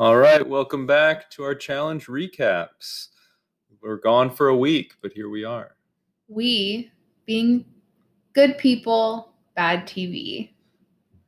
All 0.00 0.16
right, 0.16 0.48
welcome 0.48 0.86
back 0.86 1.28
to 1.30 1.42
our 1.42 1.56
challenge 1.56 2.06
recaps. 2.06 3.08
We're 3.82 3.96
gone 3.96 4.30
for 4.30 4.46
a 4.46 4.56
week, 4.56 4.94
but 5.02 5.12
here 5.12 5.28
we 5.28 5.42
are. 5.42 5.74
We, 6.28 6.92
being 7.26 7.64
good 8.32 8.58
people, 8.58 9.32
bad 9.56 9.88
TV. 9.88 10.50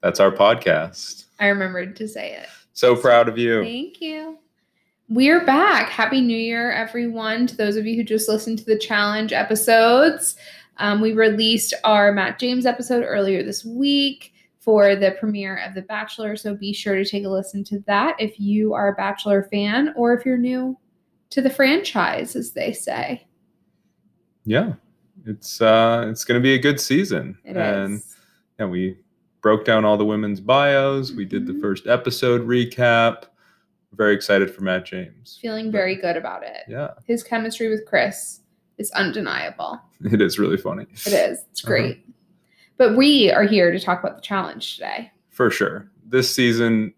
That's 0.05 0.21
our 0.21 0.31
podcast. 0.31 1.25
I 1.41 1.49
remembered 1.49 1.97
to 1.97 2.07
say 2.07 2.35
it. 2.35 2.47
So 2.73 2.95
proud 2.95 3.29
of 3.29 3.37
you. 3.37 3.61
Thank 3.61 4.01
you. 4.01 4.39
We're 5.09 5.45
back. 5.45 5.89
Happy 5.89 6.21
New 6.21 6.39
Year, 6.39 6.71
everyone. 6.71 7.49
To 7.49 7.57
those 7.57 7.75
of 7.75 7.87
you 7.87 7.97
who 7.97 8.05
just 8.05 8.29
listened 8.29 8.59
to 8.61 8.65
the 8.65 8.79
challenge 8.79 9.33
episodes, 9.33 10.37
um, 10.77 11.01
we 11.01 11.13
released 11.13 11.75
our 11.83 12.13
Matt 12.13 12.39
James 12.39 12.67
episode 12.67 13.03
earlier 13.03 13.43
this 13.43 13.65
week 13.65 14.33
for 14.61 14.95
the 14.95 15.13
premiere 15.19 15.57
of 15.67 15.75
The 15.75 15.83
Bachelor. 15.83 16.37
So 16.37 16.55
be 16.55 16.73
sure 16.73 16.95
to 16.95 17.05
take 17.05 17.25
a 17.25 17.29
listen 17.29 17.65
to 17.65 17.81
that 17.87 18.15
if 18.21 18.39
you 18.39 18.75
are 18.75 18.89
a 18.89 18.95
Bachelor 18.95 19.43
fan 19.51 19.93
or 19.97 20.13
if 20.15 20.25
you're 20.27 20.37
new 20.37 20.79
to 21.31 21.41
the 21.41 21.51
franchise, 21.51 22.37
as 22.37 22.53
they 22.53 22.73
say. 22.73 23.27
Yeah, 24.45 24.75
it's 25.27 25.61
uh, 25.61 26.07
it's 26.11 26.25
going 26.25 26.39
to 26.39 26.43
be 26.43 26.55
a 26.55 26.59
good 26.59 26.81
season. 26.81 27.39
It 27.45 27.57
and 27.57 27.95
is. 27.97 28.17
yeah, 28.59 28.67
we 28.67 28.97
broke 29.43 29.65
down 29.65 29.85
all 29.85 29.97
the 29.97 30.05
women's 30.05 30.41
bios. 30.41 31.13
We 31.13 31.25
did 31.25 31.47
the 31.47 31.53
Mhm. 31.55 31.61
first 31.61 31.87
episode 31.87 32.47
recap. 32.47 33.25
Very 33.95 34.15
excited 34.15 34.51
for 34.55 34.63
Matt 34.63 34.85
James. 34.87 35.39
Feeling 35.41 35.71
very 35.73 35.95
good 35.97 36.17
about 36.17 36.43
it. 36.45 36.59
Yeah, 36.69 36.91
His 37.07 37.23
chemistry 37.23 37.69
with 37.69 37.85
Chris 37.87 38.41
is 38.79 38.91
undeniable. 38.93 39.81
it 40.05 40.21
is 40.21 40.39
really 40.39 40.57
funny. 40.57 40.85
It 41.07 41.13
is. 41.13 41.45
It's 41.51 41.65
Uh-huh. 41.65 41.75
But 42.81 42.97
we 42.97 43.31
are 43.31 43.43
here 43.43 43.71
to 43.71 43.79
talk 43.79 44.01
about 44.03 44.17
the 44.17 44.23
challenge 44.23 44.77
today. 44.77 45.13
For 45.29 45.51
sure. 45.51 45.87
This 46.03 46.35
season, 46.35 46.95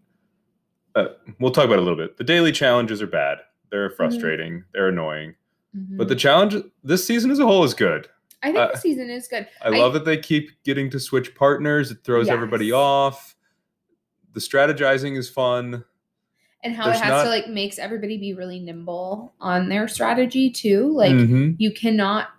uh, 0.95 1.07
we'll 1.41 1.51
talk 1.51 1.65
about 1.65 1.73
it 1.73 1.79
a 1.79 1.81
little 1.81 1.97
bit. 1.97 2.15
The 2.15 2.23
daily 2.23 2.53
challenges 2.53 3.01
are 3.01 3.07
bad. 3.07 3.39
They're 3.69 3.89
Mm-hmm. 3.89 3.97
frustrating. 3.97 4.63
They're 4.73 4.87
annoying. 4.87 5.35
But 5.73 6.05
Mhm. 6.05 6.07
the 6.07 6.15
challenge 6.15 6.55
this 6.85 7.05
season 7.05 7.31
as 7.31 7.39
a 7.39 7.45
whole 7.45 7.65
is 7.65 7.73
good. 7.73 8.07
I 8.43 8.47
think 8.47 8.59
uh, 8.59 8.71
the 8.71 8.77
season 8.77 9.09
is 9.09 9.27
good. 9.27 9.45
I 9.61 9.69
love 9.71 9.91
that 9.91 10.05
they 10.05 10.15
keep 10.17 10.51
getting 10.63 10.89
to 10.91 11.01
switch 11.01 11.35
partners. 11.35 11.91
It 11.91 11.97
throws 12.05 12.29
everybody 12.29 12.71
off. 12.71 13.35
The 14.33 14.39
strategizing 14.39 15.17
is 15.17 15.29
fun. 15.29 15.83
and 16.65 16.77
how 16.77 16.85
there's 16.85 16.95
it 16.99 17.03
has 17.03 17.09
not- 17.11 17.23
to 17.25 17.29
like 17.29 17.49
makes 17.49 17.77
everybody 17.77 18.17
be 18.17 18.33
really 18.33 18.57
nimble 18.61 19.33
on 19.41 19.67
their 19.67 19.85
strategy 19.89 20.49
too. 20.49 20.93
Like 20.95 21.11
Mhm. 21.11 21.57
you 21.59 21.73
cannot 21.73 22.29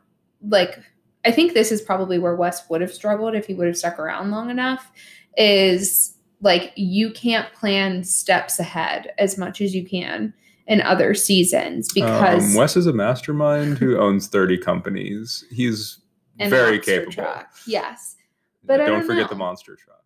like 0.49 0.79
I 1.25 1.31
think 1.31 1.55
this 1.55 1.73
is 1.73 1.81
probably 1.81 2.19
where 2.19 2.37
Wes 2.37 2.69
would 2.69 2.81
have 2.81 2.93
struggled 2.93 3.35
if 3.35 3.47
he 3.47 3.55
would 3.55 3.67
have 3.67 3.77
stuck 3.77 3.99
around 3.99 4.31
long 4.31 4.51
enough 4.51 4.91
is 5.37 6.17
like 6.41 6.73
you 6.77 7.11
can't 7.11 7.53
plan 7.55 8.05
steps 8.05 8.59
ahead 8.59 9.13
as 9.19 9.39
much 9.39 9.61
as 9.61 9.75
you 9.75 9.85
can 9.87 10.35
in 10.67 10.81
other 10.83 11.15
seasons 11.15 11.93
because 11.93 12.51
um, 12.51 12.55
Wes 12.55 12.77
is 12.77 12.87
a 12.87 12.93
mastermind 12.93 13.79
who 13.79 13.99
owns 13.99 14.29
30 14.29 14.59
companies. 14.59 15.45
He's 15.51 16.01
very 16.39 16.79
capable. 16.79 17.13
Truck. 17.13 17.53
Yes. 17.67 18.17
but 18.65 18.79
don't, 18.79 18.89
don't 18.89 19.07
forget 19.07 19.29
the 19.29 19.37
monster 19.37 19.77
truck. 19.77 20.03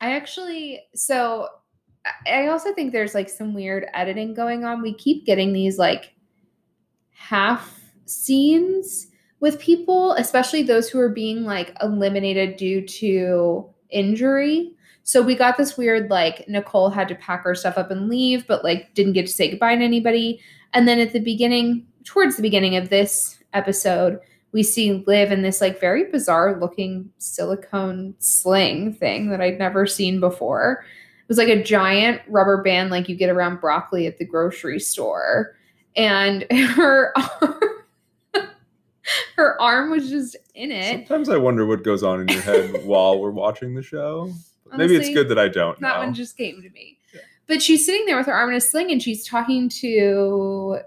I 0.00 0.12
actually 0.14 0.82
so 0.94 1.48
I 2.26 2.48
also 2.48 2.72
think 2.72 2.92
there's 2.92 3.14
like 3.14 3.28
some 3.28 3.54
weird 3.54 3.86
editing 3.94 4.34
going 4.34 4.64
on. 4.64 4.82
We 4.82 4.94
keep 4.94 5.26
getting 5.26 5.52
these 5.52 5.78
like 5.78 6.14
half 7.10 7.80
scenes 8.04 9.08
with 9.40 9.60
people, 9.60 10.12
especially 10.12 10.62
those 10.62 10.88
who 10.88 10.98
are 10.98 11.08
being 11.08 11.44
like 11.44 11.76
eliminated 11.82 12.56
due 12.56 12.86
to 12.86 13.68
injury. 13.90 14.72
So 15.02 15.22
we 15.22 15.34
got 15.34 15.56
this 15.56 15.76
weird 15.76 16.10
like 16.10 16.48
Nicole 16.48 16.90
had 16.90 17.08
to 17.08 17.14
pack 17.14 17.44
her 17.44 17.54
stuff 17.54 17.78
up 17.78 17.90
and 17.90 18.08
leave, 18.08 18.46
but 18.46 18.64
like 18.64 18.92
didn't 18.94 19.12
get 19.12 19.26
to 19.26 19.32
say 19.32 19.50
goodbye 19.50 19.76
to 19.76 19.84
anybody. 19.84 20.40
And 20.72 20.88
then 20.88 20.98
at 20.98 21.12
the 21.12 21.20
beginning, 21.20 21.86
towards 22.04 22.36
the 22.36 22.42
beginning 22.42 22.76
of 22.76 22.88
this 22.88 23.38
episode, 23.52 24.18
we 24.52 24.62
see 24.62 25.04
Liv 25.06 25.32
in 25.32 25.42
this 25.42 25.60
like 25.60 25.80
very 25.80 26.10
bizarre 26.10 26.58
looking 26.58 27.10
silicone 27.18 28.14
sling 28.18 28.94
thing 28.94 29.30
that 29.30 29.40
I'd 29.40 29.58
never 29.58 29.86
seen 29.86 30.18
before. 30.18 30.84
It 31.20 31.28
was 31.28 31.38
like 31.38 31.48
a 31.48 31.62
giant 31.62 32.22
rubber 32.28 32.62
band 32.62 32.90
like 32.90 33.08
you 33.08 33.16
get 33.16 33.30
around 33.30 33.60
broccoli 33.60 34.06
at 34.06 34.18
the 34.18 34.24
grocery 34.24 34.80
store. 34.80 35.56
And 35.94 36.46
her 36.50 37.12
her 39.36 39.60
arm 39.60 39.90
was 39.90 40.10
just 40.10 40.36
in 40.54 40.70
it. 40.72 41.06
Sometimes 41.06 41.28
I 41.28 41.36
wonder 41.36 41.66
what 41.66 41.82
goes 41.84 42.02
on 42.02 42.20
in 42.20 42.28
your 42.28 42.40
head 42.42 42.84
while 42.84 43.18
we're 43.20 43.30
watching 43.30 43.74
the 43.74 43.82
show. 43.82 44.32
But 44.68 44.78
Maybe 44.78 44.96
it's 44.96 45.10
good 45.10 45.28
that 45.28 45.38
I 45.38 45.48
don't 45.48 45.78
That 45.80 45.94
know. 45.94 45.98
one 46.04 46.12
just 46.14 46.36
came 46.36 46.60
to 46.62 46.70
me. 46.70 46.98
Yeah. 47.14 47.20
But 47.46 47.62
she's 47.62 47.86
sitting 47.86 48.04
there 48.06 48.16
with 48.16 48.26
her 48.26 48.32
arm 48.34 48.50
in 48.50 48.56
a 48.56 48.60
sling 48.60 48.90
and 48.90 49.00
she's 49.02 49.24
talking 49.26 49.68
to 49.68 50.78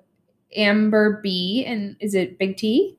Amber 0.56 1.22
B 1.24 1.64
and 1.66 1.96
is 2.00 2.14
it 2.16 2.38
Big 2.38 2.58
T? 2.58 2.98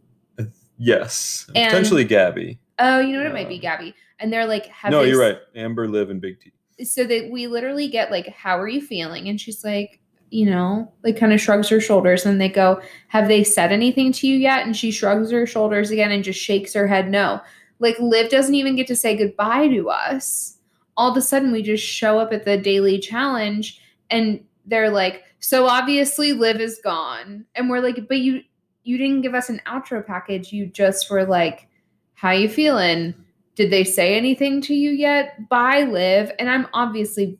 yes, 0.78 1.50
And- 1.54 1.68
potentially 1.70 2.04
Gabby. 2.04 2.58
Oh, 2.78 2.98
you 3.00 3.12
know 3.12 3.18
what? 3.18 3.26
It 3.30 3.34
might 3.34 3.48
be 3.48 3.58
Uh, 3.58 3.60
Gabby. 3.60 3.94
And 4.18 4.32
they're 4.32 4.46
like, 4.46 4.66
have 4.66 4.90
no, 4.90 5.02
you're 5.02 5.22
s- 5.22 5.34
right. 5.34 5.42
Amber, 5.54 5.86
Liv, 5.88 6.08
and 6.10 6.20
Big 6.20 6.40
T. 6.40 6.52
so 6.84 7.04
that 7.04 7.30
we 7.30 7.46
literally 7.46 7.88
get 7.88 8.10
like 8.10 8.28
how 8.28 8.58
are 8.58 8.68
you 8.68 8.80
feeling 8.80 9.28
and 9.28 9.38
she's 9.38 9.62
like 9.64 9.99
you 10.30 10.46
know 10.48 10.90
like 11.02 11.18
kind 11.18 11.32
of 11.32 11.40
shrugs 11.40 11.68
her 11.68 11.80
shoulders 11.80 12.24
and 12.24 12.40
they 12.40 12.48
go 12.48 12.80
have 13.08 13.28
they 13.28 13.44
said 13.44 13.72
anything 13.72 14.12
to 14.12 14.26
you 14.26 14.36
yet? 14.36 14.64
And 14.64 14.76
she 14.76 14.90
shrugs 14.90 15.30
her 15.30 15.46
shoulders 15.46 15.90
again 15.90 16.12
and 16.12 16.24
just 16.24 16.40
shakes 16.40 16.72
her 16.74 16.86
head 16.86 17.10
no. 17.10 17.40
Like 17.78 17.98
liv 17.98 18.30
doesn't 18.30 18.54
even 18.54 18.76
get 18.76 18.86
to 18.88 18.96
say 18.96 19.16
goodbye 19.16 19.68
to 19.68 19.90
us. 19.90 20.58
All 20.96 21.10
of 21.10 21.16
a 21.16 21.22
sudden 21.22 21.52
we 21.52 21.62
just 21.62 21.84
show 21.84 22.18
up 22.18 22.32
at 22.32 22.44
the 22.44 22.58
daily 22.58 22.98
challenge 22.98 23.80
and 24.10 24.40
they're 24.66 24.90
like 24.90 25.24
so 25.40 25.66
obviously 25.66 26.32
liv 26.32 26.60
is 26.60 26.80
gone. 26.82 27.44
And 27.54 27.70
we're 27.70 27.80
like 27.80 28.06
but 28.08 28.18
you 28.18 28.42
you 28.84 28.98
didn't 28.98 29.22
give 29.22 29.34
us 29.34 29.48
an 29.48 29.60
outro 29.66 30.04
package. 30.06 30.52
You 30.52 30.66
just 30.66 31.10
were 31.10 31.24
like 31.24 31.68
how 32.14 32.32
you 32.32 32.50
feeling? 32.50 33.14
Did 33.54 33.70
they 33.70 33.84
say 33.84 34.14
anything 34.14 34.60
to 34.62 34.74
you 34.74 34.90
yet? 34.90 35.48
Bye, 35.48 35.84
Liv. 35.84 36.32
And 36.38 36.50
I'm 36.50 36.66
obviously 36.74 37.38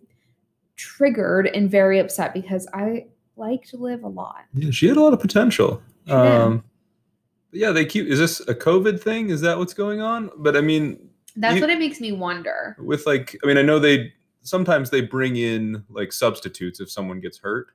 triggered 0.80 1.46
and 1.48 1.70
very 1.70 1.98
upset 1.98 2.32
because 2.32 2.66
I 2.72 3.06
liked 3.36 3.72
Liv 3.74 4.02
a 4.02 4.08
lot. 4.08 4.44
Yeah, 4.54 4.70
she 4.70 4.88
had 4.88 4.96
a 4.96 5.00
lot 5.02 5.12
of 5.12 5.20
potential. 5.20 5.82
Um, 6.08 6.64
yeah, 7.52 7.70
they 7.70 7.84
keep. 7.84 8.06
Is 8.06 8.18
this 8.18 8.40
a 8.40 8.54
COVID 8.54 9.00
thing? 9.00 9.30
Is 9.30 9.40
that 9.42 9.58
what's 9.58 9.74
going 9.74 10.00
on? 10.00 10.30
But 10.38 10.56
I 10.56 10.60
mean, 10.60 11.08
That's 11.36 11.56
You- 11.56 11.60
what 11.60 11.70
it 11.70 11.78
makes 11.78 12.00
me 12.00 12.10
wonder. 12.12 12.76
with 12.80 13.06
like, 13.06 13.38
I 13.44 13.46
mean, 13.46 13.56
I 13.56 13.62
know 13.62 13.78
they 13.78 14.12
sometimes 14.42 14.90
they 14.90 15.00
bring 15.02 15.36
in 15.36 15.84
like 15.88 16.12
substitutes 16.12 16.80
if 16.80 16.90
someone 16.90 17.20
gets 17.20 17.38
hurt, 17.38 17.68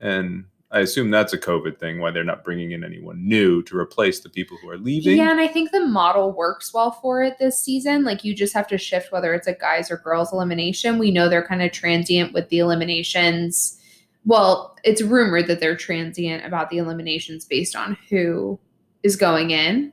and 0.00 0.44
I 0.70 0.80
assume 0.80 1.10
that's 1.10 1.32
a 1.32 1.38
COVID 1.38 1.78
thing. 1.78 2.00
Why 2.00 2.10
they're 2.10 2.24
not 2.24 2.42
bringing 2.44 2.72
in 2.72 2.82
anyone 2.82 3.26
new 3.26 3.62
to 3.64 3.78
replace 3.78 4.20
the 4.20 4.28
people 4.28 4.56
who 4.60 4.68
are 4.68 4.78
leaving. 4.78 5.16
Yeah, 5.16 5.30
and 5.30 5.40
I 5.40 5.46
think 5.46 5.70
the 5.70 5.86
model 5.86 6.32
works 6.32 6.74
well 6.74 6.90
for 6.90 7.22
it 7.22 7.38
this 7.38 7.58
season. 7.58 8.02
Like 8.04 8.24
you 8.24 8.34
just 8.34 8.52
have 8.54 8.66
to 8.68 8.78
shift 8.78 9.12
whether 9.12 9.32
it's 9.32 9.46
a 9.46 9.54
guys 9.54 9.90
or 9.90 9.96
girls 9.98 10.32
elimination. 10.32 10.98
We 10.98 11.10
know 11.12 11.28
they're 11.28 11.46
kind 11.46 11.62
of 11.62 11.70
transient 11.72 12.32
with 12.32 12.48
the 12.48 12.58
eliminations. 12.58 13.78
Well, 14.24 14.76
it's 14.82 15.02
rumored 15.02 15.46
that 15.46 15.60
they're 15.60 15.76
transient 15.76 16.44
about 16.44 16.70
the 16.70 16.78
eliminations 16.78 17.44
based 17.44 17.76
on 17.76 17.96
who 18.10 18.58
is 19.04 19.14
going 19.14 19.52
in. 19.52 19.92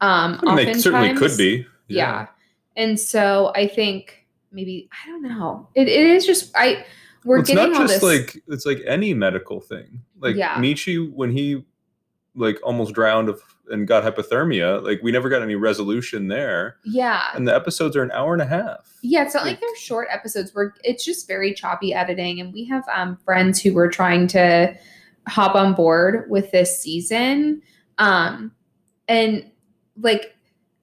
Um, 0.00 0.40
I 0.46 0.54
mean, 0.54 0.66
they 0.66 0.74
certainly 0.74 1.14
could 1.14 1.36
be. 1.36 1.66
yeah. 1.88 2.26
and 2.76 2.98
so 2.98 3.52
i 3.54 3.66
think 3.66 4.26
maybe 4.50 4.88
i 4.92 5.08
don't 5.08 5.22
know 5.22 5.68
it, 5.74 5.88
it 5.88 6.06
is 6.06 6.24
just 6.24 6.50
i 6.56 6.84
we're 7.24 7.38
it's 7.40 7.48
getting 7.50 7.72
not 7.72 7.88
just 7.88 8.00
this 8.00 8.02
like 8.02 8.42
it's 8.48 8.66
like 8.66 8.82
any 8.86 9.14
medical 9.14 9.60
thing. 9.60 10.02
Like 10.20 10.36
Yeah. 10.36 10.56
Michi, 10.56 11.12
when 11.12 11.30
he 11.30 11.64
like 12.34 12.58
almost 12.62 12.94
drowned 12.94 13.28
of 13.28 13.40
and 13.70 13.86
got 13.86 14.02
hypothermia, 14.04 14.82
like 14.82 15.00
we 15.02 15.12
never 15.12 15.28
got 15.28 15.42
any 15.42 15.54
resolution 15.54 16.28
there. 16.28 16.76
yeah 16.84 17.28
And 17.34 17.46
the 17.46 17.54
episodes 17.54 17.94
are 17.96 18.02
an 18.02 18.10
hour 18.10 18.32
and 18.32 18.42
a 18.42 18.46
half. 18.46 18.98
yeah 19.02 19.22
it's 19.22 19.34
not 19.34 19.44
like 19.44 19.60
they're 19.60 19.76
short 19.76 20.08
episodes 20.10 20.54
where 20.54 20.74
it's 20.82 21.04
just 21.04 21.26
very 21.28 21.52
choppy 21.54 21.92
editing 21.94 22.40
and 22.40 22.52
we 22.52 22.64
have 22.64 22.84
um 22.92 23.16
friends 23.24 23.60
who 23.60 23.72
were 23.74 23.88
trying 23.88 24.26
to 24.28 24.74
hop 25.28 25.54
on 25.54 25.74
board 25.74 26.28
with 26.30 26.50
this 26.50 26.80
season 26.80 27.62
um 27.98 28.50
and 29.08 29.48
like 30.00 30.34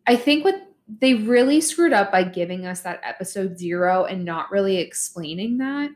i 0.07 0.15
think 0.15 0.45
what 0.45 0.55
they 1.01 1.15
really 1.15 1.59
screwed 1.61 1.93
up 1.93 2.11
by 2.11 2.23
giving 2.23 2.65
us 2.65 2.81
that 2.81 2.99
episode 3.03 3.57
zero 3.57 4.05
and 4.05 4.23
not 4.23 4.49
really 4.51 4.77
explaining 4.77 5.57
that 5.57 5.89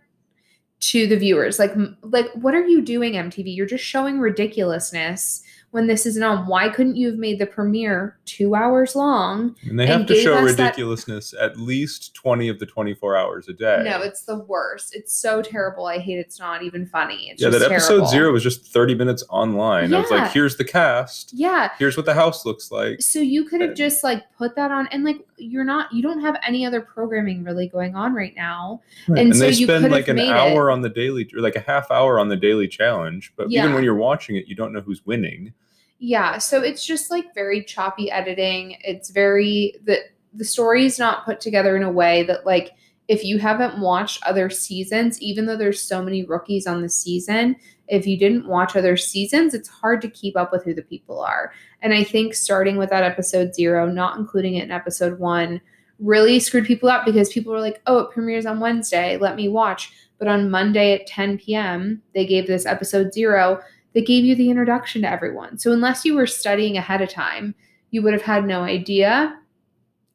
to 0.89 1.07
the 1.07 1.15
viewers 1.15 1.59
like 1.59 1.73
like 2.01 2.29
what 2.33 2.53
are 2.53 2.65
you 2.67 2.81
doing 2.81 3.13
mtv 3.13 3.43
you're 3.55 3.65
just 3.65 3.83
showing 3.83 4.19
ridiculousness 4.19 5.43
when 5.71 5.87
this 5.87 6.05
isn't 6.05 6.21
on? 6.21 6.45
Why 6.45 6.69
couldn't 6.69 6.97
you 6.97 7.07
have 7.07 7.17
made 7.17 7.39
the 7.39 7.47
premiere 7.47 8.15
two 8.25 8.53
hours 8.53 8.95
long? 8.95 9.55
And 9.67 9.79
they 9.79 9.87
have 9.87 10.01
and 10.01 10.07
to 10.09 10.15
show 10.21 10.35
us 10.35 10.53
that- 10.55 10.61
ridiculousness 10.65 11.33
at 11.41 11.57
least 11.57 12.13
20 12.13 12.47
of 12.47 12.59
the 12.59 12.67
24 12.67 13.17
hours 13.17 13.47
a 13.47 13.53
day. 13.53 13.81
No, 13.83 13.99
it's 14.03 14.21
the 14.21 14.37
worst. 14.37 14.95
It's 14.95 15.17
so 15.17 15.41
terrible. 15.41 15.87
I 15.87 15.97
hate 15.97 16.19
it's 16.19 16.37
not 16.39 16.61
even 16.61 16.85
funny. 16.85 17.29
It's 17.31 17.41
yeah, 17.41 17.49
that 17.49 17.63
episode 17.63 17.87
terrible. 17.87 18.07
zero 18.07 18.31
was 18.33 18.43
just 18.43 18.67
30 18.67 18.93
minutes 18.93 19.23
online. 19.29 19.91
I 19.95 20.01
was 20.01 20.11
Yeah. 20.11 20.17
like, 20.17 20.31
here's 20.31 20.57
the 20.57 20.63
cast. 20.63 21.31
Yeah. 21.33 21.69
Here's 21.79 21.97
what 21.97 22.05
the 22.05 22.13
house 22.13 22.45
looks 22.45 22.71
like. 22.71 23.01
So 23.01 23.17
you 23.17 23.43
could 23.45 23.61
have 23.61 23.71
And- 23.71 23.77
just 23.77 24.03
like 24.03 24.21
put 24.37 24.55
that 24.55 24.69
on 24.69 24.85
and 24.91 25.03
like 25.03 25.21
you're 25.37 25.63
not 25.63 25.91
you 25.91 26.01
don't 26.01 26.21
have 26.21 26.37
any 26.45 26.65
other 26.65 26.81
programming 26.81 27.43
really 27.43 27.67
going 27.67 27.95
on 27.95 28.13
right 28.13 28.33
now. 28.35 28.81
And, 29.07 29.17
And 29.17 29.35
so 29.35 29.45
they 29.45 29.51
you 29.51 29.65
spend 29.65 29.89
like 29.89 30.07
an 30.07 30.17
made 30.17 30.29
hour 30.29 30.71
on 30.71 30.81
the 30.81 30.89
daily, 30.89 31.29
or 31.35 31.41
like 31.41 31.55
a 31.55 31.61
half 31.61 31.89
hour 31.91 32.19
on 32.19 32.29
the 32.29 32.37
daily 32.37 32.67
challenge. 32.67 33.33
But 33.35 33.51
even 33.51 33.73
when 33.73 33.83
you're 33.83 33.95
watching 33.95 34.35
it, 34.35 34.47
you 34.47 34.55
don't 34.55 34.73
know 34.73 34.81
who's 34.81 35.05
winning. 35.05 35.53
Yeah, 35.99 36.37
so 36.37 36.61
it's 36.61 36.85
just 36.85 37.11
like 37.11 37.33
very 37.33 37.63
choppy 37.63 38.11
editing. 38.11 38.77
It's 38.81 39.09
very 39.09 39.75
the 39.85 39.99
the 40.33 40.75
is 40.77 40.99
not 40.99 41.25
put 41.25 41.39
together 41.39 41.75
in 41.77 41.83
a 41.83 41.91
way 41.91 42.23
that 42.23 42.45
like 42.45 42.71
if 43.07 43.23
you 43.23 43.37
haven't 43.37 43.79
watched 43.79 44.23
other 44.23 44.49
seasons, 44.49 45.21
even 45.21 45.45
though 45.45 45.57
there's 45.57 45.81
so 45.81 46.01
many 46.01 46.23
rookies 46.23 46.67
on 46.67 46.81
the 46.81 46.89
season, 46.89 47.55
if 47.87 48.07
you 48.07 48.17
didn't 48.17 48.47
watch 48.47 48.75
other 48.75 48.95
seasons, 48.97 49.53
it's 49.53 49.69
hard 49.69 50.01
to 50.01 50.09
keep 50.09 50.37
up 50.37 50.51
with 50.51 50.63
who 50.63 50.73
the 50.73 50.81
people 50.81 51.19
are. 51.19 51.51
And 51.81 51.93
I 51.93 52.03
think 52.03 52.33
starting 52.33 52.77
with 52.77 52.89
that 52.89 53.03
episode 53.03 53.53
0, 53.53 53.91
not 53.91 54.17
including 54.17 54.55
it 54.55 54.63
in 54.63 54.71
episode 54.71 55.19
1, 55.19 55.61
really 55.99 56.39
screwed 56.39 56.65
people 56.65 56.89
up 56.89 57.05
because 57.05 57.31
people 57.31 57.53
were 57.53 57.59
like, 57.61 57.81
"Oh, 57.85 57.99
it 57.99 58.11
premieres 58.11 58.45
on 58.45 58.59
Wednesday, 58.59 59.17
let 59.17 59.35
me 59.35 59.47
watch." 59.47 59.91
But 60.17 60.27
on 60.27 60.49
Monday 60.49 60.93
at 60.93 61.07
10 61.07 61.37
p.m., 61.37 62.01
they 62.13 62.25
gave 62.25 62.47
this 62.47 62.65
episode 62.65 63.13
0 63.13 63.61
they 63.93 64.01
gave 64.01 64.25
you 64.25 64.35
the 64.35 64.49
introduction 64.49 65.03
to 65.03 65.11
everyone. 65.11 65.57
So 65.57 65.71
unless 65.71 66.03
you 66.03 66.15
were 66.15 66.27
studying 66.27 66.77
ahead 66.77 67.01
of 67.01 67.09
time, 67.09 67.55
you 67.91 68.01
would 68.01 68.13
have 68.13 68.23
had 68.23 68.45
no 68.45 68.63
idea. 68.63 69.39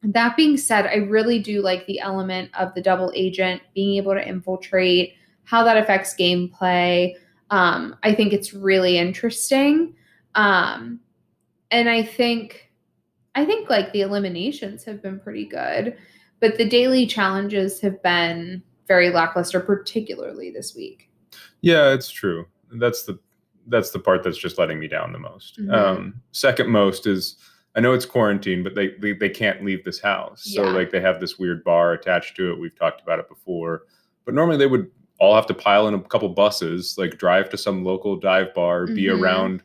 That 0.03 0.37
being 0.37 0.57
said, 0.57 0.87
I 0.87 0.97
really 0.97 1.39
do 1.39 1.63
like 1.63 1.87
the 1.87 2.01
element 2.01 2.51
of 2.59 2.75
the 2.75 2.83
double 2.83 3.13
agent 3.15 3.63
being 3.75 3.97
able 3.97 4.15
to 4.15 4.29
infiltrate, 4.29 5.15
how 5.45 5.63
that 5.65 5.77
affects 5.77 6.15
gameplay. 6.17 7.15
Um, 7.51 7.97
I 8.03 8.15
think 8.15 8.33
it's 8.33 8.53
really 8.53 8.99
interesting. 8.99 9.95
Um, 10.35 11.01
and 11.71 11.89
I 11.89 12.03
think 12.03 12.71
I 13.35 13.45
think 13.45 13.71
like 13.71 13.93
the 13.93 14.01
eliminations 14.01 14.85
have 14.85 15.03
been 15.03 15.21
pretty 15.21 15.45
good, 15.45 15.97
but 16.41 16.59
the 16.59 16.69
daily 16.69 17.07
challenges 17.07 17.81
have 17.81 18.03
been 18.03 18.63
very 18.87 19.11
lackluster, 19.11 19.61
particularly 19.61 20.51
this 20.51 20.75
week. 20.75 21.11
Yeah, 21.61 21.93
it's 21.93 22.11
true. 22.11 22.47
That's 22.73 23.05
the 23.05 23.19
that's 23.67 23.91
the 23.91 23.99
part 23.99 24.23
that's 24.23 24.39
just 24.39 24.59
letting 24.59 24.79
me 24.79 24.89
down 24.89 25.13
the 25.13 25.19
most. 25.19 25.61
Mhm. 25.61 25.73
Um, 25.73 26.21
second 26.33 26.71
most 26.71 27.07
is 27.07 27.37
I 27.77 27.81
know 27.81 27.93
it's 27.93 28.07
quarantine, 28.07 28.65
but 28.65 28.75
they, 28.75 28.89
they 28.99 29.13
they 29.13 29.29
can't 29.29 29.65
leave 29.65 29.85
this 29.85 30.01
house. 30.01 30.43
So 30.45 30.63
like 30.63 30.91
they 30.91 31.01
have 31.01 31.21
this 31.21 31.39
weird 31.39 31.63
bar 31.65 31.93
attached 31.93 32.35
to 32.37 32.51
it. 32.51 32.59
We've 32.59 32.75
talked 32.75 33.03
about 33.03 33.19
it 33.19 33.29
before. 33.29 33.83
But 34.25 34.35
normally 34.35 34.57
they 34.57 34.67
would 34.67 34.91
all 35.19 35.35
have 35.35 35.47
to 35.47 35.55
pile 35.55 35.89
in 35.89 35.95
a 35.95 36.01
couple 36.01 36.29
buses, 36.29 36.97
like 36.99 37.19
drive 37.19 37.49
to 37.51 37.59
some 37.59 37.85
local 37.85 38.17
dive 38.17 38.55
bar, 38.55 38.87
be 38.87 39.05
Mhm. 39.05 39.21
around 39.21 39.63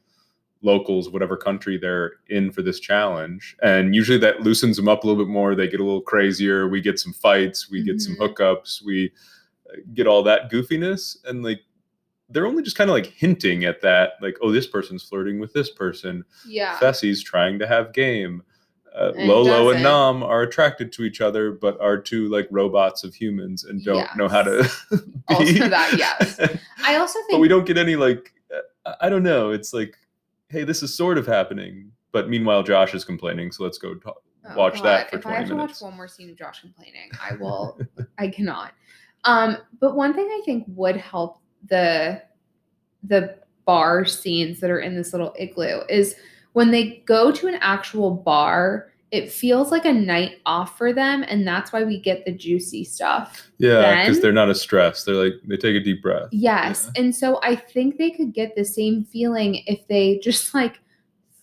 locals, 0.61 1.09
whatever 1.09 1.35
country 1.35 1.77
they're 1.77 2.13
in 2.29 2.49
for 2.51 2.61
this 2.61 2.79
challenge. 2.79 3.55
And 3.61 3.93
usually 3.93 4.17
that 4.19 4.41
loosens 4.41 4.77
them 4.77 4.87
up 4.87 5.03
a 5.03 5.07
little 5.07 5.23
bit 5.23 5.29
more. 5.29 5.55
They 5.55 5.67
get 5.67 5.81
a 5.81 5.83
little 5.83 6.01
crazier. 6.01 6.67
We 6.69 6.79
get 6.81 6.99
some 6.99 7.11
fights, 7.13 7.69
we 7.69 7.83
get 7.83 7.99
some 8.01 8.15
Mhm. 8.15 8.29
hookups, 8.33 8.81
we 8.83 9.11
uh, 9.69 9.75
get 9.93 10.07
all 10.07 10.23
that 10.23 10.49
goofiness. 10.51 11.17
And 11.25 11.43
like 11.43 11.59
they're 12.29 12.47
only 12.47 12.63
just 12.63 12.77
kind 12.77 12.89
of 12.89 12.93
like 12.95 13.05
hinting 13.07 13.63
at 13.65 13.81
that, 13.81 14.13
like, 14.21 14.37
oh, 14.41 14.51
this 14.51 14.65
person's 14.65 15.03
flirting 15.03 15.39
with 15.39 15.53
this 15.53 15.69
person. 15.69 16.23
Yeah. 16.47 16.79
Fessy's 16.79 17.21
trying 17.21 17.59
to 17.59 17.67
have 17.67 17.93
game. 17.93 18.41
Uh, 18.95 19.11
Lolo 19.15 19.71
and. 19.71 19.81
Nam 19.81 20.21
are 20.23 20.43
attracted 20.43 20.91
to 20.93 21.03
each 21.03 21.19
other, 21.21 21.51
but 21.51 21.79
are 21.81 21.97
two 21.97 22.29
like 22.29 22.47
robots 22.51 23.03
of 23.03 23.13
humans 23.15 23.63
and 23.63 23.83
don't 23.83 24.07
know 24.15 24.27
how 24.27 24.43
to. 24.43 24.69
Be. 24.91 24.97
Also 25.29 25.67
that, 25.69 25.95
yes. 25.97 26.39
I 26.85 26.97
also 26.97 27.19
think 27.21 27.31
but 27.31 27.39
we 27.39 27.47
don't 27.47 27.65
get 27.65 27.77
any 27.77 27.95
like. 27.95 28.33
uh, 28.85 28.93
I 29.01 29.09
don't 29.09 29.23
know. 29.23 29.49
It's 29.51 29.73
like, 29.73 29.97
hey, 30.49 30.63
this 30.63 30.83
is 30.83 30.95
sort 30.95 31.17
of 31.17 31.25
happening, 31.25 31.91
but 32.11 32.29
meanwhile, 32.29 32.61
Josh 32.61 32.93
is 32.93 33.03
complaining. 33.03 33.51
So 33.51 33.63
let's 33.63 33.77
go 33.77 33.95
talk, 33.95 34.21
Oh, 34.45 34.57
watch 34.57 34.81
that 34.83 35.09
for 35.09 35.15
if 35.17 35.21
20 35.23 35.35
I 35.35 35.39
have 35.39 35.47
to 35.49 35.55
minutes. 35.55 35.81
watch 35.81 35.87
one 35.89 35.97
more 35.97 36.07
scene 36.07 36.29
of 36.29 36.35
Josh 36.37 36.61
complaining, 36.61 37.09
I 37.19 37.35
will. 37.35 37.79
I 38.17 38.27
cannot. 38.27 38.73
Um, 39.23 39.57
but 39.79 39.95
one 39.95 40.13
thing 40.13 40.27
I 40.27 40.41
think 40.45 40.65
would 40.67 40.97
help 40.97 41.39
the 41.69 42.21
the 43.03 43.37
bar 43.65 44.03
scenes 44.05 44.59
that 44.59 44.69
are 44.69 44.79
in 44.81 44.95
this 44.95 45.13
little 45.13 45.33
igloo 45.39 45.81
is 45.89 46.15
when 46.53 46.71
they 46.71 47.03
go 47.05 47.31
to 47.31 47.47
an 47.47 47.55
actual 47.61 48.11
bar. 48.11 48.89
It 49.11 49.31
feels 49.31 49.69
like 49.69 49.85
a 49.85 49.93
night 49.93 50.39
off 50.47 50.75
for 50.75 50.91
them, 50.91 51.23
and 51.27 51.45
that's 51.45 51.71
why 51.71 51.83
we 51.83 51.99
get 51.99 52.25
the 52.25 52.31
juicy 52.31 52.83
stuff. 52.83 53.47
Yeah, 53.59 54.01
because 54.01 54.19
they're 54.19 54.31
not 54.31 54.49
as 54.49 54.59
stressed. 54.59 55.05
They're 55.05 55.13
like 55.13 55.33
they 55.45 55.55
take 55.55 55.75
a 55.75 55.79
deep 55.79 56.01
breath. 56.01 56.29
Yes. 56.31 56.89
And 56.95 57.13
so 57.13 57.39
I 57.43 57.55
think 57.55 57.99
they 57.99 58.09
could 58.09 58.33
get 58.33 58.55
the 58.55 58.65
same 58.65 59.03
feeling 59.03 59.61
if 59.67 59.87
they 59.87 60.17
just 60.17 60.55
like 60.55 60.79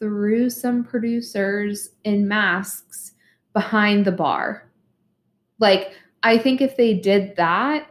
threw 0.01 0.51
some 0.51 0.83
producers 0.83 1.91
in 2.03 2.27
masks 2.27 3.13
behind 3.53 4.05
the 4.05 4.11
bar. 4.11 4.69
Like, 5.61 5.93
I 6.25 6.39
think 6.39 6.61
if 6.61 6.77
they 6.77 6.95
did 6.95 7.37
that 7.37 7.89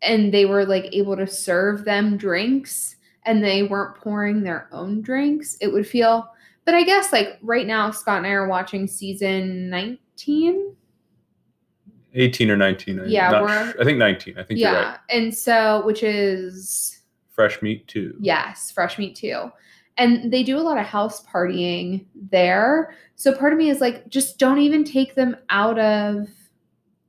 and 0.00 0.32
they 0.32 0.46
were 0.46 0.64
like 0.64 0.88
able 0.92 1.18
to 1.18 1.26
serve 1.26 1.84
them 1.84 2.16
drinks 2.16 2.96
and 3.26 3.44
they 3.44 3.62
weren't 3.62 3.96
pouring 3.96 4.42
their 4.42 4.70
own 4.72 5.02
drinks, 5.02 5.58
it 5.60 5.70
would 5.70 5.86
feel. 5.86 6.30
But 6.68 6.74
I 6.74 6.82
guess 6.82 7.14
like 7.14 7.38
right 7.40 7.66
now, 7.66 7.90
Scott 7.90 8.18
and 8.18 8.26
I 8.26 8.32
are 8.32 8.46
watching 8.46 8.86
season 8.86 9.70
19. 9.70 10.76
18 12.12 12.50
or 12.50 12.58
19. 12.58 13.00
I'm 13.00 13.08
Yeah, 13.08 13.40
we're- 13.40 13.72
I 13.80 13.84
think 13.84 13.96
19. 13.96 14.36
I 14.38 14.42
think 14.42 14.60
Yeah. 14.60 14.74
right. 14.90 14.98
And 15.08 15.34
so, 15.34 15.82
which 15.86 16.02
is 16.02 17.00
Fresh 17.30 17.62
meat 17.62 17.88
too. 17.88 18.14
Yes, 18.20 18.70
fresh 18.70 18.98
meat 18.98 19.16
too. 19.16 19.50
And 19.96 20.30
they 20.30 20.42
do 20.42 20.58
a 20.58 20.60
lot 20.60 20.76
of 20.76 20.84
house 20.84 21.24
partying 21.24 22.04
there. 22.14 22.94
So 23.16 23.34
part 23.34 23.54
of 23.54 23.58
me 23.58 23.70
is 23.70 23.80
like, 23.80 24.06
just 24.10 24.38
don't 24.38 24.58
even 24.58 24.84
take 24.84 25.14
them 25.14 25.38
out 25.48 25.78
of 25.78 26.28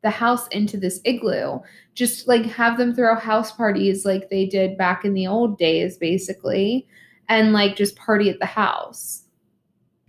the 0.03 0.09
house 0.09 0.47
into 0.53 0.77
this 0.77 1.01
igloo. 1.03 1.59
Just 1.95 2.29
like 2.29 2.45
have 2.45 2.77
them 2.77 2.95
throw 2.95 3.13
house 3.15 3.51
parties 3.51 4.06
like 4.06 4.29
they 4.29 4.45
did 4.45 4.77
back 4.77 5.03
in 5.03 5.13
the 5.15 5.27
old 5.27 5.57
days, 5.57 5.97
basically, 5.97 6.88
and 7.27 7.51
like 7.51 7.75
just 7.75 7.97
party 7.97 8.29
at 8.29 8.39
the 8.39 8.45
house. 8.45 9.25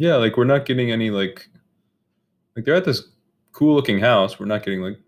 Yeah, 0.00 0.17
like 0.17 0.38
we're 0.38 0.44
not 0.44 0.64
getting 0.64 0.91
any 0.91 1.11
like 1.11 1.47
like 2.56 2.64
they're 2.64 2.75
at 2.75 2.87
this 2.87 3.08
cool 3.52 3.75
looking 3.75 3.99
house. 3.99 4.41
We're 4.41 4.47
not 4.47 4.64
getting 4.64 4.81
like 4.81 4.99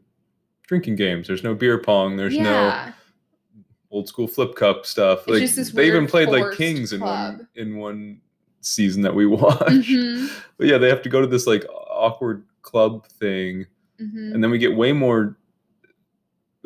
drinking 0.67 0.97
games. 0.97 1.27
There's 1.27 1.43
no 1.43 1.55
beer 1.55 1.79
pong. 1.79 2.19
There's 2.19 2.37
no 2.37 2.93
old 3.91 4.07
school 4.07 4.29
flip 4.29 4.55
cup 4.55 4.85
stuff. 4.85 5.25
It's 5.29 5.57
like 5.57 5.67
they 5.69 5.87
even 5.87 6.07
played 6.07 6.29
like 6.29 6.53
kings 6.59 6.93
in 6.93 7.01
one 7.01 7.49
in 7.55 7.79
one 7.79 8.21
season 8.61 9.01
that 9.01 9.15
we 9.15 9.25
watched. 9.43 9.89
Mhm, 9.89 10.31
But 10.59 10.67
yeah, 10.67 10.77
they 10.77 10.91
have 10.91 11.01
to 11.03 11.09
go 11.09 11.23
to 11.23 11.27
this 11.27 11.47
like 11.47 11.65
awkward 11.91 12.45
club 12.61 13.07
thing, 13.07 13.65
mhm. 13.99 14.35
and 14.35 14.45
then 14.45 14.51
we 14.51 14.59
get 14.59 14.77
way 14.77 14.93
more 14.93 15.39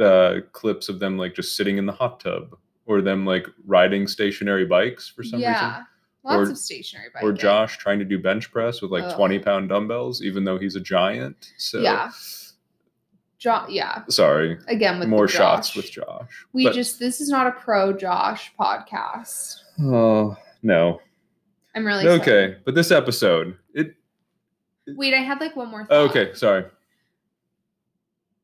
uh, 0.01 0.41
clips 0.51 0.89
of 0.89 0.99
them 0.99 1.17
like 1.17 1.37
just 1.37 1.57
sitting 1.57 1.79
in 1.79 1.87
the 1.87 1.93
hot 1.93 2.19
tub 2.19 2.57
or 2.87 3.03
them 3.03 3.25
like 3.25 3.47
riding 3.67 4.09
stationary 4.09 4.67
bikes 4.67 5.09
for 5.09 5.23
some 5.23 5.39
yeah. 5.39 5.69
reason. 5.69 5.87
Lots 6.27 6.49
Or- 6.49 6.53
of 6.53 6.59
stationary 6.59 7.09
Or. 7.23 7.31
Josh 7.33 7.79
trying 7.79 8.01
to 8.01 8.05
do 8.05 8.19
bench 8.19 8.51
press 8.51 8.83
with 8.83 8.91
like 8.91 9.05
Ugh. 9.05 9.15
20 9.17 9.39
pound 9.39 9.69
dumbbells, 9.69 10.23
even 10.23 10.43
though 10.45 10.59
he's 10.59 10.75
a 10.75 10.81
giant. 10.81 11.53
So 11.57 11.81
Yeah. 11.81 12.11
Jo- 13.39 13.67
yeah. 13.69 14.03
sorry. 14.09 14.59
Again 14.67 14.99
with 14.99 15.09
More 15.09 15.27
the 15.27 15.33
shots 15.33 15.77
with 15.77 15.91
Josh. 15.91 16.45
We 16.53 16.65
But- 16.65 16.75
just 16.75 16.99
this 16.99 17.21
is 17.21 17.29
not 17.29 17.47
a 17.47 17.53
pro 17.53 17.93
Josh 17.93 18.53
podcast. 18.59 19.61
Oh 19.81 20.37
no. 20.63 21.01
I'm 21.77 21.87
really 21.87 22.05
sorry. 22.05 22.21
Okay. 22.21 22.57
But 22.65 22.75
this 22.75 22.91
episode, 22.91 23.57
it 23.75 23.95
Wait, 24.89 25.15
I 25.15 25.19
had 25.19 25.41
like 25.41 25.55
one 25.55 25.69
more 25.69 25.85
thought. 25.85 26.11
okay, 26.11 26.33
sorry. 26.35 26.65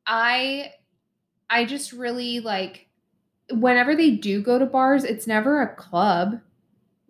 I 0.06 0.72
I 1.50 1.64
just 1.64 1.92
really 1.92 2.40
like 2.40 2.86
whenever 3.50 3.94
they 3.96 4.10
do 4.12 4.42
go 4.42 4.58
to 4.58 4.66
bars, 4.66 5.04
it's 5.04 5.26
never 5.26 5.62
a 5.62 5.74
club, 5.74 6.40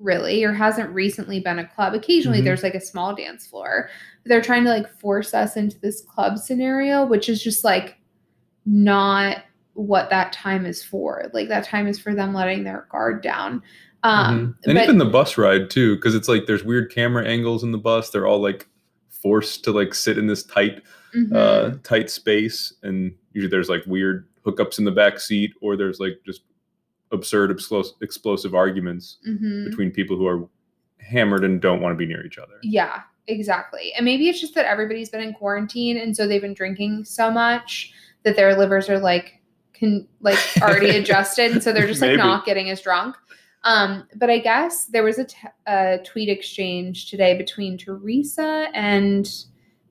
really, 0.02 0.42
or 0.44 0.52
hasn't 0.52 0.90
recently 0.90 1.40
been 1.40 1.58
a 1.58 1.66
club. 1.66 1.94
Occasionally 1.94 2.40
Mhm. 2.40 2.44
there's 2.44 2.62
like 2.62 2.74
a 2.74 2.80
small 2.80 3.14
dance 3.14 3.46
floor. 3.46 3.88
But 4.22 4.28
they're 4.28 4.42
trying 4.42 4.64
to 4.64 4.70
like 4.70 4.88
force 5.00 5.32
us 5.34 5.56
into 5.56 5.78
this 5.80 6.00
club 6.02 6.38
scenario, 6.38 7.04
which 7.06 7.28
is 7.28 7.42
just 7.42 7.64
like 7.64 7.98
not 8.66 9.38
what 9.74 10.10
that 10.10 10.32
time 10.32 10.66
is 10.66 10.82
for. 10.82 11.30
Like 11.32 11.48
that 11.48 11.64
time 11.64 11.86
is 11.86 11.98
for 11.98 12.14
them 12.14 12.34
letting 12.34 12.64
their 12.64 12.86
guard 12.90 13.22
down. 13.22 13.62
Um 14.02 14.56
Mhm. 14.64 14.68
And 14.70 14.74
but- 14.76 14.82
even 14.84 14.98
the 14.98 15.04
bus 15.06 15.38
ride 15.38 15.70
too, 15.70 15.96
because 15.96 16.14
it's 16.14 16.28
like 16.28 16.46
there's 16.46 16.64
weird 16.64 16.90
camera 16.90 17.24
angles 17.24 17.62
in 17.62 17.72
the 17.72 17.78
bus. 17.78 18.10
They're 18.10 18.26
all 18.26 18.40
like 18.42 18.66
forced 19.08 19.62
to 19.64 19.70
like 19.72 19.94
sit 19.94 20.18
in 20.18 20.26
this 20.26 20.42
tight 20.42 20.82
Mhm. 21.14 21.34
uh 21.34 21.76
tight 21.84 22.10
space 22.10 22.72
and 22.82 23.14
usually 23.32 23.50
there's 23.50 23.68
like 23.68 23.84
weird 23.86 24.26
hookups 24.44 24.78
in 24.78 24.84
the 24.84 24.90
back 24.90 25.20
seat 25.20 25.52
or 25.60 25.76
there's 25.76 26.00
like 26.00 26.18
just 26.26 26.42
absurd 27.12 27.50
explos- 27.50 27.94
explosive 28.02 28.54
arguments 28.54 29.18
Mhm. 29.28 29.66
between 29.68 29.90
people 29.90 30.16
who 30.16 30.26
are 30.26 30.48
hammered 30.98 31.44
and 31.44 31.60
don't 31.60 31.80
want 31.82 31.92
to 31.92 31.96
be 31.96 32.06
near 32.06 32.24
each 32.24 32.38
other. 32.38 32.54
Yeah, 32.62 33.00
exactly. 33.26 33.92
And 33.94 34.04
maybe 34.04 34.28
it's 34.28 34.40
just 34.40 34.54
that 34.54 34.66
everybody's 34.66 35.10
been 35.10 35.20
in 35.20 35.34
quarantine 35.34 35.98
and 35.98 36.16
so 36.16 36.26
they've 36.26 36.40
been 36.40 36.54
drinking 36.54 37.04
so 37.04 37.30
much 37.30 37.92
that 38.24 38.36
their 38.36 38.56
livers 38.56 38.88
are 38.88 38.98
like 38.98 39.40
can 39.74 40.06
like 40.20 40.38
already 40.62 40.90
adjusted 40.96 41.50
and 41.52 41.62
so 41.62 41.72
they're 41.72 41.86
just 41.88 42.00
like 42.00 42.16
not 42.16 42.44
getting 42.46 42.70
as 42.70 42.80
drunk. 42.80 43.16
Um, 43.64 44.08
but 44.16 44.28
I 44.30 44.38
guess 44.38 44.86
there 44.86 45.04
was 45.04 45.18
a, 45.18 45.24
t- 45.24 45.36
a 45.66 45.98
tweet 46.04 46.28
exchange 46.28 47.10
today 47.10 47.36
between 47.36 47.78
Teresa 47.78 48.68
and 48.74 49.28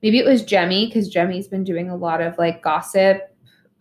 maybe 0.02 0.18
it 0.18 0.26
was 0.26 0.42
Jemmye 0.42 0.88
because 0.88 1.12
Jemmye's 1.14 1.48
been 1.48 1.64
doing 1.64 1.88
a 1.88 1.96
lot 1.96 2.20
of 2.20 2.36
like 2.38 2.62
gossip 2.62 3.31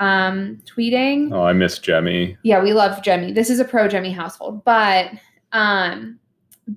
um, 0.02 0.58
tweeting. 0.66 1.32
Oh, 1.32 1.44
I 1.44 1.54
miss 1.54 1.80
Jemmye. 1.80 2.36
Yeah, 2.44 2.62
we 2.62 2.74
love 2.74 3.02
Jemmye. 3.04 3.36
This 3.36 3.50
is 3.50 3.60
a 3.60 3.66
pro 3.66 3.88
Jemmye 3.88 4.14
household. 4.14 4.64
But 4.66 5.12
um 5.54 6.18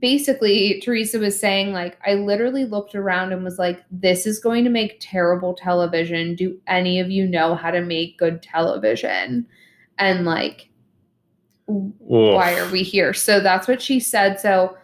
basically 0.01 0.81
Teresa 0.81 1.19
was 1.19 1.39
saying 1.39 1.73
like 1.73 1.99
I 2.05 2.15
literally 2.15 2.65
looked 2.65 2.95
around 2.95 3.33
and 3.33 3.45
was 3.45 3.59
like 3.59 3.85
this 3.91 4.27
is 4.27 4.41
going 4.41 4.65
to 4.65 4.71
make 4.71 4.99
terrible 5.01 5.55
television. 5.55 6.35
Do 6.35 6.59
any 6.67 7.01
of 7.01 7.11
you 7.11 7.27
know 7.27 7.55
how 7.55 7.71
to 7.71 7.81
make 7.81 8.19
good 8.19 8.43
television? 8.43 9.47
And 9.99 10.25
like 10.25 10.69
why 11.67 12.59
are 12.59 12.71
we 12.71 12.83
here? 12.83 13.15
So 13.15 13.41
that's 13.41 13.67
what 13.67 13.81
she 13.81 14.01
said. 14.01 14.39
So 14.39 14.77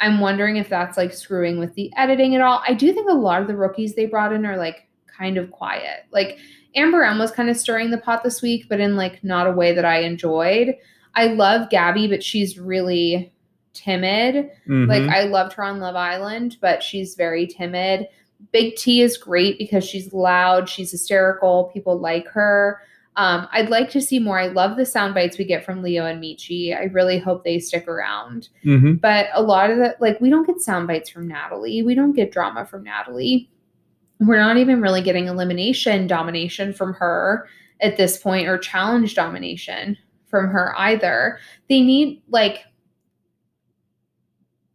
I'm 0.00 0.18
wondering 0.18 0.56
if 0.56 0.68
that's 0.68 0.96
like 0.96 1.12
screwing 1.12 1.58
with 1.58 1.74
the 1.74 1.92
editing 1.96 2.34
at 2.34 2.40
all. 2.40 2.62
I 2.66 2.74
do 2.74 2.92
think 2.92 3.08
a 3.08 3.14
lot 3.14 3.40
of 3.40 3.46
the 3.46 3.56
rookies 3.56 3.94
they 3.94 4.06
brought 4.06 4.32
in 4.32 4.44
are 4.44 4.56
like 4.56 4.88
kind 5.06 5.36
of 5.36 5.52
quiet. 5.52 6.06
Like 6.10 6.38
Amber 6.74 7.02
M 7.04 7.18
was 7.18 7.30
kind 7.30 7.48
of 7.50 7.56
stirring 7.56 7.90
the 7.90 7.98
pot 7.98 8.24
this 8.24 8.42
week, 8.42 8.66
but 8.68 8.80
in 8.80 8.96
like 8.96 9.22
not 9.22 9.46
a 9.46 9.52
way 9.52 9.72
that 9.74 9.84
I 9.84 10.00
enjoyed. 10.00 10.74
I 11.14 11.26
love 11.26 11.70
Gabby, 11.70 12.08
but 12.08 12.22
she's 12.22 12.58
really 12.58 13.32
timid. 13.72 14.50
Mhm. 14.68 14.88
Like 14.88 15.02
I 15.02 15.24
loved 15.24 15.52
her 15.54 15.62
on 15.64 15.80
Love 15.80 15.96
Island, 15.96 16.56
but 16.60 16.82
she's 16.82 17.14
very 17.14 17.46
timid. 17.46 18.08
Big 18.52 18.76
T 18.76 19.00
is 19.02 19.16
great 19.16 19.58
because 19.58 19.84
she's 19.84 20.12
loud, 20.12 20.68
she's 20.68 20.90
hysterical, 20.90 21.70
people 21.72 21.98
like 21.98 22.26
her. 22.28 22.80
Um, 23.16 23.46
I'd 23.52 23.70
like 23.70 23.90
to 23.90 24.00
see 24.00 24.18
more. 24.18 24.40
I 24.40 24.48
love 24.48 24.76
the 24.76 24.84
sound 24.84 25.14
bites 25.14 25.38
we 25.38 25.44
get 25.44 25.64
from 25.64 25.82
Leo 25.82 26.04
and 26.04 26.20
Michi. 26.20 26.76
I 26.76 26.84
really 26.86 27.18
hope 27.18 27.44
they 27.44 27.60
stick 27.60 27.86
around. 27.86 28.48
Mhm. 28.64 29.00
But 29.00 29.28
a 29.34 29.42
lot 29.42 29.70
of 29.70 29.78
the 29.78 29.96
like 30.00 30.20
we 30.20 30.30
don't 30.30 30.46
get 30.46 30.60
sound 30.60 30.88
bites 30.88 31.08
from 31.10 31.28
Natalie. 31.28 31.82
We 31.84 31.94
don't 31.94 32.12
get 32.12 32.32
drama 32.32 32.64
from 32.66 32.82
Natalie. 32.82 33.48
We're 34.20 34.40
not 34.40 34.56
even 34.56 34.80
really 34.80 35.02
getting 35.02 35.26
elimination 35.26 36.06
domination 36.06 36.72
from 36.72 36.94
her 36.94 37.48
at 37.80 37.96
this 37.96 38.16
point 38.16 38.48
or 38.48 38.58
challenge 38.58 39.14
domination 39.14 39.96
from 40.28 40.48
her 40.48 40.74
either. 40.78 41.38
They 41.68 41.80
need 41.80 42.22
like 42.28 42.64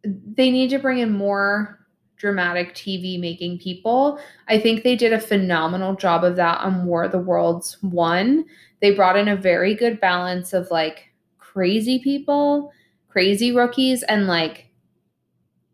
they 0.04 0.50
need 0.50 0.70
to 0.70 0.78
bring 0.78 0.98
in 0.98 1.12
more 1.12 1.78
dramatic 2.16 2.74
TV 2.74 3.18
making 3.18 3.58
people. 3.58 4.18
I 4.48 4.58
think 4.58 4.82
they 4.82 4.94
did 4.94 5.12
a 5.12 5.20
phenomenal 5.20 5.94
job 5.94 6.22
of 6.22 6.36
that 6.36 6.60
on 6.60 6.84
War 6.84 7.04
of 7.04 7.12
the 7.12 7.18
Worlds 7.18 7.78
1. 7.82 8.44
They 8.80 8.94
brought 8.94 9.16
in 9.16 9.28
a 9.28 9.36
very 9.36 9.74
good 9.74 10.00
balance 10.00 10.52
of 10.52 10.70
like 10.70 11.10
crazy 11.38 11.98
people, 11.98 12.72
crazy 13.08 13.52
rookies 13.52 14.02
and 14.04 14.26
like 14.26 14.66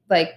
like 0.09 0.35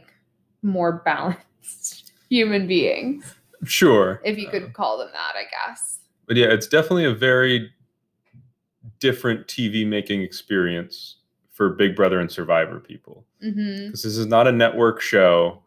more 0.62 1.02
balanced 1.06 1.99
human 2.30 2.68
beings, 2.68 3.36
Sure. 3.66 4.22
if 4.24 4.38
you 4.38 4.48
could 4.50 4.74
call 4.74 4.98
them 4.98 5.10
that, 5.14 5.34
I 5.36 5.44
guess. 5.70 6.00
But 6.28 6.38
yeah, 6.38 6.48
it's 6.48 6.68
definitely 6.68 7.06
a 7.06 7.14
very 7.14 7.72
different 9.00 9.48
TV 9.48 9.86
making 9.86 10.22
experience 10.22 11.16
for 11.52 11.70
Big 11.70 11.96
Brother 11.96 12.20
and 12.20 12.32
Survivor 12.32 12.80
people. 12.80 13.26
Because 13.42 14.04
this 14.04 14.18
is 14.18 14.26
not 14.28 14.48
a 14.48 14.52
network 14.52 15.02
show 15.02 15.64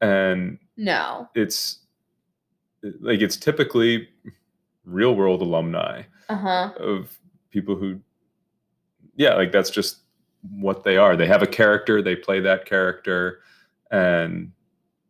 and 0.00 0.58
No. 0.76 1.28
it's 1.34 1.78
like 3.00 3.20
it's 3.20 3.36
typically 3.36 4.08
real 4.84 5.14
world 5.16 5.40
alumni 5.42 6.02
Uh-huh. 6.28 6.72
of 6.78 7.18
people 7.50 7.74
who 7.76 8.00
yeah, 9.16 9.34
like 9.34 9.50
that's 9.50 9.70
just 9.70 10.00
what 10.50 10.84
they 10.84 10.96
are. 10.98 11.16
They 11.16 11.26
have 11.26 11.42
a 11.42 11.46
character, 11.46 12.02
they 12.02 12.14
play 12.16 12.38
that 12.40 12.66
character 12.66 13.40
and 13.90 14.52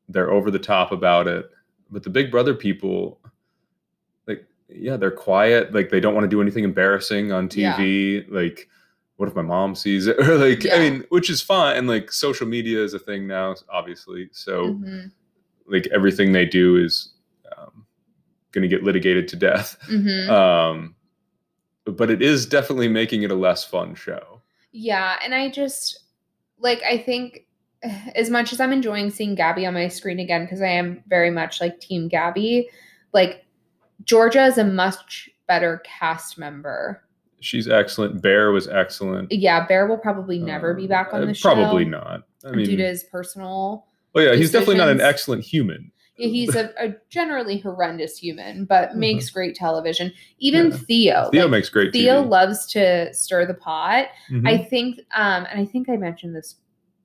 they're 0.08 0.30
over 0.30 0.50
the 0.50 0.58
top 0.58 0.92
about 0.92 1.26
it. 1.28 1.50
But 1.90 2.02
the 2.02 2.10
Big 2.10 2.30
Brother 2.30 2.54
people 2.54 3.20
like 4.26 4.44
yeah, 4.68 4.96
they're 4.96 5.10
quiet, 5.10 5.72
like 5.72 5.90
they 5.90 6.00
don't 6.00 6.14
want 6.14 6.24
to 6.24 6.28
do 6.28 6.40
anything 6.42 6.64
embarrassing 6.64 7.32
on 7.32 7.48
TV, 7.48 8.24
like 8.30 8.68
what 9.16 9.28
if 9.28 9.34
my 9.34 9.42
mom 9.42 9.74
sees 9.74 10.06
it 10.06 10.18
or 10.28 10.36
like 10.36 10.64
Yeah. 10.64 10.74
I 10.74 10.78
mean, 10.78 11.04
which 11.08 11.30
is 11.30 11.40
fine 11.40 11.76
and 11.76 11.86
like 11.88 12.12
social 12.12 12.46
media 12.46 12.82
is 12.82 12.92
a 12.94 12.98
thing 12.98 13.26
now 13.26 13.54
obviously. 13.68 14.28
So 14.32 14.74
Mhm. 14.74 15.12
like 15.66 15.86
everything 15.92 16.32
they 16.32 16.44
do 16.44 16.76
is 16.76 17.12
um, 17.56 17.86
going 18.52 18.62
to 18.62 18.68
get 18.68 18.82
litigated 18.84 19.28
to 19.28 19.36
death. 19.36 19.78
Mhm. 19.88 20.28
Um, 20.28 20.94
but 21.84 22.10
it 22.10 22.20
is 22.20 22.46
definitely 22.46 22.88
making 22.88 23.22
it 23.22 23.30
a 23.30 23.34
less 23.34 23.64
fun 23.64 23.94
show. 23.94 24.42
Yeah, 24.72 25.16
and 25.24 25.34
I 25.34 25.48
just 25.50 26.00
like 26.58 26.82
I 26.82 26.98
think 26.98 27.45
as 28.14 28.30
much 28.30 28.52
as 28.52 28.60
I'm 28.60 28.72
enjoying 28.72 29.10
seeing 29.10 29.34
Gabby 29.34 29.66
on 29.66 29.74
my 29.74 29.88
screen 29.88 30.18
again 30.18 30.44
because 30.44 30.60
I 30.62 30.68
am 30.68 31.02
very 31.08 31.30
much 31.30 31.60
like 31.60 31.80
team 31.80 32.08
Gabby, 32.08 32.68
like 33.12 33.44
Georgia 34.04 34.44
is 34.44 34.58
a 34.58 34.64
much 34.64 35.28
better 35.48 35.82
cast 35.84 36.38
member. 36.38 37.02
She's 37.40 37.68
excellent. 37.68 38.22
Bear 38.22 38.50
was 38.50 38.66
excellent. 38.68 39.30
Yeah, 39.30 39.66
Bear 39.66 39.86
will 39.86 39.98
probably 39.98 40.38
never 40.38 40.74
be 40.74 40.82
Um, 40.82 40.88
back 40.88 41.12
on 41.12 41.22
uh, 41.22 41.26
the 41.26 41.34
show. 41.34 41.54
Probably 41.54 41.84
not. 41.84 42.22
I 42.44 42.50
mean, 42.52 42.66
due 42.66 42.76
to 42.76 42.84
his 42.86 43.04
personal 43.04 43.86
Oh 44.14 44.20
yeah, 44.20 44.34
he's 44.34 44.50
definitely 44.50 44.78
not 44.78 44.88
an 44.88 45.00
excellent 45.02 45.44
human. 45.44 45.92
Yeah, 46.16 46.28
he's 46.28 46.54
a, 46.54 46.72
a 46.82 46.94
generally 47.10 47.58
horrendous 47.58 48.16
human, 48.16 48.64
but 48.64 48.92
Mhm. 48.92 48.94
makes 48.96 49.28
great 49.28 49.54
television. 49.54 50.10
Even 50.38 50.70
Yeah. 50.70 50.76
Theo. 50.78 51.28
Theo 51.30 51.42
like, 51.42 51.50
makes 51.50 51.68
great 51.68 51.92
Theo 51.92 52.22
TV. 52.22 52.28
loves 52.30 52.66
to 52.72 53.12
stir 53.12 53.44
the 53.44 53.52
pot. 53.52 54.06
Mhm. 54.30 54.48
I 54.48 54.56
think, 54.56 55.00
um, 55.14 55.46
and 55.50 55.60
I 55.60 55.66
think 55.66 55.90
I 55.90 55.98
mentioned 55.98 56.34
this 56.34 56.54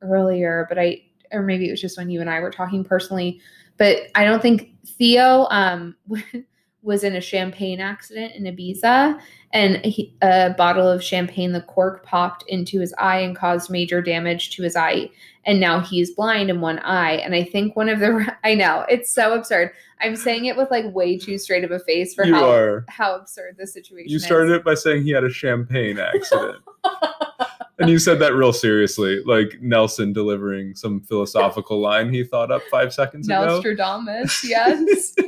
earlier, 0.02 0.66
but 0.70 0.78
I, 0.80 1.02
or 1.32 1.42
maybe 1.42 1.68
it 1.68 1.72
was 1.72 1.82
just 1.82 1.98
when 1.98 2.10
you 2.10 2.22
and 2.22 2.30
I 2.30 2.40
were 2.40 2.52
talking 2.52 2.84
personally, 2.84 3.40
but 3.78 3.98
I 4.16 4.24
don't 4.24 4.42
think 4.42 4.70
Theo 4.86 5.48
um, 5.50 5.96
was 6.84 7.04
in 7.04 7.16
a 7.16 7.22
champagne 7.22 7.80
accident 7.80 8.34
in 8.36 8.44
Ibiza, 8.44 9.20
and 9.54 9.78
he, 9.86 10.16
a 10.22 10.52
bottle 10.58 10.88
of 10.88 11.04
champagne, 11.04 11.52
the 11.52 11.62
cork 11.62 12.06
popped 12.06 12.44
into 12.48 12.80
his 12.80 12.94
eye 12.98 13.20
and 13.20 13.36
caused 13.36 13.70
major 13.70 14.02
damage 14.02 14.56
to 14.56 14.64
his 14.64 14.76
eye, 14.76 15.10
and 15.46 15.60
now 15.60 15.80
he's 15.80 16.12
blind 16.12 16.50
in 16.50 16.62
one 16.62 16.80
eye. 16.80 17.14
And 17.14 17.36
I 17.36 17.44
think 17.44 17.76
one 17.76 17.90
of 17.90 18.00
the, 18.00 18.36
I 18.44 18.56
know 18.56 18.86
it's 18.90 19.14
so 19.14 19.34
absurd. 19.34 19.72
I'm 20.00 20.16
saying 20.16 20.46
it 20.46 20.58
with 20.58 20.72
like 20.72 20.86
way 20.94 21.18
too 21.18 21.38
straight 21.38 21.64
of 21.64 21.72
a 21.72 21.80
face 21.80 22.16
for 22.16 22.26
you 22.26 22.34
how 22.34 22.50
are. 22.50 22.86
how 22.90 23.16
absurd 23.16 23.56
the 23.58 23.68
situation 23.68 24.10
You 24.10 24.18
is. 24.18 24.26
started 24.26 24.52
it 24.52 24.64
by 24.64 24.74
saying 24.74 25.04
he 25.04 25.12
had 25.12 25.24
a 25.24 25.30
champagne 25.30 26.00
accident. 26.00 26.58
and 27.80 27.90
you 27.90 27.98
said 28.00 28.20
that 28.20 28.34
real 28.36 28.54
seriously, 28.54 29.22
like 29.26 29.58
Nelson 29.62 30.14
delivering 30.14 30.76
some 30.76 31.02
philosophical 31.02 31.80
line 31.82 32.14
he 32.14 32.24
thought 32.24 32.52
up 32.52 32.62
five 32.72 32.94
seconds 32.94 33.28
ago. 33.28 33.46
Nostradamus, 33.46 34.44
yes. 34.48 35.14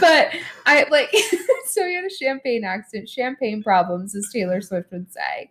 but 0.00 0.28
I 0.66 0.86
like 0.90 1.10
so 1.66 1.86
he 1.86 1.94
had 1.94 2.04
a 2.04 2.10
champagne 2.10 2.64
accident, 2.64 3.08
champagne 3.08 3.62
problems, 3.62 4.14
as 4.14 4.28
Taylor 4.32 4.60
Swift 4.60 4.90
would 4.92 5.12
say. 5.12 5.48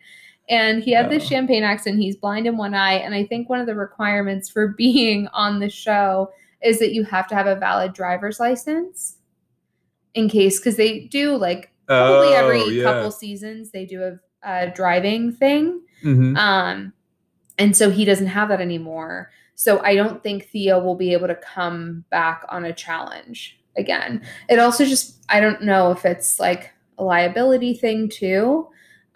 And 0.50 0.84
he 0.84 0.92
had 0.92 1.10
this 1.10 1.24
Oh. 1.24 1.28
champagne 1.28 1.64
accent. 1.64 2.00
He's 2.00 2.16
blind 2.18 2.46
in 2.48 2.58
one 2.58 2.74
eye. 2.74 2.94
And 2.96 3.14
I 3.16 3.26
think 3.26 3.50
one 3.50 3.60
of 3.62 3.68
the 3.68 3.76
requirements 3.76 4.50
for 4.50 4.68
being 4.78 5.28
on 5.34 5.60
the 5.60 5.70
show 5.70 6.32
is 6.64 6.80
that 6.80 6.94
you 6.94 7.04
have 7.06 7.28
to 7.28 7.36
have 7.36 7.48
a 7.48 7.56
valid 7.56 7.94
driver's 7.94 8.40
license 8.40 9.18
in 10.14 10.28
case, 10.30 10.60
because 10.60 10.76
they 10.76 11.02
do 11.08 11.38
like 11.38 11.72
probably 11.88 12.30
Oh, 12.30 12.34
every 12.34 12.64
yeah. 12.76 12.84
couple 12.84 13.12
seasons, 13.12 13.72
they 13.72 13.86
do 13.86 14.04
a, 14.04 14.20
a 14.44 14.70
driving 14.70 15.32
thing. 15.32 15.82
Mhm. 16.04 16.38
Um, 16.38 16.94
and 17.58 17.76
so 17.76 17.90
he 17.90 18.06
doesn't 18.06 18.28
have 18.28 18.50
that 18.50 18.62
anymore. 18.62 19.32
So 19.56 19.80
I 19.84 19.96
don't 19.96 20.24
think 20.24 20.46
Theo 20.50 20.80
will 20.84 20.96
be 20.96 21.14
able 21.14 21.28
to 21.28 21.36
come 21.36 22.04
back 22.10 22.44
on 22.50 22.66
a 22.66 22.74
challenge 22.74 23.60
again. 23.78 24.22
It 24.50 24.58
also 24.60 24.86
just 24.86 25.24
I 25.30 25.40
don't 25.40 25.62
know 25.62 25.92
if 25.92 26.04
it's 26.06 26.40
like 26.40 26.72
a 26.98 27.04
liability 27.04 27.74
thing 27.76 28.10
too. 28.10 28.68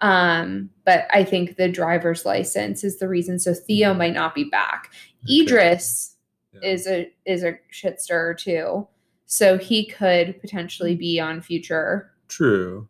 Um, 0.02 0.70
but 0.84 1.06
I 1.10 1.24
think 1.24 1.56
the 1.56 1.68
driver's 1.70 2.24
license 2.26 2.84
is 2.84 2.98
the 2.98 3.08
reason. 3.08 3.38
So 3.38 3.54
Theo 3.54 3.94
might 3.94 4.12
not 4.14 4.34
be 4.34 4.44
back. 4.44 4.90
Okay. 5.24 5.40
Idris 5.42 6.14
Yeah. 6.52 6.70
is 6.70 6.86
a 6.86 7.10
is 7.24 7.42
a 7.42 7.58
shit 7.70 8.00
stirrer 8.00 8.34
too. 8.34 8.86
So 9.24 9.58
he 9.58 9.86
could 9.86 10.40
potentially 10.40 10.94
be 10.94 11.18
on 11.18 11.40
future 11.40 12.12
True. 12.28 12.86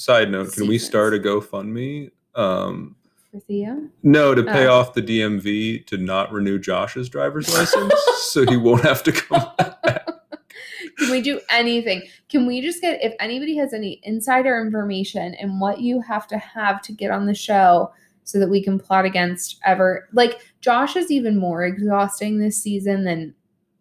Side 0.00 0.30
note, 0.30 0.54
can 0.54 0.66
we 0.66 0.78
start 0.78 1.12
a 1.12 1.18
GoFundMe? 1.18 2.10
Um, 2.34 2.96
for 3.30 3.38
Theo. 3.40 3.86
no, 4.02 4.34
to 4.34 4.42
pay 4.42 4.66
Oh. 4.66 4.72
off 4.78 4.94
the 4.94 5.02
DMV 5.02 5.84
to 5.88 5.98
not 5.98 6.32
renew 6.32 6.58
Josh's 6.58 7.10
driver's 7.10 7.52
license 7.54 7.92
so 8.16 8.46
he 8.46 8.56
won't 8.56 8.82
have 8.82 9.02
to 9.02 9.12
come 9.12 9.44
back. 9.58 10.06
Can 10.96 11.10
we 11.10 11.20
do 11.20 11.38
anything? 11.50 12.02
Can 12.30 12.46
we 12.46 12.62
just 12.62 12.80
get 12.80 13.02
if 13.04 13.14
anybody 13.20 13.56
has 13.58 13.74
any 13.74 14.00
insider 14.04 14.58
information 14.64 15.34
and 15.34 15.60
what 15.60 15.80
you 15.82 16.00
have 16.00 16.26
to 16.28 16.38
have 16.38 16.80
to 16.82 16.92
get 16.92 17.10
on 17.10 17.26
the 17.26 17.34
show, 17.34 17.92
so 18.24 18.38
that 18.38 18.48
we 18.48 18.62
can 18.62 18.78
plot 18.78 19.04
against 19.04 19.58
ever. 19.66 20.08
Like 20.12 20.40
Josh 20.62 20.96
is 20.96 21.10
even 21.10 21.36
more 21.36 21.64
exhausting 21.64 22.38
this 22.38 22.56
season 22.62 23.04
than 23.04 23.34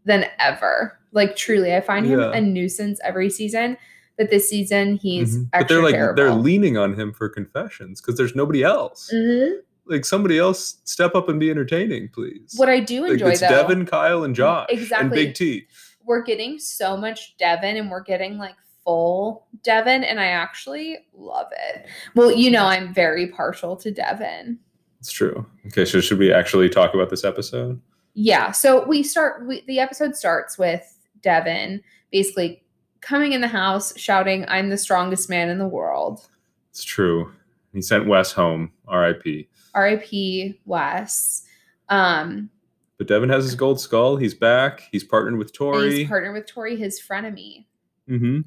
than 0.03 0.25
ever. 0.39 0.99
Like 1.13 1.35
truly, 1.37 1.73
I 1.75 1.79
find 1.81 2.05
him 2.05 2.19
Yeah. 2.19 2.31
a 2.33 2.41
nuisance 2.41 2.99
every 3.05 3.29
season. 3.29 3.77
But 4.19 4.29
this 4.29 4.47
season, 4.49 4.97
he's 4.97 5.37
Mhm. 5.37 5.49
extra 5.53 5.59
But 5.61 5.67
they're 5.69 5.83
like 5.83 5.95
terrible. 5.95 6.15
they're 6.23 6.33
leaning 6.35 6.77
on 6.77 6.93
him 6.93 7.13
for 7.13 7.27
confessions 7.29 8.01
because 8.01 8.17
there's 8.17 8.35
nobody 8.35 8.63
else. 8.63 9.09
Mhm. 9.11 9.59
Like 9.87 10.05
somebody 10.05 10.37
else 10.37 10.77
step 10.83 11.15
up 11.15 11.29
and 11.29 11.39
be 11.39 11.49
entertaining, 11.49 12.09
please. 12.09 12.53
What 12.57 12.69
I 12.69 12.79
do 12.81 13.01
like 13.03 13.13
enjoy 13.13 13.29
it's 13.29 13.39
though, 13.39 13.47
Devin, 13.47 13.85
Kyle, 13.87 14.23
and 14.23 14.35
Josh, 14.35 14.67
exactly, 14.69 15.05
and 15.05 15.11
Big 15.11 15.33
T. 15.33 15.65
we're 16.05 16.21
getting 16.21 16.59
so 16.59 16.95
much 16.97 17.37
Devin 17.37 17.77
and 17.77 17.89
we're 17.89 18.03
getting 18.03 18.37
like 18.37 18.55
full 18.83 19.47
Devin, 19.63 20.03
and 20.03 20.19
I 20.19 20.25
actually 20.27 20.97
love 21.13 21.47
it. 21.73 21.85
Well, 22.15 22.31
you 22.31 22.51
know, 22.51 22.65
I'm 22.65 22.93
very 22.93 23.27
partial 23.27 23.75
to 23.77 23.89
Devin. 23.89 24.59
It's 24.99 25.11
true. 25.11 25.45
Okay, 25.67 25.85
so 25.85 26.01
should 26.01 26.19
we 26.19 26.33
actually 26.33 26.67
talk 26.69 26.93
about 26.93 27.09
this 27.09 27.23
episode? 27.23 27.79
Yeah. 28.15 28.51
So 28.51 28.85
we 28.85 29.01
start, 29.03 29.47
we, 29.47 29.61
the 29.65 29.79
episode 29.79 30.15
starts 30.15 30.57
with 30.57 30.83
Devin 31.21 31.81
basically 32.11 32.63
coming 33.01 33.33
in 33.33 33.41
the 33.41 33.47
house 33.47 33.97
shouting, 33.97 34.45
I'm 34.47 34.69
the 34.69 34.77
strongest 34.77 35.29
man 35.29 35.49
in 35.49 35.57
the 35.57 35.67
world. 35.67 36.27
It's 36.71 36.83
true. 36.83 37.31
He 37.73 37.81
sent 37.81 38.07
Wes 38.07 38.31
home. 38.31 38.71
R.I.P. 38.87 39.47
R.I.P. 39.75 40.59
Wes. 40.65 41.43
Um, 41.89 42.49
But 42.97 43.07
Devin 43.07 43.29
has 43.29 43.43
his 43.43 43.55
gold 43.55 43.79
skull. 43.79 44.15
He's 44.17 44.33
back. 44.33 44.83
He's 44.91 45.03
partnered 45.03 45.37
with 45.37 45.53
Tori. 45.53 45.99
he's 45.99 46.07
partnered 46.07 46.33
with 46.33 46.47
Tori, 46.47 46.75
his 46.75 46.99
frenemy. 47.01 47.65
mm-hmm. 48.09 48.41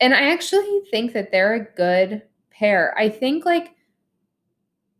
And 0.00 0.14
I 0.14 0.32
actually 0.32 0.80
think 0.90 1.12
that 1.12 1.30
they're 1.30 1.54
a 1.54 1.64
good 1.76 2.22
pair. 2.50 2.92
I 2.98 3.08
think 3.08 3.44
like 3.44 3.74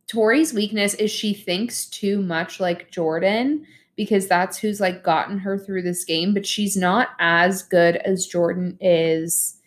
Tori's 0.07 0.53
weakness 0.53 0.93
is 0.93 1.11
she 1.11 1.33
thinks 1.33 1.87
too 1.87 2.21
much 2.21 2.59
like 2.59 2.89
Jordan 2.91 3.65
because 3.95 4.27
that's 4.27 4.57
who's 4.57 4.79
like 4.79 5.03
gotten 5.03 5.37
her 5.39 5.57
through 5.57 5.81
this 5.83 6.03
game, 6.03 6.33
but 6.33 6.45
she's 6.45 6.75
not 6.75 7.09
as 7.19 7.61
good 7.63 7.97
as 7.97 8.25
Jordan 8.27 8.77
is 8.81 9.57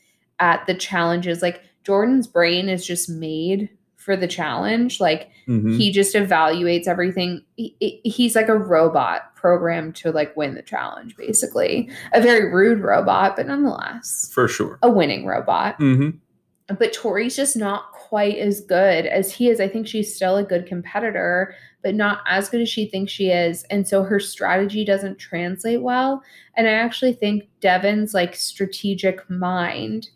at 0.41 0.67
the 0.67 0.75
challenges. 0.75 1.43
Like 1.43 1.63
Jordan's 1.85 2.27
brain 2.27 2.69
is 2.69 2.85
just 2.87 3.09
made 3.09 3.69
for 3.97 4.17
the 4.17 4.29
challenge. 4.29 5.01
Like 5.01 5.31
Mm-hmm. 5.49 5.77
he 5.77 5.93
just 5.93 6.17
evaluates 6.17 6.89
everything. 6.89 7.41
He, 7.55 7.77
he- 7.79 8.01
he's 8.03 8.35
like 8.35 8.49
a 8.49 8.57
robot 8.59 9.33
programmed 9.37 9.95
to 9.95 10.11
like 10.11 10.37
win 10.37 10.57
the 10.57 10.63
challenge, 10.63 11.15
basically. 11.17 11.89
A 12.13 12.21
very 12.21 12.53
rude 12.53 12.81
robot, 12.81 13.37
but 13.37 13.47
nonetheless 13.47 14.29
For 14.35 14.49
sure. 14.49 14.77
a 14.83 14.91
winning 14.91 15.25
robot. 15.25 15.79
Mm-hmm. 15.79 16.75
But 16.75 16.93
Tori's 16.93 17.37
just 17.37 17.57
not 17.57 17.93
quite 17.93 18.39
as 18.39 18.61
good 18.61 19.07
as 19.07 19.33
he 19.33 19.49
is. 19.49 19.61
I 19.61 19.69
think 19.69 19.87
she's 19.87 20.13
still 20.17 20.37
a 20.37 20.43
good 20.43 20.67
competitor, 20.67 21.55
but 21.87 21.95
not 21.95 22.19
as 22.27 22.49
good 22.49 22.61
as 22.61 22.69
she 22.69 22.85
thinks 22.85 23.13
she 23.13 23.29
is. 23.31 23.63
And 23.71 23.87
so 23.87 24.03
her 24.03 24.19
strategy 24.19 24.85
doesn't 24.85 25.21
translate 25.21 25.83
well. 25.83 26.21
And 26.57 26.67
I 26.67 26.73
actually 26.73 27.13
think 27.13 27.45
Devin's 27.61 28.13
like 28.13 28.35
strategic 28.35 29.31
mind, 29.31 30.09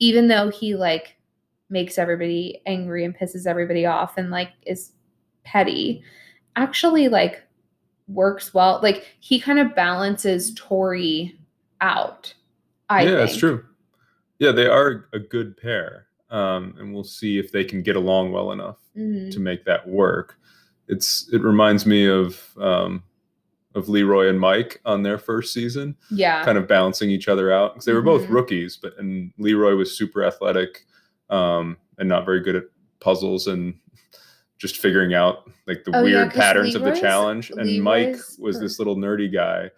even 0.00 0.28
though 0.28 0.50
he 0.50 0.74
like 0.74 1.16
makes 1.70 1.96
everybody 1.96 2.60
angry 2.66 3.06
and 3.06 3.16
pisses 3.16 3.46
everybody 3.46 3.86
off 3.86 4.18
and 4.18 4.30
like 4.30 4.50
is 4.66 4.92
petty, 5.44 6.02
actually 6.56 7.08
like 7.08 7.42
works 8.06 8.52
well. 8.52 8.78
Like 8.82 9.06
he 9.20 9.40
kind 9.40 9.58
of 9.58 9.74
balances 9.74 10.52
Tori 10.56 11.38
out. 11.80 12.34
I 12.90 13.04
yeah, 13.04 13.16
think. 13.16 13.30
it's 13.30 13.38
true. 13.38 13.64
Yeah, 14.40 14.52
they 14.52 14.66
are 14.66 15.08
a 15.14 15.18
good 15.18 15.56
pair. 15.56 16.04
Um, 16.28 16.74
and 16.78 16.92
we'll 16.92 17.02
see 17.02 17.38
if 17.38 17.50
they 17.50 17.64
can 17.64 17.82
get 17.82 17.96
along 17.96 18.32
well 18.32 18.52
enough 18.52 18.76
Mhm. 18.94 19.30
to 19.32 19.40
make 19.40 19.64
that 19.64 19.88
work. 19.88 20.34
It's 20.88 21.28
it 21.32 21.42
reminds 21.42 21.86
me 21.86 22.06
of 22.08 22.42
um, 22.58 23.02
of 23.74 23.88
Leroy 23.88 24.28
and 24.28 24.40
Mike 24.40 24.80
on 24.84 25.02
their 25.02 25.18
first 25.18 25.52
season, 25.52 25.94
Yeah. 26.10 26.42
kind 26.44 26.58
of 26.58 26.66
balancing 26.66 27.10
each 27.10 27.28
other 27.28 27.52
out 27.52 27.74
because 27.74 27.84
they 27.84 27.92
were 27.92 28.02
both 28.02 28.22
Mhm. 28.26 28.30
rookies, 28.30 28.76
but 28.76 28.98
and 28.98 29.32
Leroy 29.38 29.74
was 29.74 29.96
super 29.96 30.24
athletic 30.24 30.86
um, 31.30 31.76
and 31.98 32.08
not 32.08 32.24
very 32.24 32.40
good 32.40 32.56
at 32.56 32.64
puzzles 33.00 33.46
and 33.46 33.74
just 34.56 34.78
figuring 34.78 35.14
out 35.14 35.48
like 35.66 35.84
the 35.84 35.90
Oh, 35.94 35.98
yeah, 36.04 36.20
weird 36.22 36.30
'cause 36.30 36.38
patterns 36.38 36.74
of 36.74 36.82
the 36.82 36.92
challenge. 36.98 37.50
And 37.50 37.82
Mike 37.82 38.16
was 38.38 38.56
per- 38.56 38.62
this 38.62 38.78
little 38.78 38.96
nerdy 38.96 39.30
guy, 39.32 39.70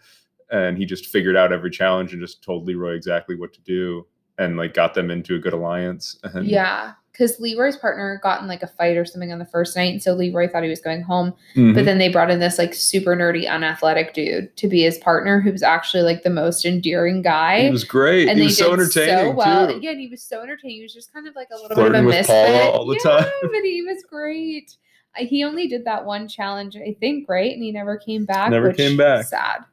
and 0.50 0.78
he 0.78 0.86
just 0.86 1.06
figured 1.06 1.36
out 1.36 1.52
every 1.52 1.70
challenge 1.70 2.12
and 2.12 2.22
just 2.22 2.42
told 2.44 2.66
Leroy 2.66 2.94
exactly 2.94 3.34
what 3.34 3.52
to 3.54 3.60
do 3.62 4.06
and 4.38 4.56
like 4.56 4.72
got 4.72 4.94
them 4.94 5.10
into 5.10 5.34
a 5.34 5.38
good 5.40 5.52
alliance. 5.52 6.18
And 6.22 6.46
Yeah, 6.46 6.92
because 7.20 7.38
Leroy's 7.38 7.76
partner 7.76 8.18
got 8.22 8.40
in 8.40 8.48
like 8.48 8.62
a 8.62 8.66
fight 8.66 8.96
or 8.96 9.04
something 9.04 9.30
on 9.30 9.38
the 9.38 9.44
first 9.44 9.76
night, 9.76 9.92
and 9.92 10.02
so 10.02 10.14
Leroy 10.14 10.48
thought 10.48 10.62
he 10.62 10.70
was 10.70 10.80
going 10.80 11.02
home. 11.02 11.34
Mhm. 11.54 11.74
But 11.74 11.84
then 11.84 11.98
they 11.98 12.08
brought 12.08 12.30
in 12.30 12.40
this 12.40 12.56
like 12.56 12.72
super 12.72 13.14
nerdy, 13.14 13.46
unathletic 13.46 14.14
dude 14.14 14.56
to 14.56 14.66
be 14.68 14.82
his 14.82 14.96
partner, 14.98 15.38
who 15.38 15.52
was 15.52 15.62
actually 15.62 16.02
like 16.02 16.22
the 16.22 16.30
most 16.30 16.64
endearing 16.64 17.20
guy. 17.20 17.64
he 17.64 17.70
was 17.70 17.84
great. 17.84 18.26
and 18.28 18.38
he 18.38 18.46
was 18.46 18.56
so 18.56 18.72
entertaining 18.72 19.36
well. 19.36 19.68
too. 19.68 19.80
Yeah, 19.82 19.90
and 19.90 20.00
he 20.00 20.08
was 20.08 20.22
so 20.22 20.40
entertaining. 20.40 20.76
He 20.78 20.82
was 20.82 20.94
just 20.94 21.12
kind 21.12 21.28
of 21.28 21.36
like 21.36 21.48
a 21.52 21.56
little 21.56 21.74
Flirting 21.74 21.92
bit 21.92 22.00
of 22.00 22.06
a 22.06 22.08
misfit 22.08 22.46
Paula 22.46 22.70
all 22.70 22.86
the 22.86 22.98
yeah, 23.04 23.10
time. 23.20 23.30
but 23.42 23.62
he 23.64 23.82
was 23.82 24.02
great. 24.08 24.76
He 25.16 25.44
only 25.44 25.66
did 25.66 25.84
that 25.84 26.06
one 26.06 26.26
challenge, 26.26 26.76
I 26.76 26.96
think, 27.00 27.28
right? 27.28 27.52
And 27.52 27.62
he 27.62 27.70
never 27.70 27.98
came 27.98 28.24
back. 28.24 28.50
Never 28.50 28.68
which 28.68 28.76
came 28.78 28.96
back. 28.96 29.26
Sad. 29.26 29.64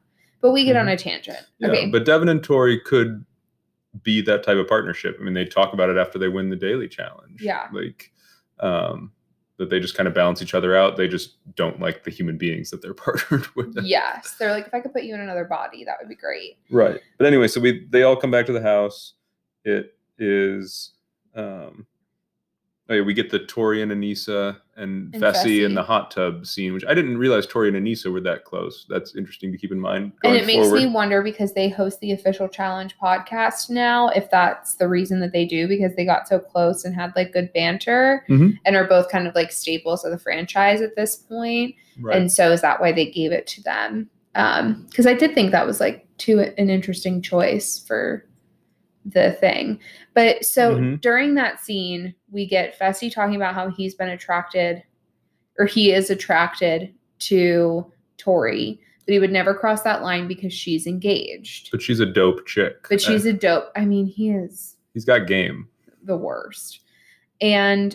But 0.42 0.50
we 0.52 0.64
get 0.64 0.76
on 0.76 0.86
Mhm. 0.86 0.92
a 0.92 0.96
tangent. 0.96 1.38
Yeah, 1.58 1.68
okay. 1.68 1.86
but 1.90 2.04
Devin 2.04 2.28
and 2.28 2.42
Tori 2.44 2.78
could 2.80 3.24
be 4.02 4.20
that 4.22 4.42
type 4.42 4.56
of 4.58 4.68
partnership. 4.68 5.16
I 5.20 5.24
mean, 5.24 5.34
they 5.34 5.44
talk 5.44 5.72
about 5.72 5.90
it 5.90 5.96
after 5.96 6.18
they 6.18 6.28
win 6.28 6.50
the 6.50 6.56
daily 6.56 6.88
challenge. 6.88 7.40
Yeah. 7.42 7.68
Like 7.72 8.12
um 8.60 9.12
that 9.58 9.70
they 9.70 9.80
just 9.80 9.96
kind 9.96 10.06
of 10.06 10.14
balance 10.14 10.40
each 10.40 10.54
other 10.54 10.76
out. 10.76 10.96
They 10.96 11.08
just 11.08 11.36
don't 11.56 11.80
like 11.80 12.04
the 12.04 12.12
human 12.12 12.38
beings 12.38 12.70
that 12.70 12.80
they're 12.80 12.94
partnered 13.06 13.46
with. 13.56 13.76
yes, 13.82 14.36
they're 14.38 14.52
like, 14.52 14.68
if 14.68 14.74
I 14.74 14.80
could 14.80 14.92
put 14.92 15.02
you 15.02 15.14
in 15.14 15.20
another 15.20 15.44
body, 15.44 15.84
that 15.84 15.96
would 16.00 16.08
be 16.08 16.14
great. 16.14 16.58
Right. 16.70 17.00
But 17.18 17.26
anyway, 17.26 17.48
so 17.48 17.60
we 17.60 17.86
they 17.90 18.04
all 18.04 18.16
come 18.16 18.30
back 18.30 18.46
to 18.46 18.52
the 18.52 18.62
house. 18.62 19.14
It 19.64 19.96
is 20.18 20.92
um 21.34 21.86
oh 22.90 22.94
yeah, 22.94 23.02
we 23.02 23.12
get 23.14 23.30
the 23.30 23.38
Tori 23.40 23.82
and 23.82 23.92
Aneesa 23.92 24.56
and, 24.76 25.12
And 25.14 25.22
Fessy 25.22 25.64
in 25.66 25.74
the 25.74 25.82
hot 25.82 26.10
tub 26.10 26.46
scene, 26.46 26.72
which 26.72 26.84
I 26.88 26.94
didn't 26.94 27.18
realize 27.18 27.46
Tori 27.46 27.68
and 27.68 27.76
Aneesa 27.76 28.10
were 28.12 28.20
that 28.22 28.44
close. 28.44 28.86
That's 28.88 29.14
interesting 29.16 29.52
to 29.52 29.58
keep 29.58 29.72
in 29.72 29.80
mind. 29.80 30.12
and 30.24 30.36
it 30.36 30.46
makes 30.46 30.66
forward. 30.68 30.78
me 30.80 30.86
wonder 30.86 31.22
because 31.22 31.52
they 31.52 31.68
host 31.68 32.00
the 32.00 32.12
official 32.12 32.48
challenge 32.48 32.94
podcast 33.02 33.70
now 33.70 34.08
if 34.10 34.30
that's 34.30 34.76
the 34.76 34.88
reason 34.88 35.20
that 35.20 35.32
they 35.32 35.44
do 35.44 35.66
because 35.68 35.94
they 35.96 36.04
got 36.04 36.28
so 36.28 36.38
close 36.38 36.84
and 36.84 36.94
had 36.94 37.12
like 37.16 37.32
good 37.32 37.52
banter 37.52 38.24
Mhm. 38.28 38.56
and 38.64 38.76
are 38.76 38.86
both 38.86 39.10
kind 39.10 39.26
of 39.26 39.34
like 39.34 39.52
staples 39.52 40.04
of 40.04 40.10
the 40.12 40.18
franchise 40.18 40.80
at 40.80 40.96
this 40.96 41.16
point 41.16 41.74
right. 42.00 42.16
and 42.16 42.30
so 42.32 42.50
is 42.52 42.60
that 42.62 42.80
why 42.80 42.92
they 42.92 43.10
gave 43.10 43.32
it 43.32 43.46
to 43.48 43.62
them 43.62 44.08
um 44.34 44.86
because 44.88 45.06
i 45.06 45.14
did 45.14 45.34
think 45.34 45.50
that 45.52 45.66
was 45.66 45.80
like 45.80 46.06
too 46.18 46.38
an 46.40 46.70
interesting 46.70 47.20
choice 47.22 47.78
for 47.86 48.24
the 49.10 49.32
thing 49.40 49.78
but 50.14 50.44
so 50.44 50.76
Mhm. 50.76 51.00
during 51.00 51.34
that 51.34 51.60
scene 51.60 52.14
we 52.30 52.46
get 52.46 52.78
fessy 52.78 53.12
talking 53.12 53.36
about 53.36 53.54
how 53.54 53.70
he's 53.70 53.94
been 53.94 54.08
attracted 54.10 54.82
or 55.58 55.66
he 55.66 55.92
is 55.92 56.10
attracted 56.10 56.92
to 57.20 57.90
tori 58.16 58.80
but 59.06 59.12
he 59.12 59.18
would 59.18 59.32
never 59.32 59.54
cross 59.54 59.82
that 59.82 60.02
line 60.02 60.28
because 60.28 60.52
she's 60.52 60.86
engaged 60.86 61.70
but 61.70 61.80
she's 61.80 62.00
a 62.00 62.06
dope 62.06 62.46
chick. 62.46 62.86
but 62.90 63.00
she's 63.00 63.24
a 63.26 63.32
dope 63.32 63.70
i 63.76 63.84
mean 63.84 64.06
he 64.06 64.30
is 64.30 64.76
he's 64.94 65.04
got 65.04 65.26
game. 65.26 65.68
the 66.04 66.16
worst. 66.16 66.80
And 67.40 67.94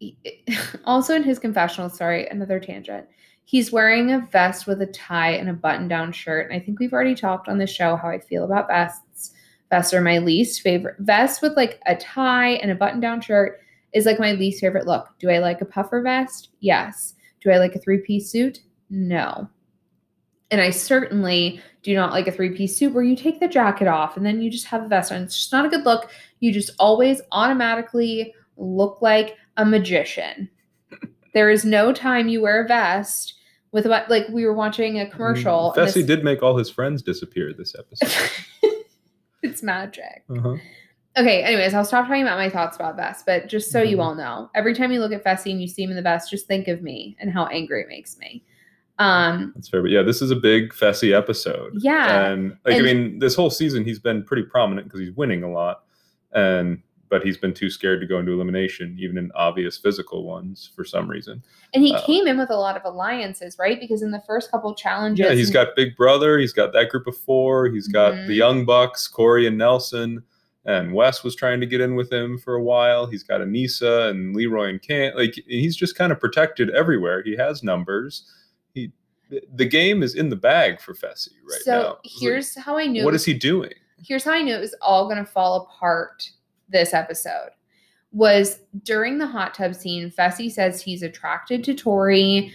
also 0.84 1.14
in 1.14 1.22
his 1.22 1.38
confessional, 1.38 1.88
sorry, 1.88 2.28
another 2.28 2.60
tangent. 2.60 3.06
He's 3.44 3.72
wearing 3.72 4.12
a 4.12 4.26
vest 4.30 4.66
with 4.66 4.82
a 4.82 4.86
tie 4.86 5.30
and 5.30 5.48
a 5.48 5.52
button 5.54 5.88
down 5.88 6.12
shirt. 6.12 6.50
And 6.50 6.54
I 6.60 6.62
think 6.62 6.78
we've 6.80 6.92
already 6.92 7.14
talked 7.14 7.48
on 7.48 7.56
the 7.58 7.66
show 7.66 7.96
how 7.96 8.08
I 8.08 8.18
feel 8.18 8.44
about 8.44 8.68
vests. 8.68 9.05
Vests 9.70 9.92
are 9.94 10.00
my 10.00 10.18
least 10.18 10.60
favorite. 10.60 10.96
Vest 11.00 11.42
with 11.42 11.56
like 11.56 11.80
a 11.86 11.96
tie 11.96 12.50
and 12.50 12.70
a 12.70 12.74
button 12.74 13.00
down 13.00 13.20
shirt 13.20 13.60
is 13.92 14.06
like 14.06 14.20
my 14.20 14.32
least 14.32 14.60
favorite 14.60 14.86
look. 14.86 15.08
Do 15.18 15.30
I 15.30 15.38
like 15.38 15.60
a 15.60 15.64
puffer 15.64 16.02
vest? 16.02 16.50
Yes. 16.60 17.14
Do 17.40 17.50
I 17.50 17.58
like 17.58 17.74
a 17.74 17.78
three 17.78 17.98
piece 17.98 18.30
suit? 18.30 18.60
No. 18.90 19.48
And 20.50 20.60
I 20.60 20.70
certainly 20.70 21.60
do 21.82 21.94
not 21.94 22.12
like 22.12 22.28
a 22.28 22.32
three 22.32 22.50
piece 22.50 22.76
suit 22.76 22.92
where 22.92 23.02
you 23.02 23.16
take 23.16 23.40
the 23.40 23.48
jacket 23.48 23.88
off 23.88 24.16
and 24.16 24.24
then 24.24 24.40
you 24.40 24.50
just 24.50 24.66
have 24.66 24.84
a 24.84 24.88
vest 24.88 25.10
on. 25.10 25.22
It's 25.22 25.36
just 25.36 25.52
not 25.52 25.66
a 25.66 25.68
good 25.68 25.84
look. 25.84 26.10
You 26.40 26.52
just 26.52 26.70
always 26.78 27.20
automatically 27.32 28.34
look 28.56 29.02
like 29.02 29.36
a 29.56 29.64
magician. 29.64 30.48
there 31.34 31.50
is 31.50 31.64
no 31.64 31.92
time 31.92 32.28
you 32.28 32.40
wear 32.40 32.64
a 32.64 32.68
vest 32.68 33.34
with 33.72 33.86
what, 33.86 34.08
like, 34.08 34.26
we 34.30 34.46
were 34.46 34.54
watching 34.54 35.00
a 35.00 35.10
commercial. 35.10 35.74
Fessy 35.76 35.94
this- 35.94 36.06
did 36.06 36.24
make 36.24 36.42
all 36.42 36.56
his 36.56 36.70
friends 36.70 37.02
disappear 37.02 37.52
this 37.52 37.74
episode. 37.78 38.30
it's 39.50 39.62
magic. 39.62 40.24
uh-huh. 40.30 40.56
Okay, 41.18 41.42
anyways, 41.42 41.72
I'll 41.72 41.84
stop 41.84 42.06
talking 42.06 42.20
about 42.22 42.36
my 42.36 42.50
thoughts 42.50 42.76
about 42.76 42.96
vests, 42.96 43.22
but 43.26 43.48
just 43.48 43.70
so 43.70 43.80
you 43.80 43.96
Mhm. 43.96 44.02
all 44.02 44.14
know, 44.14 44.50
every 44.54 44.74
time 44.74 44.92
you 44.92 45.00
look 45.00 45.12
at 45.12 45.24
Fessy 45.24 45.50
and 45.50 45.62
you 45.62 45.66
see 45.66 45.82
him 45.82 45.88
in 45.90 45.96
the 45.96 46.02
vest, 46.02 46.30
just 46.30 46.46
think 46.46 46.68
of 46.68 46.82
me 46.82 47.16
and 47.18 47.30
how 47.30 47.46
angry 47.46 47.80
it 47.80 47.88
makes 47.88 48.18
me. 48.18 48.44
Um, 48.98 49.52
That's 49.54 49.68
fair. 49.68 49.80
But 49.80 49.90
yeah, 49.92 50.02
this 50.02 50.20
is 50.20 50.30
a 50.30 50.36
big 50.36 50.72
Fessy 50.74 51.16
episode. 51.16 51.72
yeah. 51.78 52.26
And 52.30 52.50
like 52.66 52.76
And- 52.76 52.86
I 52.86 52.92
mean, 52.92 53.18
this 53.18 53.34
whole 53.34 53.48
season 53.50 53.82
he's 53.84 53.98
been 53.98 54.24
pretty 54.24 54.42
prominent 54.42 54.88
because 54.88 55.00
he's 55.00 55.12
winning 55.12 55.42
a 55.42 55.50
lot. 55.50 55.84
And 56.32 56.82
but 57.08 57.22
he's 57.22 57.36
been 57.36 57.54
too 57.54 57.70
scared 57.70 58.00
to 58.00 58.06
go 58.06 58.18
into 58.18 58.32
elimination, 58.32 58.96
even 58.98 59.16
in 59.18 59.30
obvious 59.34 59.78
physical 59.78 60.24
ones 60.24 60.70
for 60.74 60.84
some 60.84 61.08
reason. 61.08 61.42
And 61.74 61.82
he 61.84 61.94
Uh, 61.94 62.00
came 62.04 62.26
in 62.26 62.38
with 62.38 62.50
a 62.50 62.56
lot 62.56 62.76
of 62.76 62.82
alliances, 62.84 63.56
right? 63.58 63.78
Because 63.78 64.02
in 64.02 64.10
the 64.10 64.22
first 64.26 64.50
couple 64.50 64.74
challenges, 64.74 65.24
Yeah, 65.26 65.32
he's 65.34 65.50
got 65.50 65.76
Big 65.76 65.96
Brother. 65.96 66.38
He's 66.38 66.52
got 66.52 66.72
that 66.72 66.88
group 66.90 67.06
of 67.06 67.16
four. 67.16 67.68
He's 67.68 67.88
got 67.88 68.14
Mhm. 68.14 68.26
the 68.26 68.34
Young 68.34 68.64
Bucks, 68.64 69.06
Corey 69.08 69.46
and 69.46 69.56
Nelson, 69.56 70.22
and 70.64 70.92
Wes 70.92 71.22
was 71.22 71.36
trying 71.36 71.60
to 71.60 71.66
get 71.66 71.80
in 71.80 71.94
with 71.94 72.12
him 72.12 72.38
for 72.38 72.54
a 72.54 72.62
while. 72.62 73.06
He's 73.06 73.22
got 73.22 73.40
Aneesa 73.40 74.10
and 74.10 74.34
Leroy 74.34 74.68
and 74.70 74.82
Kam. 74.82 75.14
Like 75.16 75.34
he's 75.46 75.76
just 75.76 75.94
kind 75.96 76.10
of 76.10 76.18
protected 76.18 76.70
everywhere. 76.70 77.22
He 77.22 77.36
has 77.36 77.62
numbers. 77.62 78.24
He, 78.74 78.90
the 79.54 79.64
game 79.64 80.02
is 80.02 80.14
in 80.16 80.28
the 80.28 80.36
bag 80.36 80.80
for 80.80 80.92
Fessy 80.94 81.30
right 81.48 81.60
so 81.62 81.70
now. 81.70 81.88
Like, 81.90 81.98
here's 82.04 82.56
how 82.56 82.76
I 82.76 82.86
knew. 82.86 83.04
what 83.04 83.14
is 83.14 83.24
he 83.24 83.34
doing? 83.34 83.72
here's 84.06 84.24
how 84.24 84.32
I 84.32 84.42
knew 84.42 84.54
it 84.54 84.60
was 84.60 84.74
all 84.82 85.06
going 85.06 85.16
to 85.16 85.24
fall 85.24 85.62
apart 85.62 86.28
this 86.68 86.94
episode 86.94 87.50
was 88.12 88.60
during 88.82 89.18
the 89.18 89.26
hot 89.26 89.54
tub 89.54 89.74
scene, 89.74 90.10
Fessy 90.10 90.50
says 90.50 90.80
he's 90.80 91.02
attracted 91.02 91.62
to 91.64 91.74
Tori, 91.74 92.52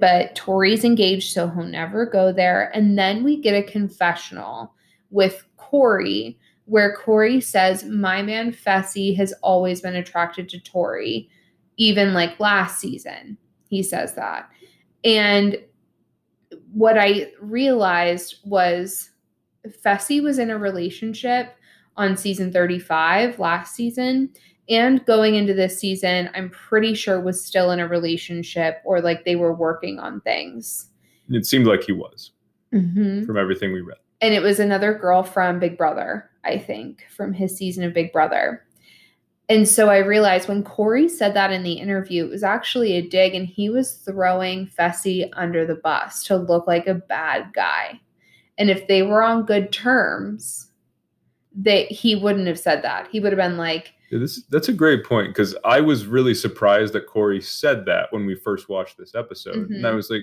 but 0.00 0.34
Tori's 0.34 0.84
engaged, 0.84 1.32
so 1.32 1.48
he'll 1.48 1.64
never 1.64 2.06
go 2.06 2.32
there. 2.32 2.70
And 2.74 2.98
then 2.98 3.22
we 3.22 3.40
get 3.40 3.54
a 3.54 3.70
confessional 3.70 4.74
with 5.10 5.44
Corey 5.56 6.38
where 6.64 6.96
Corey 6.96 7.40
says, 7.40 7.84
My 7.84 8.22
man 8.22 8.52
Fessy 8.52 9.14
has 9.16 9.34
always 9.42 9.80
been 9.80 9.96
attracted 9.96 10.48
to 10.48 10.60
Tori, 10.60 11.28
even 11.76 12.14
like 12.14 12.40
last 12.40 12.80
season. 12.80 13.36
He 13.68 13.82
says 13.82 14.14
that. 14.14 14.48
And 15.04 15.58
what 16.72 16.96
I 16.96 17.32
realized 17.40 18.38
was 18.44 19.10
Fessy 19.84 20.22
was 20.22 20.38
in 20.38 20.50
a 20.50 20.58
relationship 20.58 21.54
on 21.96 22.16
season 22.16 22.52
35 22.52 23.38
last 23.38 23.74
season. 23.74 24.30
And 24.68 25.04
going 25.06 25.34
into 25.34 25.54
this 25.54 25.78
season 25.78 26.30
i'm 26.34 26.48
pretty 26.50 26.94
sure 26.94 27.20
was 27.20 27.44
still 27.44 27.72
in 27.72 27.80
a 27.80 27.88
relationship 27.88 28.80
or 28.84 29.00
like 29.00 29.24
they 29.24 29.36
were 29.36 29.52
working 29.54 29.98
on 29.98 30.20
things. 30.20 30.88
It 31.28 31.46
seemed 31.46 31.66
like 31.66 31.82
he 31.82 31.92
was. 31.92 32.30
Mm-hmm. 32.72 33.26
from 33.26 33.36
everything 33.36 33.70
we 33.74 33.82
read. 33.82 33.98
and 34.22 34.32
it 34.32 34.40
was 34.40 34.58
another 34.58 34.94
girl 34.94 35.22
from 35.22 35.58
big 35.58 35.76
brother 35.76 36.30
i 36.42 36.56
think 36.56 37.04
from 37.14 37.34
his 37.34 37.54
season 37.54 37.84
of 37.84 37.92
big 37.92 38.10
brother. 38.12 38.64
And 39.50 39.68
so 39.68 39.90
i 39.90 39.98
realized 39.98 40.48
when 40.48 40.62
corey 40.62 41.06
said 41.06 41.34
that 41.34 41.52
in 41.52 41.64
the 41.64 41.74
interview 41.74 42.24
it 42.24 42.30
was 42.30 42.42
actually 42.42 42.92
a 42.92 43.06
dig 43.06 43.34
and 43.34 43.46
he 43.46 43.68
was 43.68 43.96
throwing 43.96 44.68
fessy 44.68 45.28
under 45.34 45.66
the 45.66 45.74
bus 45.74 46.24
to 46.24 46.36
look 46.36 46.66
like 46.66 46.86
a 46.86 46.94
bad 46.94 47.52
guy. 47.52 48.00
And 48.56 48.70
if 48.70 48.86
they 48.86 49.02
were 49.02 49.22
on 49.22 49.44
good 49.44 49.70
terms 49.70 50.68
that 51.56 51.90
he 51.90 52.16
wouldn't 52.16 52.46
have 52.46 52.58
said 52.58 52.82
that 52.82 53.08
he 53.10 53.20
would 53.20 53.32
have 53.32 53.38
been 53.38 53.56
like 53.58 53.92
Yeah, 54.10 54.18
this 54.18 54.42
that's 54.50 54.68
a 54.68 54.72
great 54.72 55.04
point 55.04 55.28
because 55.28 55.54
I 55.64 55.80
was 55.80 56.06
really 56.06 56.34
surprised 56.34 56.92
that 56.94 57.06
Corey 57.06 57.40
said 57.40 57.84
that 57.86 58.12
when 58.12 58.26
we 58.26 58.34
first 58.34 58.68
watched 58.68 58.96
this 58.98 59.14
episode, 59.14 59.70
and 59.70 59.86
I 59.86 59.90
Mhm. 59.90 59.96
was 59.96 60.10
like, 60.10 60.22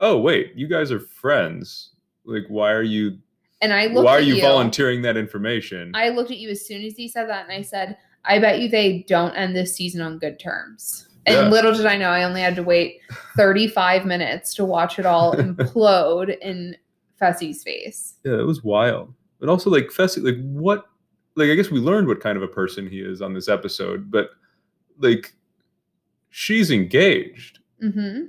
"Oh 0.00 0.18
wait, 0.20 0.52
you 0.54 0.66
guys 0.68 0.92
are 0.92 1.00
friends. 1.00 1.90
Like, 2.24 2.44
why 2.48 2.72
are 2.72 2.82
you 2.82 3.18
and 3.62 3.72
i 3.72 3.86
looked 3.86 4.04
why 4.04 4.12
are 4.16 4.20
you, 4.20 4.34
you 4.34 4.40
volunteering 4.42 5.00
that 5.02 5.16
information?" 5.16 5.90
i 5.94 6.08
looked 6.10 6.30
at 6.30 6.36
you 6.38 6.50
as 6.50 6.66
soon 6.66 6.82
as 6.84 6.94
he 6.96 7.08
said 7.08 7.26
that 7.28 7.44
and 7.44 7.52
i 7.52 7.62
said 7.62 7.96
i 8.24 8.38
bet 8.38 8.60
you 8.60 8.68
they 8.68 9.04
don't 9.08 9.32
end 9.34 9.56
this 9.56 9.74
season 9.74 10.00
on 10.02 10.18
good 10.18 10.38
terms 10.38 11.08
and 11.24 11.34
Yeah. 11.36 11.48
little 11.48 11.72
did 11.72 11.86
i 11.86 11.96
know 11.96 12.10
i 12.10 12.24
only 12.24 12.40
had 12.42 12.54
to 12.56 12.62
wait 12.62 13.00
35 13.36 14.04
minutes 14.04 14.52
to 14.54 14.64
watch 14.66 14.98
it 14.98 15.06
all 15.06 15.34
implode 15.36 16.36
in 16.40 16.76
fessy's 17.18 17.62
face 17.62 18.16
yeah, 18.24 18.38
it 18.38 18.46
was 18.46 18.62
wild. 18.62 19.14
But 19.38 19.48
also, 19.48 19.70
like 19.70 19.88
Fessy, 19.88 20.22
like 20.22 20.36
what? 20.42 20.86
Like, 21.34 21.50
I 21.50 21.54
guess 21.54 21.70
we 21.70 21.78
learned 21.80 22.08
what 22.08 22.20
kind 22.20 22.36
of 22.36 22.42
a 22.42 22.48
person 22.48 22.88
he 22.88 23.00
is 23.00 23.20
on 23.20 23.34
this 23.34 23.48
episode, 23.48 24.10
but 24.10 24.30
like, 24.98 25.34
she's 26.30 26.70
engaged. 26.70 27.58
mm-hmm 27.82 28.26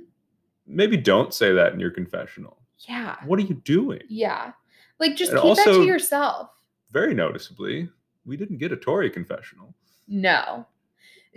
Maybe 0.70 0.98
don't 0.98 1.32
say 1.32 1.54
that 1.54 1.72
in 1.72 1.80
your 1.80 1.90
confessional. 1.90 2.58
yeah 2.86 3.16
What 3.24 3.38
are 3.38 3.42
you 3.42 3.54
doing? 3.64 4.02
yeah 4.10 4.52
like 5.00 5.16
just 5.16 5.32
And 5.32 5.40
keep 5.40 5.56
that 5.56 5.64
to 5.64 5.84
yourself 5.84 6.50
Very 6.90 7.14
noticeably, 7.14 7.88
we 8.26 8.36
didn't 8.36 8.58
get 8.58 8.72
a 8.72 8.76
Tori 8.76 9.08
confessional. 9.08 9.74
no 10.08 10.66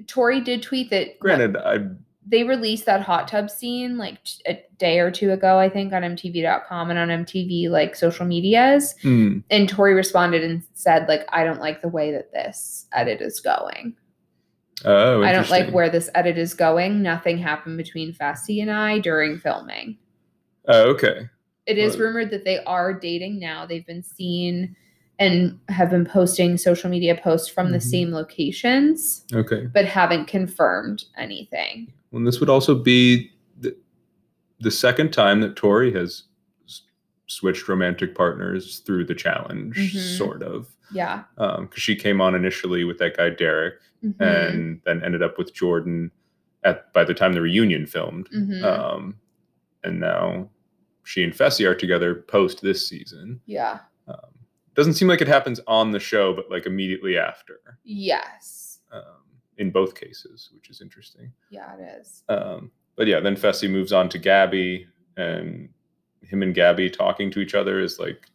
tori 0.07 0.41
did 0.41 0.61
tweet 0.63 0.89
that 0.89 1.07
what- 1.07 1.19
Granted, 1.19 1.55
I 1.57 1.79
they 2.25 2.43
released 2.43 2.85
that 2.85 3.01
hot 3.01 3.27
tub 3.27 3.49
scene 3.49 3.97
like 3.97 4.19
a 4.47 4.63
day 4.77 4.99
or 4.99 5.09
two 5.09 5.31
ago 5.31 5.57
i 5.57 5.67
think 5.67 5.91
on 5.91 6.03
mtv.com 6.03 6.89
and 6.89 6.99
on 6.99 7.25
mtv 7.25 7.69
like 7.69 7.95
social 7.95 8.25
medias. 8.25 8.95
Hmm, 9.01 9.39
and 9.49 9.67
tori 9.67 9.93
responded 9.93 10.43
and 10.43 10.63
said 10.73 11.07
like 11.07 11.25
i 11.29 11.43
don't 11.43 11.59
like 11.59 11.81
the 11.81 11.87
way 11.87 12.11
that 12.11 12.31
this 12.31 12.87
edit 12.93 13.21
is 13.21 13.39
going. 13.39 13.95
Oh, 14.85 15.23
i 15.23 15.31
don't 15.31 15.49
like 15.49 15.71
where 15.71 15.89
this 15.89 16.09
edit 16.15 16.37
is 16.37 16.53
going. 16.53 17.01
Nothing 17.01 17.37
happened 17.37 17.77
between 17.77 18.13
Fessy 18.13 18.61
and 18.61 18.71
i 18.71 18.99
during 18.99 19.39
filming. 19.39 19.97
Oh, 20.67 20.91
okay. 20.91 21.27
it 21.65 21.77
is 21.77 21.97
rumored 21.97 22.29
that 22.31 22.45
they 22.45 22.63
are 22.65 22.93
dating 22.93 23.39
now. 23.39 23.65
They've 23.65 23.85
been 23.85 24.03
seen 24.03 24.75
and 25.21 25.59
have 25.69 25.89
been 25.91 26.03
posting 26.05 26.57
social 26.57 26.89
media 26.89 27.15
posts 27.15 27.47
from 27.47 27.71
the 27.71 27.77
Mhm. 27.77 27.83
same 27.83 28.11
locations 28.11 29.23
Okay. 29.33 29.67
but 29.73 29.85
haven't 29.85 30.25
confirmed 30.25 31.05
anything 31.17 31.93
Well, 32.11 32.23
this 32.25 32.39
would 32.41 32.49
also 32.49 32.75
be 32.75 33.31
the, 33.59 33.75
the 34.59 34.71
second 34.71 35.13
time 35.13 35.39
that 35.41 35.55
Tori 35.55 35.93
has 35.93 36.23
s- 36.65 36.81
switched 37.27 37.67
romantic 37.69 38.15
partners 38.15 38.79
through 38.79 39.05
the 39.05 39.15
challenge, 39.15 39.77
Mhm. 39.77 40.17
sort 40.17 40.41
of. 40.43 40.67
yeah 40.93 41.23
Because 41.37 41.81
she 41.81 41.95
came 41.95 42.19
on 42.19 42.35
initially 42.35 42.83
with 42.83 42.97
that 42.97 43.15
guy 43.15 43.29
Derek, 43.29 43.75
Mhm. 44.03 44.15
and 44.19 44.81
then 44.85 45.01
ended 45.03 45.21
up 45.21 45.37
with 45.37 45.53
Jordan 45.53 46.11
at 46.63 46.91
by 46.93 47.03
the 47.05 47.13
time 47.13 47.33
the 47.33 47.41
reunion 47.41 47.85
filmed. 47.85 48.27
Mhm. 48.31 48.63
Um, 48.63 49.15
and 49.83 49.99
now 49.99 50.49
she 51.03 51.23
and 51.23 51.33
Fessy 51.33 51.65
are 51.65 51.75
together 51.75 52.13
post 52.15 52.61
this 52.61 52.85
season. 52.87 53.39
yeah 53.45 53.79
Um, 54.07 54.33
doesn't 54.81 54.93
seem 54.95 55.07
like 55.07 55.21
it 55.21 55.27
happens 55.27 55.59
on 55.67 55.91
the 55.91 55.99
show, 55.99 56.33
but 56.33 56.49
like 56.49 56.65
immediately 56.65 57.17
after. 57.17 57.59
yes 57.83 58.79
Um, 58.91 59.23
in 59.57 59.69
both 59.71 59.93
cases, 59.95 60.49
which 60.53 60.69
is 60.69 60.81
interesting. 60.81 61.31
yeah 61.49 61.75
it 61.77 61.99
is 62.01 62.23
Um, 62.29 62.71
but 62.95 63.07
yeah, 63.07 63.19
then 63.19 63.35
Fessy 63.35 63.69
moves 63.69 63.93
on 63.93 64.09
to 64.09 64.17
Gabby, 64.19 64.87
and 65.17 65.69
him 66.21 66.41
and 66.43 66.53
Gabby 66.55 66.89
talking 66.89 67.31
to 67.31 67.39
each 67.39 67.55
other 67.55 67.79
is 67.79 67.99
like 67.99 68.25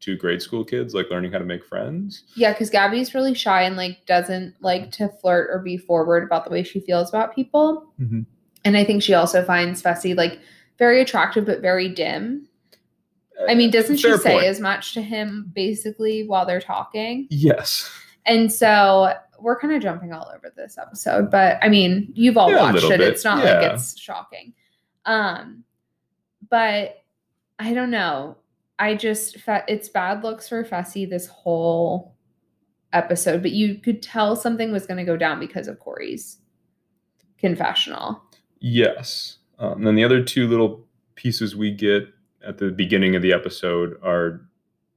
two 0.00 0.16
grade 0.16 0.42
school 0.42 0.64
kids, 0.64 0.94
like 0.94 1.10
learning 1.10 1.30
how 1.32 1.38
to 1.38 1.44
make 1.44 1.64
friends. 1.64 2.24
Yeah, 2.34 2.52
because 2.52 2.70
Gabby's 2.70 3.14
really 3.14 3.34
shy 3.34 3.62
and 3.62 3.76
like 3.76 4.04
doesn't 4.06 4.54
like 4.60 4.90
to 4.92 5.08
flirt 5.08 5.48
or 5.50 5.60
be 5.60 5.76
forward 5.76 6.24
about 6.24 6.44
the 6.44 6.50
way 6.50 6.62
she 6.64 6.80
feels 6.80 7.08
about 7.08 7.34
people. 7.34 7.92
Mhm. 8.00 8.26
And 8.64 8.76
I 8.76 8.84
think 8.84 9.02
she 9.02 9.14
also 9.14 9.44
finds 9.44 9.82
Fessy 9.82 10.16
like 10.16 10.40
very 10.78 11.00
attractive 11.00 11.44
but 11.46 11.60
very 11.60 11.88
dim. 11.88 12.48
I 13.48 13.54
mean, 13.54 13.70
doesn't 13.70 13.96
she 13.96 14.16
say 14.18 14.32
point. 14.34 14.44
as 14.46 14.60
much 14.60 14.94
to 14.94 15.02
him 15.02 15.50
basically 15.54 16.26
while 16.26 16.46
they're 16.46 16.60
talking? 16.60 17.26
Yes. 17.30 17.90
And 18.26 18.52
so 18.52 19.14
we're 19.40 19.58
kind 19.58 19.74
of 19.74 19.82
jumping 19.82 20.12
all 20.12 20.30
over 20.34 20.52
this 20.56 20.78
episode, 20.78 21.30
but 21.30 21.58
I 21.62 21.68
mean, 21.68 22.10
you've 22.14 22.36
all 22.36 22.50
Yeah, 22.50 22.72
watched 22.72 22.84
it. 22.84 22.98
bit, 22.98 23.00
It's 23.00 23.24
not 23.24 23.44
yeah. 23.44 23.60
like 23.60 23.72
it's 23.72 23.98
shocking. 23.98 24.52
Um, 25.06 25.64
but 26.48 27.02
I 27.58 27.74
don't 27.74 27.90
know. 27.90 28.36
I 28.78 28.94
just 28.94 29.36
it's 29.68 29.88
bad 29.88 30.22
looks 30.24 30.48
for 30.48 30.64
Fessy 30.64 31.08
this 31.08 31.26
whole 31.26 32.14
episode, 32.92 33.42
but 33.42 33.52
you 33.52 33.76
could 33.76 34.02
tell 34.02 34.36
something 34.36 34.70
was 34.72 34.86
going 34.86 34.98
to 34.98 35.04
go 35.04 35.16
down 35.16 35.40
because 35.40 35.66
of 35.68 35.78
Corey's 35.78 36.38
confessional. 37.38 38.22
Yes. 38.60 39.38
Um, 39.58 39.78
and 39.78 39.86
then 39.86 39.94
the 39.94 40.04
other 40.04 40.22
two 40.22 40.46
little 40.48 40.86
pieces 41.14 41.54
we 41.56 41.70
get 41.72 42.04
at 42.44 42.58
the 42.58 42.70
beginning 42.70 43.14
of 43.16 43.22
the 43.22 43.32
episode 43.32 43.98
are 44.02 44.46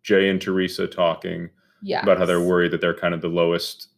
Jay 0.03 0.29
and 0.29 0.41
Teresa 0.41 0.87
talking 0.87 1.49
Yeah. 1.81 2.01
about 2.01 2.17
how 2.17 2.25
they're 2.25 2.41
worried 2.41 2.71
that 2.71 2.81
they're 2.81 2.93
kind 2.93 3.13
of 3.13 3.21
the 3.21 3.27
lowest 3.27 3.89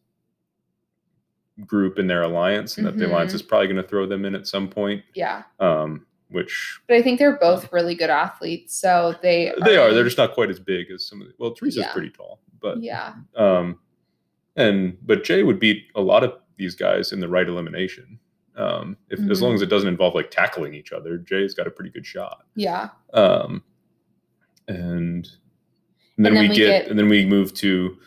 group 1.66 1.98
in 1.98 2.08
their 2.08 2.22
alliance 2.22 2.78
and 2.78 2.86
that 2.86 2.98
the 2.98 3.08
alliance 3.08 3.32
Mhm. 3.32 3.36
is 3.36 3.42
probably 3.42 3.68
going 3.68 3.82
to 3.82 3.88
throw 3.88 4.06
them 4.06 4.26
in 4.26 4.36
at 4.36 4.46
some 4.48 4.70
point. 4.70 5.04
Yeah. 5.16 5.44
Um, 5.60 6.06
which 6.30 6.80
But 6.88 6.98
I 6.98 7.02
think 7.02 7.18
they're 7.20 7.38
both 7.40 7.72
really 7.72 7.96
good 7.96 8.10
athletes, 8.10 8.76
so 8.76 9.16
they 9.22 9.54
they 9.64 9.78
are. 9.78 9.94
They're 9.94 10.04
just 10.04 10.18
not 10.18 10.34
quite 10.34 10.50
as 10.50 10.60
big 10.60 10.92
as 10.92 11.06
some 11.08 11.22
of 11.22 11.28
the. 11.28 11.34
Well, 11.40 11.52
Teresa's 11.52 11.78
Yeah. 11.86 11.94
pretty 11.94 12.10
tall, 12.10 12.42
but 12.60 12.84
yeah. 12.84 13.14
um, 13.36 13.80
and 14.58 14.98
but 15.08 15.24
Jay 15.24 15.42
would 15.44 15.58
beat 15.60 15.86
a 15.96 16.02
lot 16.02 16.24
of 16.26 16.34
these 16.58 16.76
guys 16.76 17.14
in 17.14 17.22
the 17.22 17.30
right 17.30 17.48
elimination. 17.48 18.20
Um, 18.58 18.98
if 19.10 19.20
as 19.30 19.39
Mhm. 19.39 19.41
long 19.43 19.54
as 19.54 19.62
it 19.62 19.67
doesn't 19.67 19.88
involve 19.88 20.15
like 20.15 20.32
tackling 20.32 20.74
each 20.74 20.91
other, 20.91 21.17
Jay's 21.20 21.54
got 21.54 21.67
a 21.67 21.72
pretty 21.72 21.91
good 21.91 22.06
shot. 22.06 22.43
Yeah. 22.56 22.89
Um, 23.13 23.63
and, 24.67 25.28
and 26.17 26.26
then, 26.26 26.34
then 26.34 26.43
we, 26.43 26.50
we 26.50 26.56
get, 26.56 26.67
get- 26.84 26.88
and 26.89 26.98
then 27.00 27.08
we 27.08 27.26
move 27.26 27.54
to 27.56 27.98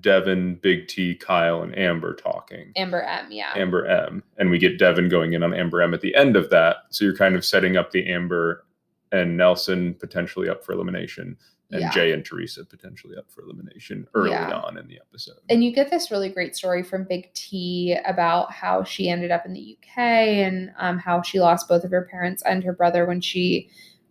Devin, 0.00 0.56
Big 0.56 0.86
T, 0.88 1.14
Kyle, 1.14 1.62
and 1.62 1.76
Amber 1.76 2.14
talking. 2.14 2.72
Amber 2.76 3.02
M, 3.02 3.26
yeah. 3.30 3.52
Amber 3.56 3.86
M, 3.86 4.22
and 4.36 4.50
we 4.50 4.58
get 4.58 4.78
Devin 4.78 5.08
going 5.08 5.32
in 5.32 5.42
on 5.42 5.54
Amber 5.54 5.80
M 5.80 5.94
at 5.94 6.02
the 6.02 6.14
end 6.14 6.36
of 6.36 6.50
that. 6.50 6.76
So 6.90 7.04
you're 7.04 7.16
kind 7.16 7.34
of 7.34 7.44
setting 7.44 7.76
up 7.76 7.90
the 7.90 8.06
Amber 8.06 8.64
and 9.12 9.36
Nelson 9.36 9.94
potentially 9.94 10.48
up 10.48 10.62
for 10.64 10.72
elimination, 10.72 11.36
and 11.72 11.80
Yeah. 11.80 11.90
Jay 11.90 12.12
and 12.12 12.24
Teresa 12.24 12.64
potentially 12.64 13.16
up 13.16 13.26
for 13.30 13.42
elimination 13.42 14.06
early 14.14 14.30
Yeah. 14.30 14.52
on 14.52 14.78
in 14.78 14.86
the 14.86 14.98
episode. 15.00 15.36
and 15.50 15.64
you 15.64 15.72
get 15.72 15.90
this 15.90 16.10
really 16.10 16.28
great 16.28 16.54
story 16.56 16.82
from 16.82 17.04
Big 17.04 17.32
T 17.34 17.96
about 18.06 18.52
how 18.52 18.84
she 18.84 19.08
ended 19.08 19.30
up 19.32 19.44
in 19.46 19.52
the 19.52 19.76
UK 19.78 19.98
and 19.98 20.70
um, 20.78 20.98
how 20.98 21.22
she 21.22 21.40
lost 21.40 21.68
both 21.68 21.82
of 21.84 21.90
her 21.90 22.08
parents 22.10 22.42
and 22.44 22.62
her 22.62 22.72
brother 22.72 23.04
when 23.06 23.20
she 23.20 23.68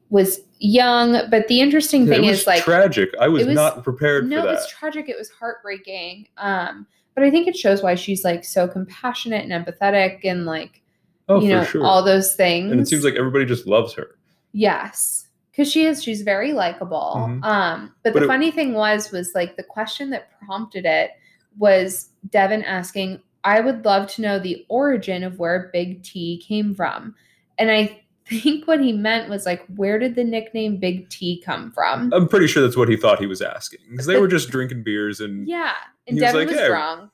was 0.10 0.42
young. 0.60 1.14
But 1.32 1.48
the 1.48 1.62
interesting 1.62 2.06
thing 2.08 2.26
it 2.26 2.30
was 2.30 2.42
is 2.42 2.48
like 2.48 2.64
tragic. 2.64 3.10
I 3.20 3.28
was, 3.28 3.46
was- 3.46 3.56
not 3.56 3.84
prepared 3.84 4.28
no, 4.30 4.42
for 4.42 4.48
it 4.50 4.52
was 4.52 4.68
tragic. 4.68 5.08
It 5.10 5.18
was 5.18 5.30
heartbreaking. 5.30 6.28
Um, 6.38 6.86
but 7.16 7.24
I 7.24 7.32
think 7.32 7.48
it 7.48 7.56
shows 7.56 7.82
why 7.82 7.96
she's 7.96 8.26
like 8.26 8.44
so 8.44 8.68
compassionate 8.68 9.50
and 9.50 9.66
empathetic 9.66 10.20
and 10.26 10.46
like 10.46 10.82
oh, 11.30 11.40
you 11.42 11.48
for 11.50 11.56
know 11.56 11.64
sure. 11.64 11.84
all 11.86 12.04
those 12.04 12.36
things. 12.36 12.70
and 12.72 12.82
it 12.82 12.88
seems 12.90 13.06
like 13.06 13.16
everybody 13.16 13.46
just 13.46 13.66
loves 13.66 13.94
her. 13.94 14.18
Yes. 14.52 15.25
Cause 15.56 15.72
she 15.72 15.86
is, 15.86 16.04
she's 16.04 16.22
very 16.22 16.52
likable. 16.54 17.14
Mhm. 17.16 17.44
Um, 17.46 17.96
but, 18.04 18.14
But 18.14 18.20
the 18.20 18.26
it- 18.26 18.28
funny 18.28 18.52
thing 18.52 18.74
was, 18.74 19.12
was 19.12 19.34
like 19.34 19.56
the 19.56 19.64
question 19.64 20.10
that 20.10 20.30
prompted 20.46 20.86
it 20.86 21.12
was 21.58 22.10
Devin 22.30 22.64
asking, 22.64 23.22
I 23.46 23.62
would 23.62 23.86
love 23.86 24.08
to 24.14 24.22
know 24.22 24.38
the 24.40 24.66
origin 24.70 25.24
of 25.24 25.40
where 25.40 25.70
Big 25.72 26.04
T 26.04 26.44
came 26.46 26.76
from. 26.76 27.16
And 27.58 27.72
I 27.72 28.02
think 28.28 28.68
what 28.68 28.82
he 28.82 28.92
meant 28.92 29.30
was 29.30 29.46
like, 29.46 29.64
where 29.76 29.98
did 30.00 30.16
the 30.16 30.24
nickname 30.26 30.78
Big 30.78 31.08
T 31.10 31.42
come 31.46 31.72
from? 31.72 32.12
I'm 32.12 32.28
pretty 32.28 32.48
sure 32.48 32.62
that's 32.64 32.76
what 32.76 32.90
he 32.90 32.98
thought 32.98 33.20
he 33.20 33.28
was 33.28 33.42
asking 33.42 33.80
because 33.92 34.08
they 34.08 34.20
were 34.20 34.28
just 34.28 34.50
drinking 34.50 34.84
beers 34.84 35.22
and 35.22 35.48
yeah. 35.48 35.74
And 36.08 36.18
He 36.18 36.24
was 36.24 36.34
Devin 36.34 36.40
like, 36.42 36.48
was 36.50 36.60
"Hey, 36.60 36.68
drunk. 36.68 37.12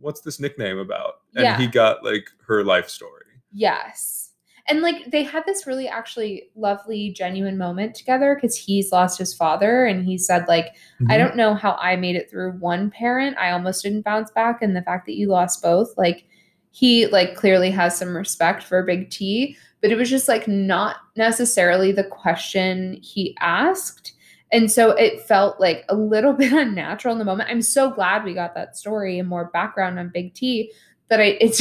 what's 0.00 0.22
this 0.22 0.40
nickname 0.40 0.78
about? 0.78 1.20
And 1.36 1.44
Yeah. 1.44 1.56
he 1.58 1.66
got 1.68 2.02
like 2.04 2.26
her 2.48 2.64
life 2.64 2.88
story. 2.88 3.12
Yes. 3.52 4.25
And 4.68 4.80
like 4.80 5.10
they 5.10 5.22
had 5.22 5.44
this 5.46 5.66
really 5.66 5.86
actually 5.88 6.50
lovely, 6.56 7.10
genuine 7.12 7.56
moment 7.56 7.94
together 7.94 8.34
because 8.34 8.56
he's 8.56 8.90
lost 8.90 9.18
his 9.18 9.32
father 9.32 9.86
and 9.86 10.04
he 10.04 10.18
said, 10.18 10.46
like, 10.48 10.74
Mm-hmm. 11.00 11.12
I 11.12 11.18
don't 11.18 11.36
know 11.36 11.54
how 11.54 11.72
I 11.72 11.96
made 11.96 12.16
it 12.16 12.30
through 12.30 12.52
one 12.52 12.90
parent. 12.90 13.36
I 13.36 13.50
almost 13.50 13.82
didn't 13.82 14.02
bounce 14.02 14.30
back. 14.30 14.62
And 14.62 14.74
the 14.74 14.80
fact 14.80 15.04
that 15.06 15.16
you 15.16 15.28
lost 15.28 15.62
both, 15.62 15.92
like, 15.98 16.24
he 16.70 17.06
like 17.06 17.34
clearly 17.34 17.70
has 17.70 17.96
some 17.96 18.16
respect 18.16 18.62
for 18.62 18.82
Big 18.82 19.10
T, 19.10 19.56
but 19.80 19.90
it 19.90 19.96
was 19.96 20.10
just 20.10 20.28
like 20.28 20.46
not 20.46 20.96
necessarily 21.16 21.92
the 21.92 22.04
question 22.04 22.98
he 23.02 23.36
asked. 23.40 24.12
And 24.52 24.70
so 24.70 24.90
it 24.90 25.22
felt 25.22 25.60
like 25.60 25.84
a 25.88 25.94
little 25.94 26.32
bit 26.34 26.52
unnatural 26.52 27.12
in 27.12 27.18
the 27.18 27.24
moment. 27.24 27.50
I'm 27.50 27.62
so 27.62 27.90
glad 27.90 28.24
we 28.24 28.34
got 28.34 28.54
that 28.54 28.76
story 28.76 29.18
and 29.18 29.28
more 29.28 29.50
background 29.52 29.98
on 29.98 30.10
Big 30.12 30.34
T 30.34 30.72
that 31.08 31.20
I 31.20 31.38
it 31.40 31.60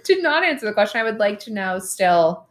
did 0.04 0.22
not 0.22 0.44
answer 0.44 0.66
the 0.66 0.72
question. 0.72 1.00
I 1.00 1.04
would 1.04 1.18
like 1.18 1.38
to 1.40 1.52
know 1.52 1.78
still 1.78 2.45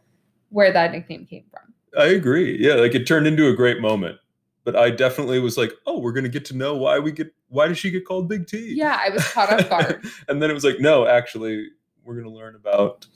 where 0.56 0.72
that 0.72 0.90
nickname 0.92 1.26
came 1.26 1.44
from. 1.50 1.74
I 1.98 2.06
agree. 2.06 2.56
Yeah, 2.58 2.74
like 2.74 2.94
it 2.94 3.06
turned 3.06 3.26
into 3.26 3.46
a 3.48 3.54
great 3.54 3.80
moment. 3.80 4.18
But 4.64 4.74
I 4.74 4.90
definitely 4.90 5.38
was 5.38 5.56
like, 5.56 5.70
oh, 5.86 6.00
we're 6.00 6.12
gonna 6.12 6.28
get 6.30 6.44
to 6.46 6.56
know 6.56 6.74
why 6.76 6.98
we 6.98 7.12
get 7.12 7.32
why 7.48 7.68
does 7.68 7.78
she 7.78 7.90
get 7.90 8.04
called 8.06 8.28
Big 8.28 8.46
T? 8.48 8.74
Yeah, 8.74 8.98
I 9.00 9.10
was 9.10 9.22
caught 9.32 9.52
off 9.52 9.68
guard. 9.68 10.04
and 10.28 10.42
then 10.42 10.50
it 10.50 10.54
was 10.54 10.64
like, 10.64 10.80
no, 10.80 11.06
actually, 11.06 11.68
we're 12.04 12.16
gonna 12.16 12.34
learn 12.34 12.54
about 12.56 13.06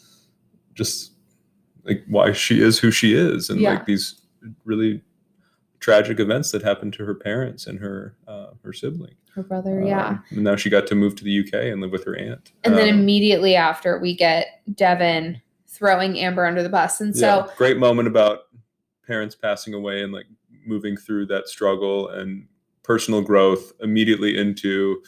just 0.74 1.12
like 1.82 2.04
why 2.08 2.32
she 2.32 2.60
is 2.62 2.78
who 2.78 2.90
she 2.90 3.14
is 3.14 3.48
and 3.50 3.58
Yeah. 3.60 3.70
like 3.70 3.86
these 3.86 4.20
really 4.64 5.02
tragic 5.80 6.20
events 6.20 6.50
that 6.52 6.62
happened 6.62 6.92
to 6.92 7.04
her 7.06 7.14
parents 7.14 7.66
and 7.66 7.78
her 7.80 8.14
uh, 8.28 8.48
her 8.62 8.72
sibling. 8.74 9.14
Her 9.34 9.42
brother, 9.42 9.80
yeah. 9.82 10.08
Um, 10.08 10.24
and 10.30 10.42
now 10.44 10.56
she 10.56 10.68
got 10.70 10.86
to 10.88 10.94
move 10.94 11.16
to 11.16 11.24
the 11.24 11.40
UK 11.40 11.54
and 11.72 11.80
live 11.80 11.90
with 11.92 12.04
her 12.04 12.16
aunt. 12.16 12.52
And 12.64 12.76
then 12.76 12.88
Um, 12.92 13.00
immediately 13.00 13.54
after, 13.56 13.98
we 13.98 14.14
get 14.14 14.60
Devin 14.74 15.40
throwing 15.80 16.18
Amber 16.18 16.46
under 16.46 16.62
the 16.62 16.68
bus. 16.68 17.00
And 17.00 17.16
so, 17.16 17.26
yeah, 17.26 17.46
great 17.56 17.78
moment 17.78 18.06
about 18.06 18.40
parents 19.04 19.34
passing 19.34 19.74
away 19.74 20.02
and 20.04 20.12
like 20.12 20.26
moving 20.64 20.96
through 20.96 21.26
that 21.26 21.48
struggle 21.48 22.08
and 22.10 22.46
personal 22.84 23.22
growth 23.22 23.72
immediately 23.80 24.38
into 24.38 25.02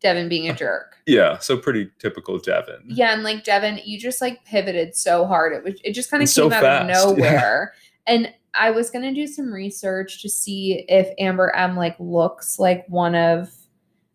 Devin 0.00 0.28
being 0.28 0.50
a 0.50 0.54
jerk. 0.54 0.96
yeah 1.06 1.38
so 1.38 1.56
pretty 1.56 1.88
typical 1.98 2.38
devin 2.38 2.82
Yeah, 2.86 3.12
and 3.12 3.22
like 3.22 3.44
Devin, 3.44 3.80
you 3.84 3.98
just 3.98 4.20
like 4.20 4.44
pivoted 4.44 4.94
so 4.94 5.26
hard. 5.26 5.52
It 5.52 5.64
was 5.64 5.80
it 5.84 5.92
just 5.92 6.10
kind 6.10 6.20
of 6.20 6.24
And 6.24 6.30
so 6.30 6.50
came 6.50 6.52
out 6.54 6.62
fast, 6.62 7.06
of 7.06 7.18
yeah. 7.18 7.24
nowhere. 7.30 7.74
And 8.06 8.34
I 8.54 8.72
was 8.72 8.90
gonna 8.90 9.14
do 9.14 9.26
some 9.26 9.52
research 9.52 10.20
to 10.22 10.28
see 10.28 10.84
if 10.88 11.08
Amber 11.18 11.54
M 11.54 11.76
like 11.76 11.96
looks 12.00 12.58
like 12.58 12.84
one 12.88 13.14
of 13.14 13.48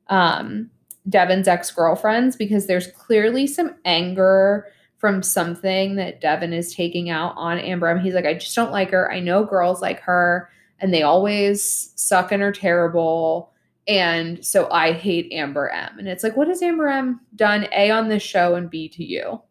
um 0.09 0.69
Devin's 1.07 1.47
ex-girlfriends 1.47 2.35
because 2.35 2.67
there's 2.67 2.87
clearly 2.87 3.47
some 3.47 3.75
anger 3.85 4.67
from 5.05 5.21
something 5.21 5.97
that 5.97 6.19
Devin 6.19 6.51
is 6.51 6.73
taking 6.73 7.11
out 7.11 7.35
on 7.37 7.59
Amber. 7.59 7.99
He's 7.99 8.15
like, 8.15 8.25
I 8.25 8.33
just 8.33 8.55
don't 8.55 8.71
like 8.71 8.89
her. 8.89 9.11
I 9.11 9.19
know 9.19 9.43
girls 9.43 9.83
like 9.83 9.99
her 9.99 10.49
and 10.79 10.91
they 10.91 11.03
always 11.03 11.93
suck 11.95 12.31
and 12.31 12.41
are 12.41 12.51
terrible. 12.51 13.53
And 13.87 14.43
so 14.43 14.67
I 14.71 14.93
hate 14.93 15.31
Amber 15.31 15.69
M. 15.69 15.99
And 15.99 16.07
it's 16.07 16.23
like, 16.23 16.35
what 16.35 16.47
has 16.47 16.63
Amber 16.63 16.87
M 16.87 17.21
done 17.35 17.67
A 17.71 17.91
on 17.91 18.09
this 18.09 18.23
show 18.23 18.55
and 18.55 18.67
B 18.67 18.89
to 18.89 19.03
you? 19.03 19.41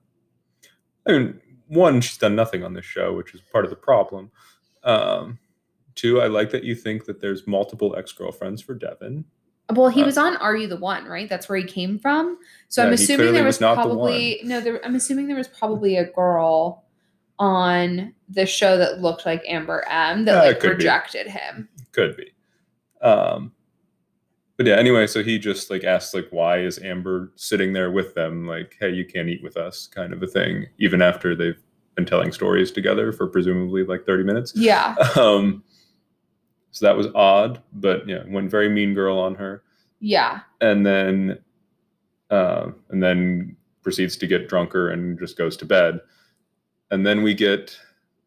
i 1.07 1.13
mean 1.13 1.41
one 1.69 2.01
she's 2.01 2.19
done 2.19 2.35
nothing 2.35 2.65
on 2.65 2.73
this 2.73 2.85
show 2.85 3.15
which 3.15 3.35
is 3.35 3.41
part 3.53 3.65
of 3.65 3.71
the 3.71 3.77
problem 3.77 4.31
um 4.85 5.39
two 5.95 6.21
i 6.21 6.27
like 6.27 6.51
that 6.51 6.65
you 6.65 6.75
think 6.75 7.05
that 7.05 7.21
there's 7.21 7.47
multiple 7.47 7.95
ex-girlfriends 7.97 8.63
for 8.63 8.75
devin 8.75 9.25
Well, 9.73 9.89
he 9.89 10.03
Uh, 10.03 10.07
was 10.07 10.19
on 10.19 10.37
Are 10.37 10.55
You 10.57 10.67
the 10.69 10.77
One, 10.77 11.07
right? 11.07 11.29
That's 11.29 11.49
where 11.49 11.57
he 11.59 11.65
came 11.65 11.99
from. 11.99 12.39
So 12.69 12.85
I'm 12.85 12.93
assuming 12.93 13.33
there 13.33 13.45
was 13.45 13.57
was, 13.57 13.61
not 13.63 13.77
the 13.77 13.83
probably 13.83 14.41
no. 14.45 14.61
There, 14.61 14.85
I'm 14.85 14.95
assuming 14.95 15.27
there 15.27 15.37
was 15.37 15.49
probably 15.49 15.97
a 15.97 16.05
girl 16.05 16.85
on 17.39 18.15
the 18.29 18.47
show 18.47 18.77
that 18.79 19.01
looked 19.01 19.27
like 19.27 19.43
Amber 19.49 19.85
M 19.89 20.25
that 20.27 20.33
Yeah, 20.33 20.39
like 20.51 20.61
could 20.61 20.71
be. 20.79 20.85
rejected 20.85 21.27
him. 21.27 21.69
could 21.93 22.17
be 22.17 22.31
um 23.03 23.53
but 24.57 24.67
yeah 24.67 24.77
anyway 24.77 25.07
so 25.07 25.23
he 25.23 25.39
just 25.39 25.69
like 25.71 25.83
asked 25.85 26.15
like 26.15 26.27
why 26.31 26.59
is 26.61 26.79
amber 26.79 27.33
sitting 27.37 27.73
there 27.73 27.91
with 27.91 28.15
them 28.15 28.47
like 28.47 28.77
hey 28.81 28.89
you 28.91 29.05
can't 29.05 29.29
eat 29.29 29.43
with 29.43 29.57
us 29.57 29.89
kind 29.89 30.13
of 30.13 30.23
a 30.23 30.27
thing 30.27 30.65
even 30.79 31.03
after 31.03 31.35
they've 31.35 31.61
been 31.97 32.07
telling 32.07 32.33
stories 32.33 32.71
together 32.71 33.13
for 33.13 33.27
presumably 33.27 33.85
like 33.85 34.07
30 34.07 34.23
minutes 34.25 34.53
Yeah, 34.57 34.95
um 35.17 35.63
so 36.75 36.85
that 36.85 36.97
was 36.97 37.07
odd 37.15 37.63
but 37.75 38.07
yeah 38.09 38.23
went 38.27 38.51
very 38.51 38.69
mean 38.69 38.95
girl 38.95 39.17
on 39.19 39.35
her 39.37 39.63
yeah, 40.01 40.41
and 40.61 40.85
then 40.85 41.39
uh, 42.31 42.71
and 42.91 43.03
then 43.03 43.57
proceeds 43.83 44.17
to 44.19 44.27
get 44.27 44.49
drunker 44.49 44.91
and 44.91 45.19
just 45.19 45.39
goes 45.39 45.57
to 45.57 45.65
bed 45.65 46.01
and 46.91 47.07
then 47.07 47.23
we 47.23 47.33
get 47.33 47.79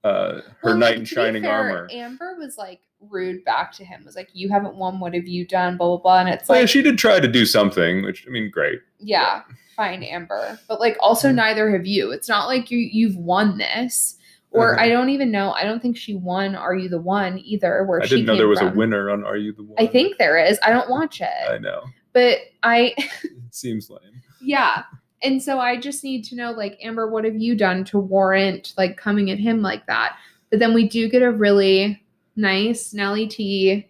uh, 0.04 0.42
her 0.62 0.70
Well, 0.70 0.78
knight 0.78 0.90
like, 0.92 0.98
in 1.00 1.06
shining 1.06 1.44
fair, 1.44 1.52
armor 1.52 1.88
Amber 1.92 2.36
was 2.40 2.58
like 2.58 2.80
rude 3.00 3.44
back 3.46 3.72
to 3.74 3.84
him. 3.86 4.04
Was 4.06 4.16
like, 4.16 4.30
"You 4.34 4.50
haven't 4.50 4.76
won. 4.76 5.00
What 5.00 5.14
have 5.14 5.28
you 5.28 5.46
done?" 5.46 5.76
Blah 5.78 5.88
blah 5.88 5.98
blah. 5.98 6.20
And 6.22 6.30
it's 6.30 6.50
Oh, 6.50 6.54
like, 6.54 6.62
yeah, 6.62 6.66
she 6.68 6.82
did 6.82 6.98
try 6.98 7.20
to 7.20 7.28
do 7.28 7.46
something 7.46 8.04
which 8.04 8.26
i 8.28 8.32
mean 8.32 8.50
great 8.50 8.80
yeah, 9.00 9.42
fine, 9.76 10.02
Amber. 10.04 10.58
But 10.68 10.80
like, 10.80 10.98
also 11.00 11.30
Mhm. 11.30 11.36
neither 11.36 11.70
have 11.72 11.86
you. 11.86 12.12
It's 12.12 12.30
not 12.30 12.48
like 12.48 12.72
you 12.72 12.80
you've 12.80 13.18
won 13.18 13.58
this. 13.60 14.17
Or 14.52 14.74
Uh-huh. 14.76 14.86
I 14.86 14.90
don't 14.90 15.10
even 15.10 15.30
know. 15.32 15.52
I 15.52 15.64
don't 15.64 15.82
think 15.82 15.98
she 15.98 16.16
won. 16.16 16.56
Are 16.56 16.76
you 16.76 16.90
the 16.90 17.02
one 17.02 17.40
either? 17.40 17.84
Where 17.86 18.02
i 18.02 18.06
she 18.06 18.16
didn't 18.16 18.28
know 18.28 18.38
there 18.38 18.48
was 18.48 18.62
a 18.62 18.70
winner 18.70 19.10
on 19.10 19.24
are 19.26 19.38
you 19.38 19.52
the 19.54 19.64
one 19.64 19.76
I 19.78 19.88
think 19.88 20.18
there 20.18 20.38
is. 20.38 20.58
I 20.66 20.70
don't 20.70 20.90
watch 20.90 21.22
it, 21.22 21.50
i 21.50 21.58
know 21.58 21.84
but 22.14 22.40
I 22.64 22.94
it 22.98 23.32
seems 23.52 23.90
lame 23.90 24.22
yeah. 24.42 24.84
And 25.24 25.42
so 25.42 25.60
I 25.60 25.78
just 25.80 26.04
need 26.04 26.24
to 26.26 26.36
know, 26.36 26.52
like, 26.52 26.78
Amber, 26.82 27.10
what 27.10 27.26
have 27.26 27.36
you 27.36 27.56
done 27.56 27.84
to 27.86 27.98
warrant 28.00 28.74
like 28.78 28.98
coming 28.98 29.32
at 29.32 29.40
him 29.40 29.64
like 29.64 29.86
that? 29.88 30.16
But 30.52 30.60
then 30.60 30.74
we 30.76 30.88
do 30.88 31.10
get 31.10 31.24
a 31.24 31.32
really 31.32 32.02
nice 32.36 32.94
Nelly 32.94 33.28
T. 33.28 33.88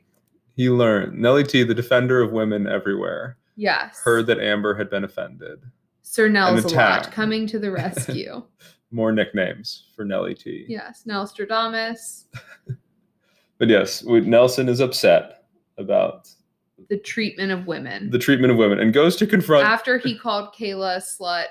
he 0.55 0.69
learned 0.69 1.19
nellie 1.19 1.43
t 1.43 1.63
the 1.63 1.75
defender 1.75 2.21
of 2.21 2.31
women 2.31 2.65
everywhere 2.67 3.37
Yes. 3.57 3.99
heard 4.03 4.25
that 4.27 4.39
amber 4.39 4.73
had 4.75 4.89
been 4.89 5.03
offended 5.03 5.59
Sir 6.01 6.29
Nels 6.29 6.63
a 6.63 6.69
lot 6.69 7.11
coming 7.11 7.45
to 7.47 7.59
the 7.59 7.69
rescue. 7.69 8.41
more 8.91 9.11
nicknames 9.11 9.87
for 9.95 10.05
Nelly 10.05 10.33
t 10.33 10.65
yes. 10.67 11.03
Nelstradamus, 11.07 12.25
but 13.57 13.67
yes 13.67 14.03
nelson 14.03 14.69
is 14.69 14.79
upset 14.79 15.45
about 15.77 16.29
the 16.89 16.97
treatment 16.97 17.51
of 17.51 17.67
women. 17.67 18.09
the 18.09 18.19
treatment 18.19 18.51
of 18.51 18.57
women 18.57 18.79
and 18.79 18.93
goes 18.93 19.15
to 19.17 19.27
confront 19.27 19.65
After 19.65 19.97
he 19.97 20.17
called 20.17 20.53
Kayla 20.53 20.97
a 20.97 21.01
slut 21.01 21.47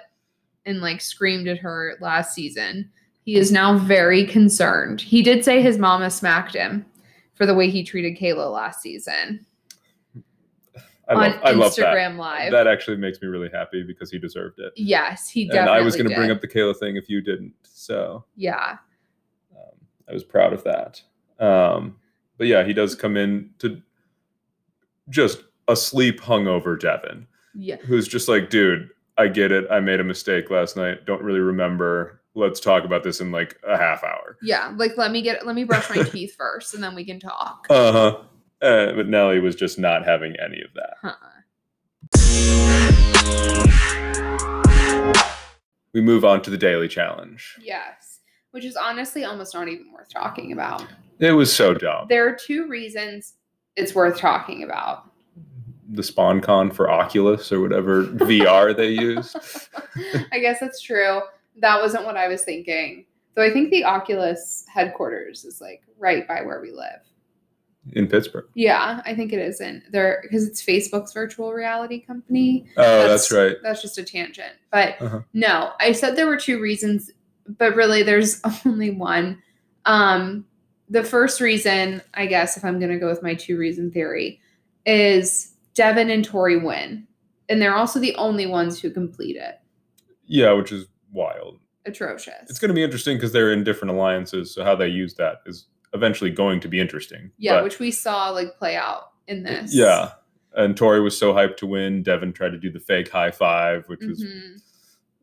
and 0.64 0.80
like 0.80 1.00
screamed 1.00 1.48
at 1.48 1.58
her 1.58 1.96
last 2.00 2.34
season, 2.34 2.90
he 3.22 3.36
is 3.36 3.52
now 3.52 3.76
very 3.78 4.24
concerned. 4.24 5.00
He 5.00 5.22
did 5.22 5.44
say 5.44 5.60
his 5.60 5.78
mama 5.78 6.10
smacked 6.10 6.54
him 6.54 6.86
for 7.34 7.44
the 7.44 7.54
way 7.54 7.68
he 7.70 7.84
treated 7.84 8.16
Kayla 8.16 8.52
last 8.52 8.80
season 8.80 9.44
I 11.08 11.14
on 11.14 11.20
love, 11.20 11.40
I 11.44 11.50
love 11.52 11.76
that. 11.76 11.86
Instagram 11.94 12.16
Live. 12.16 12.52
That 12.52 12.66
actually 12.66 12.96
makes 12.96 13.20
me 13.22 13.28
really 13.28 13.48
happy 13.52 13.82
because 13.84 14.10
he 14.10 14.18
deserved 14.18 14.58
it. 14.58 14.72
yes, 14.76 15.28
he 15.28 15.44
definitely. 15.46 15.70
And 15.70 15.78
I 15.78 15.80
was 15.82 15.94
going 15.96 16.08
to 16.08 16.14
bring 16.16 16.30
up 16.30 16.40
the 16.40 16.48
Kayla 16.48 16.76
thing 16.76 16.96
if 16.96 17.08
you 17.08 17.20
didn't. 17.20 17.52
So 17.62 18.24
Yeah. 18.36 18.78
um, 19.56 19.72
I 20.08 20.12
was 20.12 20.24
proud 20.24 20.52
of 20.52 20.64
that. 20.64 21.00
Um, 21.38 21.96
but 22.38 22.46
yeah, 22.48 22.64
he 22.64 22.72
does 22.72 22.94
come 22.94 23.16
in 23.16 23.50
to 23.60 23.80
just 25.08 25.42
asleep 25.68 26.20
hungover 26.20 26.78
Devin, 26.78 27.26
Yeah. 27.54 27.76
who's 27.76 28.08
just 28.08 28.28
like, 28.28 28.50
dude, 28.50 28.90
I 29.18 29.28
get 29.28 29.52
it. 29.52 29.66
I 29.70 29.80
made 29.80 30.00
a 30.00 30.04
mistake 30.04 30.50
last 30.50 30.76
night. 30.76 31.06
Don't 31.06 31.22
really 31.22 31.40
remember. 31.40 32.20
Let's 32.34 32.60
talk 32.60 32.84
about 32.84 33.02
this 33.02 33.20
in 33.20 33.32
like 33.32 33.58
a 33.66 33.78
half 33.78 34.04
hour. 34.04 34.36
Yeah. 34.42 34.72
Like 34.76 34.96
let 34.98 35.10
me 35.10 35.22
get 35.22 35.46
let 35.46 35.54
me 35.54 35.64
brush 35.64 35.88
my 35.88 36.02
teeth 36.02 36.34
first 36.36 36.74
and 36.74 36.82
then 36.82 36.94
we 36.94 37.04
can 37.04 37.18
talk. 37.18 37.66
Uh 37.70 37.92
huh. 37.92 38.18
Uh, 38.62 38.92
but 38.92 39.06
Nelly 39.08 39.38
was 39.38 39.54
just 39.54 39.78
not 39.78 40.04
having 40.04 40.34
any 40.42 40.62
of 40.62 40.70
that. 40.74 40.94
Huh. 41.02 41.14
We 45.92 46.00
move 46.00 46.24
on 46.24 46.42
to 46.42 46.50
the 46.50 46.58
daily 46.58 46.88
challenge. 46.88 47.56
Yes. 47.60 48.20
Which 48.50 48.64
is 48.64 48.76
honestly 48.76 49.24
almost 49.24 49.54
not 49.54 49.68
even 49.68 49.92
worth 49.92 50.12
talking 50.12 50.52
about. 50.52 50.86
It 51.18 51.32
was 51.32 51.50
so 51.54 51.74
dumb. 51.74 52.06
There 52.08 52.28
are 52.28 52.34
two 52.36 52.68
reasons 52.68 53.34
it's 53.76 53.94
worth 53.94 54.18
talking 54.18 54.62
about. 54.62 55.10
The 55.88 56.02
sponcon 56.02 56.74
for 56.74 56.90
Oculus 56.90 57.52
or 57.52 57.60
whatever 57.60 58.04
VR 58.06 58.76
they 58.76 58.90
use. 58.90 59.34
I 60.32 60.38
guess 60.38 60.60
that's 60.60 60.80
true. 60.80 61.20
That 61.60 61.80
wasn't 61.80 62.04
what 62.04 62.16
I 62.16 62.28
was 62.28 62.42
thinking. 62.42 63.06
Though 63.34 63.44
I 63.44 63.50
think 63.50 63.70
the 63.70 63.84
Oculus 63.84 64.64
headquarters 64.68 65.44
is 65.44 65.60
like 65.60 65.82
right 65.98 66.26
by 66.26 66.42
where 66.42 66.60
we 66.60 66.72
live. 66.72 67.00
In 67.92 68.06
Pittsburgh. 68.08 68.46
Yeah, 68.54 69.00
I 69.04 69.14
think 69.14 69.32
it 69.32 69.38
isn't 69.38 69.84
there 69.92 70.20
because 70.22 70.46
it's 70.46 70.64
Facebook's 70.64 71.12
virtual 71.12 71.52
reality 71.52 72.00
company. 72.00 72.66
Oh, 72.76 73.08
that's, 73.08 73.30
right. 73.32 73.56
That's 73.62 73.82
just 73.82 73.98
a 73.98 74.04
tangent. 74.04 74.54
But 74.70 75.00
Uh-huh. 75.00 75.20
no, 75.34 75.72
I 75.80 75.92
said 75.92 76.16
there 76.16 76.26
were 76.26 76.36
two 76.36 76.60
reasons, 76.60 77.10
but 77.58 77.74
really 77.76 78.02
there's 78.02 78.40
only 78.66 78.90
one. 78.90 79.42
Um, 79.84 80.46
the 80.88 81.04
first 81.04 81.40
reason, 81.40 82.02
I 82.14 82.26
guess, 82.26 82.56
if 82.56 82.64
I'm 82.64 82.78
going 82.78 82.90
to 82.92 82.98
go 82.98 83.08
with 83.08 83.22
my 83.22 83.34
two 83.34 83.56
reason 83.58 83.90
theory, 83.90 84.40
is 84.84 85.54
Devin 85.74 86.10
and 86.10 86.24
Tori 86.24 86.56
win. 86.58 87.06
And 87.48 87.60
they're 87.62 87.74
also 87.76 87.98
the 88.00 88.14
only 88.16 88.46
ones 88.46 88.80
who 88.80 88.90
complete 88.90 89.36
it. 89.36 89.60
Yeah, 90.26 90.52
which 90.52 90.72
is 90.72 90.86
wild. 91.12 91.58
Atrocious. 91.86 92.34
It's 92.50 92.58
going 92.58 92.68
to 92.70 92.74
be 92.74 92.82
interesting 92.82 93.16
because 93.16 93.32
they're 93.32 93.52
in 93.52 93.62
different 93.62 93.94
alliances. 93.94 94.52
So 94.52 94.64
how 94.64 94.74
they 94.74 94.88
use 94.88 95.14
that 95.14 95.36
is 95.46 95.66
eventually 95.94 96.30
going 96.30 96.60
to 96.60 96.68
be 96.68 96.80
interesting. 96.80 97.30
yeah, 97.38 97.54
But- 97.54 97.64
which 97.64 97.78
we 97.78 97.90
saw 97.90 98.30
like 98.30 98.56
play 98.58 98.76
out 98.76 99.10
in 99.28 99.42
this. 99.42 99.74
Yeah. 99.74 100.12
And 100.54 100.76
Tori 100.76 101.00
was 101.00 101.16
so 101.18 101.34
hyped 101.34 101.56
to 101.58 101.66
win. 101.66 102.02
Devin 102.02 102.32
tried 102.32 102.50
to 102.52 102.58
do 102.58 102.70
the 102.70 102.80
fake 102.80 103.10
high 103.10 103.30
five, 103.30 103.86
which 103.88 104.00
was 104.02 104.22
Mhm. 104.24 104.60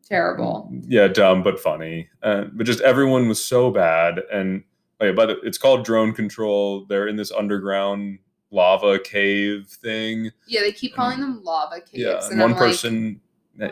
Terrible. 0.08 0.70
Yeah, 0.86 1.08
dumb 1.08 1.42
but 1.42 1.58
funny. 1.58 2.08
Uh, 2.22 2.44
but 2.52 2.66
just 2.66 2.80
everyone 2.82 3.26
was 3.28 3.42
so 3.42 3.70
bad. 3.70 4.20
And 4.30 4.62
oh 5.00 5.06
yeah, 5.06 5.12
but 5.12 5.38
it's 5.42 5.58
called 5.58 5.84
drone 5.84 6.12
control. 6.12 6.84
They're 6.84 7.08
in 7.08 7.16
this 7.16 7.32
underground 7.32 8.18
lava 8.50 8.98
cave 8.98 9.66
thing. 9.66 10.30
Yeah, 10.46 10.60
they 10.60 10.72
keep 10.72 10.94
calling 10.94 11.20
them 11.20 11.42
lava 11.42 11.80
caves. 11.80 11.92
yeah, 12.04 12.20
and 12.30 12.38
one 12.38 12.50
I'm 12.52 12.56
like, 12.56 12.58
person, 12.70 13.20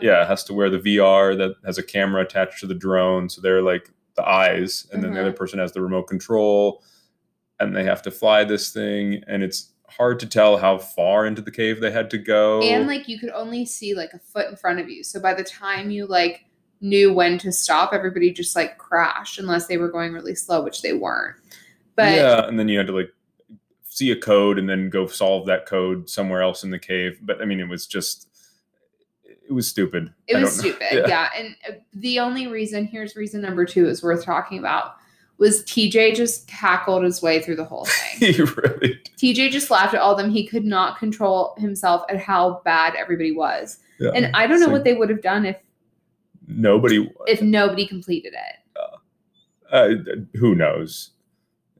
yeah, 0.01 0.25
has 0.25 0.43
to 0.45 0.53
wear 0.53 0.69
the 0.69 0.79
VR 0.79 1.35
that 1.37 1.55
has 1.65 1.77
a 1.77 1.83
camera 1.83 2.23
attached 2.23 2.59
to 2.61 2.67
the 2.67 2.73
drone, 2.75 3.29
so 3.29 3.39
they're 3.39 3.61
like 3.61 3.91
the 4.15 4.27
eyes, 4.27 4.87
and 4.91 5.03
then 5.03 5.13
the 5.13 5.19
other 5.19 5.29
mm-hmm. 5.29 5.37
person 5.37 5.59
has 5.59 5.71
the 5.71 5.81
remote 5.81 6.03
control, 6.03 6.83
and 7.59 7.75
they 7.75 7.83
have 7.83 8.01
to 8.03 8.11
fly 8.11 8.43
this 8.43 8.71
thing, 8.71 9.23
and 9.27 9.43
it's 9.43 9.71
hard 9.89 10.19
to 10.19 10.25
tell 10.25 10.57
how 10.57 10.77
far 10.77 11.25
into 11.25 11.41
the 11.41 11.51
cave 11.51 11.79
they 11.79 11.91
had 11.91 12.09
to 12.09 12.17
go. 12.17 12.61
and 12.61 12.87
like 12.87 13.07
you 13.07 13.19
could 13.19 13.29
only 13.29 13.63
see 13.63 13.93
like 13.93 14.11
a 14.13 14.19
foot 14.19 14.49
in 14.49 14.55
front 14.55 14.79
of 14.79 14.89
you 14.89 15.03
so 15.03 15.19
by 15.19 15.35
the 15.35 15.43
time 15.43 15.91
you 15.91 16.07
like 16.07 16.45
knew 16.81 17.13
when 17.13 17.37
to 17.37 17.51
stop 17.51 17.93
everybody 17.93 18.31
just 18.31 18.55
like 18.55 18.75
crashed 18.79 19.37
unless 19.37 19.67
they 19.67 19.77
were 19.77 19.91
going 19.91 20.11
really 20.11 20.33
slow 20.33 20.63
which 20.63 20.81
they 20.81 20.93
weren't 20.93 21.35
but 21.95 22.13
yeah, 22.13 22.47
and 22.47 22.59
then 22.59 22.67
you 22.67 22.77
had 22.77 22.87
to 22.87 22.93
like 22.93 23.11
see 23.83 24.11
a 24.11 24.15
code 24.15 24.57
and 24.57 24.67
then 24.67 24.89
go 24.89 25.05
solve 25.07 25.45
that 25.45 25.65
code 25.65 26.09
somewhere 26.09 26.41
else 26.41 26.63
in 26.63 26.71
the 26.71 26.79
cave. 26.79 27.19
But 27.21 27.41
I 27.41 27.45
mean, 27.45 27.59
it 27.59 27.69
was 27.69 27.85
just, 27.85 28.27
it 29.47 29.53
was 29.53 29.67
stupid. 29.67 30.13
it 30.27 30.37
was 30.37 30.57
stupid 30.57 31.05
yeah. 31.07 31.29
and 31.37 31.55
uh, 31.67 31.73
the 31.93 32.19
only 32.19 32.47
reason 32.47 32.85
here's 32.85 33.15
reason 33.15 33.41
number 33.41 33.65
two 33.65 33.87
is 33.87 34.01
worth 34.03 34.23
talking 34.23 34.57
about 34.57 34.95
was 35.37 35.63
tj 35.65 36.15
just 36.15 36.47
cackled 36.47 37.03
his 37.03 37.21
way 37.21 37.41
through 37.41 37.55
the 37.55 37.63
whole 37.65 37.85
thing 38.19 38.33
he 38.33 38.41
really. 38.41 38.99
tj 39.17 39.49
just 39.51 39.69
laughed 39.69 39.93
at 39.93 39.99
all 39.99 40.11
of 40.13 40.17
them 40.17 40.29
he 40.31 40.47
could 40.47 40.63
not 40.65 40.97
control 40.97 41.53
himself 41.57 42.03
at 42.09 42.17
how 42.17 42.61
bad 42.63 42.93
everybody 42.95 43.31
was 43.31 43.79
Yeah. 43.99 44.11
and 44.15 44.33
i 44.35 44.47
don't 44.47 44.59
know 44.59 44.67
So 44.67 44.71
what 44.71 44.83
they 44.85 44.93
would 44.93 45.09
have 45.09 45.21
done 45.21 45.45
if 45.45 45.57
nobody. 46.47 47.11
if 47.27 47.41
nobody 47.41 47.85
completed 47.87 48.33
it 48.33 48.59
Uh, 49.71 49.95
who 50.35 50.53
knows? 50.53 51.09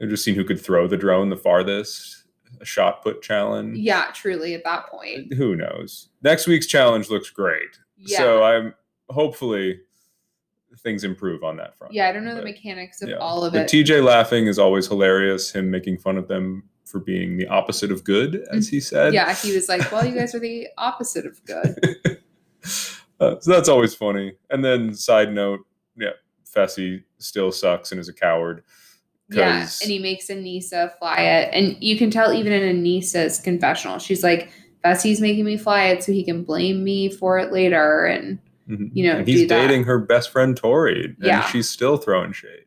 I've 0.01 0.09
just 0.09 0.23
seen 0.25 0.33
who 0.35 0.43
could 0.43 0.59
throw 0.59 0.87
the 0.87 0.97
drone 0.97 1.29
the 1.29 1.37
farthest. 1.37 2.22
A 2.61 2.65
shot 2.65 3.01
put 3.03 3.21
challenge. 3.21 3.77
yeah 3.77 4.11
truly 4.13 4.53
at 4.53 4.63
that 4.63 4.87
point 4.87 5.33
Who 5.33 5.55
knows? 5.55 6.09
Next 6.21 6.47
week's 6.47 6.67
challenge 6.67 7.09
looks 7.09 7.29
great. 7.29 7.77
yeah 7.97 8.17
So 8.19 8.43
I'm 8.43 8.73
hopefully 9.09 9.81
things 10.79 11.03
improve 11.03 11.43
on 11.43 11.55
that 11.57 11.77
front. 11.77 11.93
Yeah, 11.93 12.09
I 12.09 12.11
don't 12.11 12.25
know 12.25 12.35
the 12.35 12.41
mechanics 12.43 13.01
of 13.01 13.09
yeah. 13.09 13.15
all 13.17 13.43
of 13.45 13.53
But 13.53 13.73
it. 13.73 13.85
TJ 13.85 14.03
laughing 14.03 14.47
is 14.47 14.57
always 14.59 14.87
hilarious. 14.87 15.51
Him 15.51 15.69
making 15.71 15.97
fun 15.99 16.17
of 16.17 16.27
them 16.27 16.63
for 16.85 16.99
being 16.99 17.37
the 17.37 17.47
opposite 17.47 17.91
of 17.91 18.03
good, 18.03 18.43
as 18.51 18.67
he 18.67 18.79
said. 18.79 19.13
yeah, 19.13 19.33
he 19.33 19.53
was 19.55 19.69
like, 19.69 19.91
"Well, 19.91 20.05
you 20.05 20.13
guys 20.13 20.35
are 20.35 20.39
the 20.39 20.67
opposite 20.77 21.25
of 21.25 21.43
good." 21.45 21.77
Uh, 23.19 23.39
so 23.39 23.51
that's 23.51 23.69
always 23.69 23.93
funny. 23.95 24.33
And 24.49 24.65
then 24.65 24.93
side 24.93 25.31
note, 25.33 25.61
yeah, 25.95 26.09
Fessy 26.45 27.03
still 27.19 27.51
sucks 27.53 27.91
and 27.91 28.01
is 28.01 28.09
a 28.09 28.13
coward. 28.13 28.63
Yeah, 29.39 29.61
and 29.81 29.91
he 29.91 29.99
makes 29.99 30.27
Aneesa 30.27 30.97
fly 30.99 31.17
it, 31.21 31.49
and 31.53 31.75
you 31.83 31.97
can 31.97 32.09
tell 32.11 32.33
even 32.33 32.51
in 32.53 32.83
Aneesa's 32.83 33.39
confessional, 33.39 33.99
she's 33.99 34.23
like, 34.23 34.49
"Fessy's 34.83 35.19
making 35.21 35.45
me 35.45 35.57
fly 35.57 35.85
it 35.85 36.03
so 36.03 36.11
he 36.11 36.23
can 36.23 36.43
blame 36.43 36.83
me 36.83 37.09
for 37.09 37.37
it 37.39 37.51
later." 37.51 38.05
And 38.05 38.39
Mhm. 38.69 38.91
you 38.93 39.05
know, 39.11 39.17
And 39.19 39.27
he's 39.27 39.47
dating 39.47 39.83
her 39.85 39.99
best 39.99 40.29
friend 40.29 40.55
Tori, 40.55 41.05
and 41.05 41.15
Yeah. 41.19 41.45
she's 41.47 41.69
still 41.69 41.97
throwing 41.97 42.31
shade. 42.31 42.65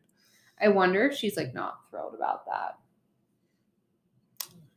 I 0.61 0.67
wonder 0.69 1.05
if 1.05 1.13
she's 1.15 1.37
like 1.37 1.53
not 1.53 1.77
thrilled 1.89 2.13
about 2.15 2.45
that. 2.45 2.77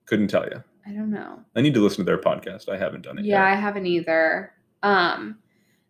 Couldn't 0.06 0.28
tell 0.28 0.44
you. 0.44 0.62
I 0.86 0.92
don't 0.92 1.10
know. 1.10 1.40
I 1.54 1.60
need 1.60 1.74
to 1.74 1.80
listen 1.80 1.98
to 1.98 2.04
their 2.04 2.18
podcast. 2.18 2.68
I 2.68 2.76
haven't 2.76 3.02
done 3.02 3.18
it 3.18 3.24
Yeah, 3.24 3.44
I 3.44 3.54
haven't 3.54 3.86
either. 3.86 4.52
Um, 4.82 5.38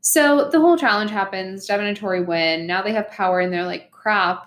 so 0.00 0.48
the 0.50 0.60
whole 0.60 0.76
challenge 0.76 1.10
happens. 1.10 1.66
Devin 1.66 1.86
and 1.86 1.96
Tori 1.96 2.22
win. 2.22 2.66
Now 2.66 2.82
they 2.82 2.92
have 2.92 3.08
power, 3.10 3.40
and 3.40 3.52
they're 3.52 3.64
like, 3.64 3.90
"Crap, 3.92 4.46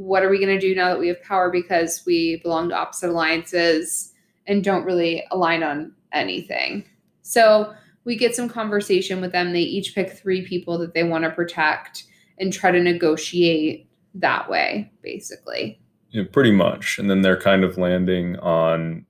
what 0.00 0.22
are 0.22 0.30
we 0.30 0.40
gonna 0.40 0.58
do 0.58 0.74
now 0.74 0.88
that 0.88 0.98
we 0.98 1.08
have 1.08 1.22
power 1.22 1.50
because 1.50 2.02
we 2.06 2.40
belong 2.42 2.70
to 2.70 2.74
opposite 2.74 3.10
alliances 3.10 4.12
and 4.46 4.64
don't 4.64 4.84
really 4.84 5.24
align 5.30 5.62
on 5.62 5.92
anything?" 6.12 6.84
So 7.22 7.74
we 8.04 8.16
get 8.16 8.34
some 8.34 8.48
conversation 8.48 9.20
with 9.20 9.32
them. 9.32 9.52
They 9.52 9.60
each 9.60 9.94
pick 9.94 10.12
three 10.12 10.44
people 10.46 10.78
that 10.78 10.94
they 10.94 11.04
want 11.04 11.24
to 11.24 11.30
protect 11.30 12.04
and 12.38 12.52
try 12.52 12.70
to 12.70 12.82
negotiate 12.82 13.88
that 14.14 14.48
way, 14.48 14.90
basically. 15.02 15.78
Yeah, 16.08 16.24
pretty 16.32 16.50
much. 16.50 16.98
And 16.98 17.10
then 17.10 17.20
they're 17.20 17.40
kind 17.40 17.62
of 17.62 17.78
landing 17.78 18.36
on 18.38 19.06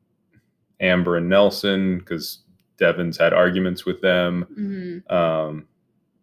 Amber 0.80 1.16
and 1.16 1.28
Nelson 1.28 1.98
because 1.98 2.40
Devin's 2.78 3.16
had 3.16 3.32
arguments 3.32 3.86
with 3.86 4.00
them. 4.00 4.42
hmm 5.06 5.14
Um, 5.14 5.68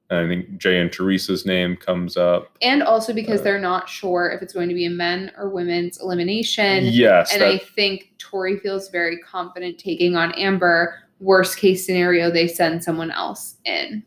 I 0.09 0.25
think 0.25 0.57
Jay 0.57 0.79
and 0.79 0.89
Teresa's 0.91 1.45
name 1.45 1.75
comes 1.75 2.15
up. 2.15 2.55
And 2.61 2.81
also 2.81 3.13
because 3.13 3.41
Uh, 3.41 3.43
they're 3.43 3.59
not 3.59 3.89
sure 3.89 4.29
if 4.29 4.41
it's 4.41 4.53
going 4.53 4.69
to 4.69 4.75
be 4.75 4.85
a 4.85 4.89
men 4.89 5.31
or 5.37 5.49
women's 5.49 5.99
elimination. 5.99 6.85
yes, 6.85 7.33
And 7.33 7.41
that, 7.41 7.47
I 7.49 7.57
think 7.57 8.13
Tori 8.17 8.57
feels 8.59 8.89
very 8.89 9.17
confident 9.19 9.77
taking 9.77 10.15
on 10.15 10.31
Amber. 10.33 10.95
Worst 11.19 11.57
case 11.57 11.85
scenario, 11.85 12.29
they 12.31 12.47
send 12.47 12.83
someone 12.83 13.11
else 13.11 13.57
in. 13.65 14.03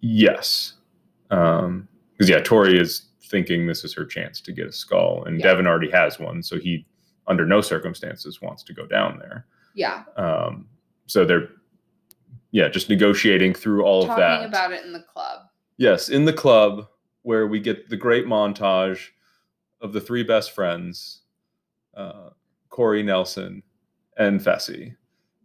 yes. 0.00 0.74
Um, 1.30 1.88
because 2.12 2.28
yeah, 2.30 2.38
Tori 2.40 2.78
is 2.78 3.06
thinking 3.24 3.66
this 3.66 3.82
is 3.82 3.92
her 3.94 4.04
chance 4.04 4.40
to 4.42 4.52
get 4.52 4.66
a 4.68 4.72
skull, 4.72 5.24
and 5.24 5.40
Yeah. 5.40 5.46
Devin 5.48 5.66
already 5.66 5.90
has 5.90 6.20
one, 6.20 6.42
so 6.44 6.58
he, 6.60 6.86
under 7.26 7.44
no 7.44 7.60
circumstances, 7.60 8.40
wants 8.40 8.62
to 8.64 8.72
go 8.74 8.86
down 8.86 9.18
there. 9.18 9.46
Yeah. 9.74 10.04
Um, 10.16 10.68
so 11.06 11.24
they're, 11.24 11.48
yeah, 12.54 12.68
just 12.68 12.88
negotiating 12.88 13.52
through 13.52 13.82
all 13.82 14.02
of 14.02 14.16
that. 14.16 14.36
Talking 14.36 14.46
about 14.46 14.72
it 14.72 14.84
in 14.84 14.92
the 14.92 15.00
club. 15.00 15.40
Yes, 15.76 16.08
in 16.08 16.24
the 16.24 16.32
club 16.32 16.86
where 17.22 17.48
we 17.48 17.58
get 17.58 17.88
the 17.88 17.96
great 17.96 18.26
montage 18.26 19.08
of 19.80 19.92
the 19.92 20.00
three 20.00 20.22
best 20.22 20.52
friends, 20.52 21.22
uh, 21.96 22.30
Corey 22.68 23.02
Nelson 23.02 23.60
and 24.16 24.40
Fessy. 24.40 24.94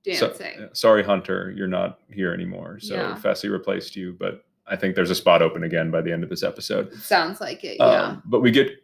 Dancing. 0.04 0.52
yeah, 0.60 0.68
sorry, 0.74 1.04
Hunter, 1.04 1.52
you're 1.58 1.68
not 1.68 2.00
here 2.14 2.32
anymore. 2.32 2.80
So 2.80 2.94
Yeah. 2.94 3.18
Fessy 3.20 3.52
replaced 3.52 3.96
you, 3.96 4.16
but 4.20 4.46
I 4.68 4.76
think 4.76 4.94
there's 4.94 5.10
a 5.10 5.16
spot 5.16 5.42
open 5.42 5.64
again 5.64 5.90
by 5.90 6.02
the 6.02 6.14
end 6.14 6.24
of 6.24 6.30
this 6.30 6.44
episode. 6.44 6.94
Sounds 6.94 7.42
like 7.42 7.64
it. 7.64 7.78
Yeah. 7.80 7.86
Um, 7.86 8.24
but 8.26 8.42
we 8.42 8.52
get 8.52 8.84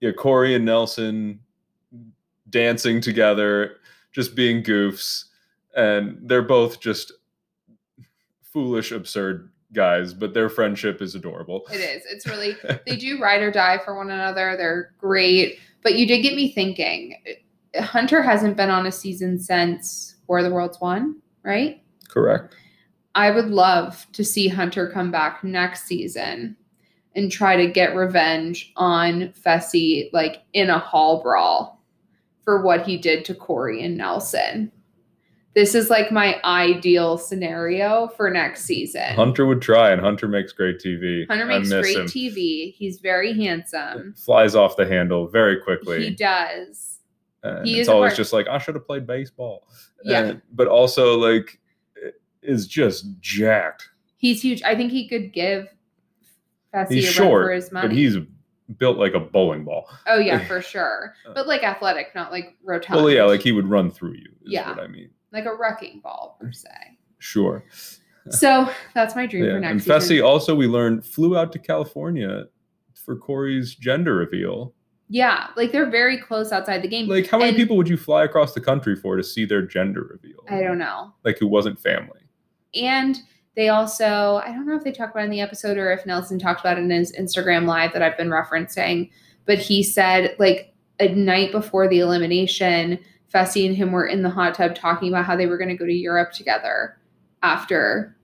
yeah, 0.00 0.12
Corey 0.12 0.54
and 0.54 0.64
Nelson 0.64 1.40
dancing 2.48 3.02
together, 3.02 3.76
just 4.12 4.34
being 4.34 4.62
goofs, 4.62 5.24
and 5.76 6.18
they're 6.22 6.40
both 6.42 6.80
just 6.80 7.12
foolish, 8.54 8.92
absurd 8.92 9.50
guys, 9.74 10.14
but 10.14 10.32
their 10.32 10.48
friendship 10.48 11.02
is 11.02 11.14
adorable. 11.14 11.66
it 11.70 11.80
is. 11.80 12.04
It's 12.08 12.26
really, 12.26 12.56
they 12.86 12.96
do 12.96 13.20
ride 13.20 13.42
or 13.42 13.50
die 13.50 13.80
for 13.84 13.94
one 13.94 14.10
another. 14.10 14.54
They're 14.56 14.94
great. 14.96 15.58
But 15.82 15.96
you 15.96 16.06
did 16.06 16.22
get 16.22 16.34
me 16.34 16.52
thinking 16.52 17.16
Hunter 17.78 18.22
hasn't 18.22 18.56
been 18.56 18.70
on 18.70 18.86
a 18.86 18.92
season 18.92 19.38
since 19.38 20.14
War 20.28 20.38
of 20.38 20.44
the 20.44 20.50
Worlds 20.50 20.80
One, 20.80 21.20
right? 21.42 21.82
Correct. 22.08 22.54
I 23.16 23.30
would 23.30 23.50
love 23.50 24.06
to 24.12 24.24
see 24.24 24.48
Hunter 24.48 24.90
come 24.90 25.10
back 25.10 25.44
next 25.44 25.84
season 25.84 26.56
and 27.16 27.30
try 27.30 27.56
to 27.56 27.70
get 27.70 27.94
revenge 27.94 28.72
on 28.76 29.32
Fessy, 29.44 30.10
like 30.12 30.42
in 30.52 30.70
a 30.70 30.78
hall 30.78 31.22
brawl 31.22 31.82
for 32.44 32.62
what 32.62 32.86
he 32.86 32.96
did 32.96 33.24
to 33.24 33.34
Corey 33.34 33.84
and 33.84 33.96
Nelson. 33.96 34.70
This 35.54 35.74
is 35.76 35.88
like 35.88 36.10
my 36.10 36.40
ideal 36.42 37.16
scenario 37.16 38.08
for 38.16 38.28
next 38.28 38.64
season. 38.64 39.14
Hunter 39.14 39.46
would 39.46 39.62
try, 39.62 39.90
and 39.92 40.00
Hunter 40.00 40.26
makes 40.26 40.52
great 40.52 40.78
TV. 40.80 41.26
Hunter 41.28 41.46
makes 41.46 41.68
great 41.70 41.96
him. 41.96 42.06
TV. 42.06 42.74
He's 42.74 42.98
very 42.98 43.32
handsome. 43.32 44.14
Flies 44.16 44.56
off 44.56 44.76
the 44.76 44.84
handle 44.86 45.28
very 45.28 45.60
quickly. 45.60 46.04
He 46.04 46.10
does. 46.10 46.98
and 47.44 47.66
he 47.66 47.78
it's 47.78 47.88
always 47.88 48.10
part- 48.10 48.16
just 48.16 48.32
like 48.32 48.48
I 48.48 48.58
should 48.58 48.74
have 48.74 48.86
played 48.86 49.06
baseball. 49.06 49.68
Yeah. 50.02 50.24
And- 50.24 50.42
but 50.52 50.66
also 50.66 51.18
like 51.18 51.60
is 52.42 52.66
just 52.66 53.06
jacked. 53.20 53.90
He's 54.16 54.42
huge. 54.42 54.62
I 54.62 54.74
think 54.74 54.90
he 54.92 55.08
could 55.08 55.32
give 55.32 55.68
Fessy 56.74 56.94
He's 56.94 57.04
short, 57.06 57.44
for 57.46 57.52
his 57.52 57.70
money. 57.70 57.88
but 57.88 57.96
he's 57.96 58.16
built 58.78 58.98
like 58.98 59.14
a 59.14 59.20
bowling 59.20 59.64
ball. 59.64 59.88
oh 60.08 60.18
yeah, 60.18 60.44
for 60.46 60.60
sure. 60.72 61.14
Uh, 61.28 61.32
But 61.34 61.46
like 61.46 61.62
athletic, 61.62 62.12
not 62.14 62.32
like 62.32 62.56
rotund. 62.64 62.96
Well, 63.04 63.10
yeah, 63.10 63.24
like 63.24 63.40
he 63.42 63.52
would 63.52 63.68
run 63.68 63.90
through 63.90 64.14
you. 64.14 64.30
Is 64.44 64.52
Yeah. 64.52 64.68
what 64.70 64.80
I 64.80 64.88
mean. 64.88 65.10
Like 65.34 65.44
a 65.46 65.54
wrecking 65.54 66.00
ball 66.00 66.36
per 66.40 66.52
se. 66.52 66.68
Sure. 67.18 67.64
So 68.30 68.70
that's 68.94 69.14
my 69.14 69.26
dream 69.26 69.44
Yeah. 69.44 69.50
for 69.50 69.56
And 69.56 69.64
next 69.76 69.86
Fessy 69.86 70.08
season. 70.08 70.24
also 70.24 70.54
we 70.54 70.66
learned 70.66 71.04
flew 71.04 71.36
out 71.36 71.52
to 71.52 71.58
California 71.58 72.44
for 72.94 73.16
Corey's 73.16 73.74
gender 73.74 74.14
reveal. 74.14 74.72
Yeah, 75.10 75.48
like 75.56 75.72
they're 75.72 75.90
very 75.90 76.16
close 76.18 76.50
outside 76.50 76.80
the 76.80 76.88
game. 76.88 77.06
Like 77.08 77.28
how 77.28 77.36
many 77.38 77.50
And- 77.50 77.58
people 77.58 77.76
would 77.76 77.88
you 77.88 77.98
fly 77.98 78.24
across 78.24 78.54
the 78.54 78.60
country 78.60 78.96
for 78.96 79.16
to 79.16 79.22
see 79.22 79.44
their 79.44 79.60
gender 79.62 80.02
reveal? 80.10 80.38
I 80.48 80.62
don't 80.62 80.78
know. 80.78 81.12
Like 81.24 81.38
who 81.38 81.46
wasn't 81.46 81.78
family. 81.78 82.20
And 82.74 83.18
they 83.56 83.68
also, 83.68 84.40
I 84.44 84.46
don't 84.48 84.66
know 84.66 84.74
if 84.74 84.82
they 84.84 84.90
talked 84.92 85.12
about 85.12 85.22
it 85.22 85.26
in 85.26 85.30
the 85.30 85.40
episode 85.42 85.76
or 85.76 85.92
if 85.92 86.06
Nelson 86.06 86.38
talked 86.38 86.60
about 86.60 86.78
it 86.78 86.80
in 86.82 86.90
his 86.90 87.12
Instagram 87.12 87.66
live 87.66 87.92
that 87.92 88.02
I've 88.02 88.16
been 88.16 88.30
referencing, 88.30 89.10
but 89.44 89.58
he 89.58 89.82
said 89.82 90.34
like 90.38 90.72
a 90.98 91.08
night 91.14 91.52
before 91.52 91.86
the 91.88 91.98
elimination, 92.00 92.98
Fessy 93.34 93.66
and 93.66 93.76
him 93.76 93.92
were 93.92 94.06
in 94.06 94.22
the 94.22 94.30
hot 94.30 94.54
tub 94.54 94.74
talking 94.74 95.08
about 95.08 95.24
how 95.24 95.36
they 95.36 95.46
were 95.46 95.58
going 95.58 95.70
to 95.70 95.76
go 95.76 95.86
to 95.86 95.92
Europe 95.92 96.32
together 96.32 96.98
after, 97.42 98.16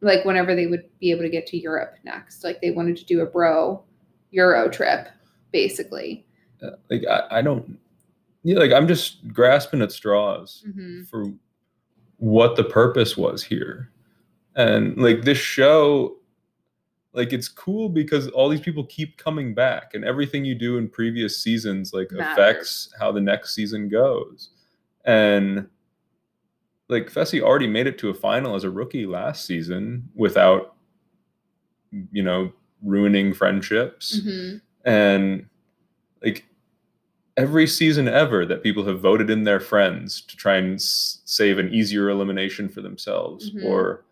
like 0.00 0.24
whenever 0.24 0.54
they 0.54 0.66
would 0.66 0.84
be 1.00 1.10
able 1.10 1.22
to 1.22 1.28
get 1.28 1.46
to 1.48 1.58
Europe 1.58 1.94
next. 2.04 2.42
Like 2.42 2.60
they 2.60 2.70
wanted 2.70 2.96
to 2.96 3.04
do 3.04 3.20
a 3.20 3.26
bro 3.26 3.82
Euro 4.30 4.70
trip, 4.70 5.08
basically. 5.52 6.26
Uh, 6.62 6.70
like 6.88 7.02
I, 7.08 7.38
I 7.38 7.42
don't 7.42 7.78
yeah 8.42 8.58
like 8.58 8.72
i'm 8.72 8.88
just 8.88 9.26
grasping 9.32 9.82
at 9.82 9.92
straws 9.92 10.64
hmm 10.74 11.02
for 11.04 11.26
what 12.18 12.54
the 12.54 12.64
purpose 12.64 13.16
was 13.16 13.42
here 13.42 13.90
and 14.54 14.96
like 14.96 15.22
this 15.22 15.38
show 15.38 16.16
like 17.14 17.32
it's 17.32 17.48
cool 17.48 17.88
because 17.88 18.28
all 18.28 18.48
these 18.48 18.60
people 18.60 18.84
keep 18.86 19.16
coming 19.18 19.52
back 19.54 19.92
and 19.94 20.04
everything 20.04 20.44
you 20.44 20.54
do 20.54 20.78
in 20.78 20.88
previous 20.88 21.36
seasons 21.42 21.92
like 21.92 22.10
Matters. 22.10 22.32
affects 22.32 22.94
how 22.98 23.12
the 23.12 23.20
next 23.20 23.54
season 23.54 23.88
goes 23.88 24.50
and 25.04 25.66
like 26.88 27.10
Fessy 27.10 27.40
already 27.40 27.66
made 27.66 27.86
it 27.86 27.98
to 27.98 28.10
a 28.10 28.14
final 28.14 28.54
as 28.54 28.64
a 28.64 28.70
rookie 28.70 29.06
last 29.06 29.44
season 29.46 30.08
without 30.14 30.74
you 32.12 32.22
know 32.22 32.52
ruining 32.82 33.32
friendships 33.34 34.20
hmm 34.24 34.56
and 34.84 35.46
like 36.24 36.44
every 37.36 37.66
season 37.66 38.08
ever 38.08 38.44
that 38.44 38.62
people 38.62 38.84
have 38.84 39.00
voted 39.00 39.30
in 39.30 39.44
their 39.44 39.60
friends 39.60 40.20
to 40.22 40.36
try 40.36 40.56
and 40.56 40.74
s- 40.74 41.20
save 41.24 41.58
an 41.58 41.72
easier 41.72 42.10
elimination 42.10 42.68
for 42.68 42.80
themselves 42.82 43.50
Mhm. 43.52 43.64
or 43.64 44.04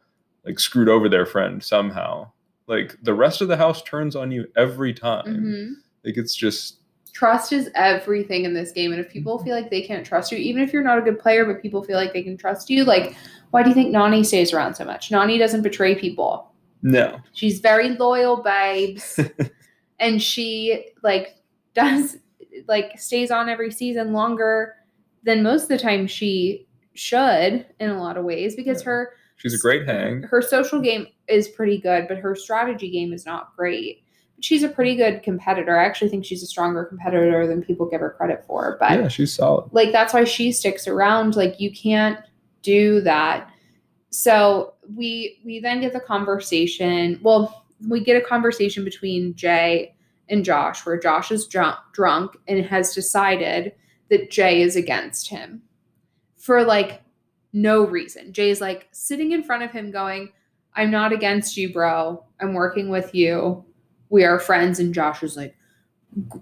like 0.45 0.61
screwed 0.61 0.89
over 0.89 1.09
their 1.09 1.27
friend 1.27 1.63
somehow 1.63 2.31
like 2.71 2.97
the 3.03 3.13
rest 3.13 3.43
of 3.43 3.49
the 3.49 3.57
house 3.59 3.83
turns 3.83 4.17
on 4.17 4.31
you 4.31 4.47
every 4.57 4.95
time. 4.95 5.25
Hmm 5.27 5.73
like 6.03 6.17
it's 6.17 6.35
just 6.35 6.77
trust 7.13 7.53
is 7.53 7.69
everything 7.75 8.47
in 8.47 8.55
this 8.55 8.73
game 8.73 8.93
and 8.93 9.01
if 9.01 9.11
people 9.11 9.39
feel 9.39 9.55
like 9.55 9.69
they 9.69 9.83
can't 9.83 10.07
trust 10.07 10.33
you 10.33 10.39
even 10.39 10.63
if 10.63 10.73
you're 10.73 10.83
not 10.83 10.97
a 10.97 11.03
good 11.03 11.19
player 11.19 11.45
but 11.45 11.61
people 11.61 11.83
feel 11.83 11.97
like 11.97 12.15
they 12.15 12.23
can 12.23 12.39
trust 12.39 12.71
you 12.71 12.85
like 12.85 13.15
why 13.51 13.63
do 13.63 13.69
you 13.69 13.75
think 13.75 13.95
Nany 13.95 14.25
stays 14.25 14.55
around 14.55 14.75
so 14.77 14.85
much? 14.85 15.11
Nany 15.11 15.39
doesn't 15.39 15.63
betray 15.63 15.95
people. 15.95 16.53
No. 16.83 17.21
She's 17.33 17.61
very 17.61 17.91
loyal 17.91 18.43
babes. 18.43 19.19
And 19.99 20.23
she 20.23 20.87
like 21.03 21.37
does 21.75 22.17
like 22.67 22.99
stays 22.99 23.31
on 23.31 23.51
every 23.51 23.71
season 23.71 24.15
longer 24.15 24.77
than 25.25 25.43
most 25.43 25.65
of 25.65 25.69
the 25.69 25.79
time 25.79 26.07
she 26.07 26.67
should 26.95 27.67
in 27.79 27.91
a 27.91 28.01
lot 28.03 28.17
of 28.17 28.25
ways 28.25 28.57
because 28.57 28.81
Yeah. 28.81 28.87
her 28.87 29.13
she's 29.41 29.55
a 29.55 29.59
great 29.59 29.87
hang 29.87 30.23
her 30.23 30.43
social 30.43 30.81
game 30.81 31.07
is 31.29 31.49
pretty 31.49 31.79
good, 31.79 32.07
but 32.09 32.19
her 32.19 32.35
strategy 32.35 32.91
game 32.91 33.13
is 33.13 33.25
not 33.25 33.57
great. 33.57 34.05
But 34.37 34.45
she's 34.45 34.63
a 34.63 34.69
pretty 34.69 34.97
good 34.97 35.23
competitor. 35.23 35.79
I 35.79 35.85
actually 35.85 36.11
think 36.11 36.25
she's 36.25 36.43
a 36.43 36.47
stronger 36.47 36.85
competitor 36.85 37.47
than 37.47 37.63
people 37.63 37.89
give 37.89 38.01
her 38.01 38.11
credit 38.11 38.45
for. 38.47 38.77
But 38.79 38.93
yeah 38.93 39.09
she's 39.09 39.33
solid 39.33 39.71
like 39.73 39.93
that's 39.93 40.13
why 40.13 40.25
she 40.25 40.53
sticks 40.53 40.87
around. 40.87 41.37
Like 41.37 41.59
you 41.59 41.73
can't 41.73 42.19
do 42.63 43.01
that. 43.03 43.51
So 44.11 44.75
we 44.95 45.41
we 45.45 45.61
then 45.61 45.81
get 45.81 45.93
the 45.93 46.01
conversation. 46.01 47.19
Well, 47.23 47.65
we 47.89 48.03
get 48.05 48.21
a 48.21 48.27
conversation 48.27 48.85
between 48.85 49.35
Jay 49.35 49.95
and 50.29 50.45
Josh, 50.45 50.85
where 50.85 50.99
Josh 50.99 51.31
is 51.31 51.47
drunk, 51.47 51.79
drunk 51.93 52.37
and 52.47 52.65
has 52.65 52.95
decided 52.95 53.73
that 54.11 54.31
Jay 54.31 54.63
is 54.63 54.77
against 54.77 55.29
him 55.29 55.63
for 56.37 56.65
like 56.65 57.03
no 57.53 57.85
reason. 57.87 58.33
Jay's 58.33 58.61
like 58.61 58.89
sitting 58.93 59.33
in 59.33 59.43
front 59.43 59.63
of 59.63 59.71
him, 59.71 59.91
going, 59.91 60.33
"I'm 60.75 60.91
not 60.91 61.13
against 61.13 61.57
you, 61.57 61.73
bro. 61.73 62.25
I'm 62.41 62.55
working 62.55 62.89
with 62.89 63.15
you. 63.15 63.65
We 64.09 64.25
are 64.25 64.39
friends." 64.39 64.79
And 64.79 64.95
Josh 64.95 65.23
is 65.23 65.37
like, 65.37 65.55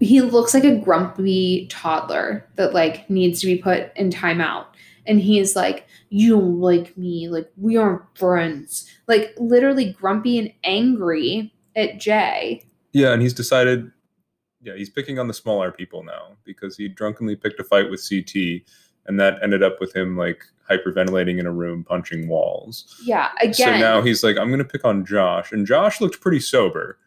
he 0.01 0.21
looks 0.23 0.55
like 0.55 0.65
a 0.65 0.79
grumpy 0.79 1.67
toddler 1.71 2.49
that 2.57 2.73
like 2.75 3.09
needs 3.11 3.41
to 3.41 3.47
be 3.47 3.57
put 3.59 3.91
in 3.97 4.11
timeout. 4.11 4.67
And 5.07 5.21
he's 5.21 5.57
like, 5.57 5.87
You 6.11 6.31
don't 6.39 6.61
like 6.61 6.97
me. 6.99 7.29
Like, 7.29 7.51
we 7.57 7.77
aren't 7.77 8.03
friends. 8.17 8.89
Like, 9.07 9.35
literally 9.39 9.93
grumpy 9.93 10.39
and 10.39 10.53
angry 10.65 11.53
at 11.77 11.99
Jay. 11.99 12.65
yeah 12.93 13.13
and 13.13 13.23
he's 13.23 13.35
decided 13.35 13.91
yeah 14.63 14.75
he's 14.75 14.91
picking 14.91 15.19
on 15.19 15.29
the 15.29 15.35
smaller 15.35 15.71
people 15.71 16.03
now 16.03 16.37
because 16.45 16.77
he 16.77 16.89
drunkenly 16.89 17.37
picked 17.37 17.61
a 17.61 17.65
fight 17.65 17.89
with 17.91 18.05
ct 18.05 18.37
and 19.07 19.21
that 19.21 19.39
ended 19.43 19.63
up 19.63 19.79
with 19.81 19.95
him 19.95 20.17
like 20.17 20.45
hyperventilating 20.71 21.39
in 21.39 21.47
a 21.47 21.53
room 21.53 21.85
punching 21.85 22.29
walls 22.29 22.97
Yeah. 23.03 23.31
Again. 23.41 23.55
So 23.55 23.79
now 23.79 24.03
he's 24.03 24.23
like, 24.23 24.37
I'm 24.37 24.51
gonna 24.51 24.65
pick 24.65 24.85
on 24.85 25.05
Josh, 25.05 25.53
and 25.53 25.67
Josh 25.67 26.01
looked 26.01 26.21
pretty 26.21 26.41
sober, 26.41 26.99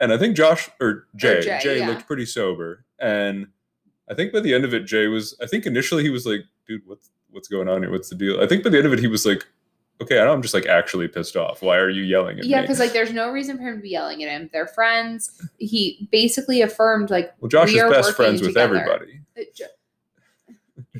and 0.00 0.12
I 0.12 0.18
think 0.18 0.36
Josh 0.36 0.68
or 0.80 1.06
Jay, 1.16 1.40
Jay, 1.40 1.58
Jay, 1.62 1.78
yeah. 1.78 1.88
looked 1.88 2.06
pretty 2.06 2.26
sober, 2.26 2.84
and 2.98 3.48
I 4.10 4.14
think 4.14 4.32
by 4.32 4.40
the 4.40 4.54
end 4.54 4.64
of 4.64 4.74
it, 4.74 4.84
Jay 4.84 5.06
was. 5.06 5.36
I 5.42 5.46
think 5.46 5.66
initially 5.66 6.02
he 6.02 6.10
was 6.10 6.26
like, 6.26 6.44
"Dude, 6.66 6.82
what's 6.86 7.10
what's 7.30 7.48
going 7.48 7.68
on 7.68 7.82
here? 7.82 7.90
What's 7.90 8.08
the 8.08 8.14
deal?" 8.14 8.40
I 8.40 8.46
think 8.46 8.62
by 8.62 8.70
the 8.70 8.78
end 8.78 8.86
of 8.86 8.92
it, 8.92 9.00
he 9.00 9.08
was 9.08 9.26
like, 9.26 9.44
"Okay, 10.00 10.20
I 10.20 10.24
know 10.24 10.32
I'm 10.32 10.42
just 10.42 10.54
like 10.54 10.66
actually 10.66 11.08
pissed 11.08 11.36
off. 11.36 11.62
Why 11.62 11.76
are 11.76 11.90
you 11.90 12.02
yelling 12.02 12.38
at 12.38 12.44
yeah, 12.44 12.48
me?" 12.48 12.50
Yeah, 12.50 12.60
because 12.62 12.78
like 12.78 12.92
there's 12.92 13.12
no 13.12 13.30
reason 13.30 13.56
for 13.56 13.64
him 13.64 13.76
to 13.76 13.82
be 13.82 13.90
yelling 13.90 14.22
at 14.22 14.30
him. 14.30 14.48
They're 14.52 14.68
friends. 14.68 15.40
He 15.58 16.08
basically 16.12 16.62
affirmed 16.62 17.10
like 17.10 17.34
well, 17.40 17.48
Josh 17.48 17.72
we 17.72 17.80
is 17.80 17.90
best 17.90 18.14
friends 18.14 18.40
with 18.40 18.50
together. 18.50 18.76
everybody. 18.76 19.20
Uh, 19.36 19.42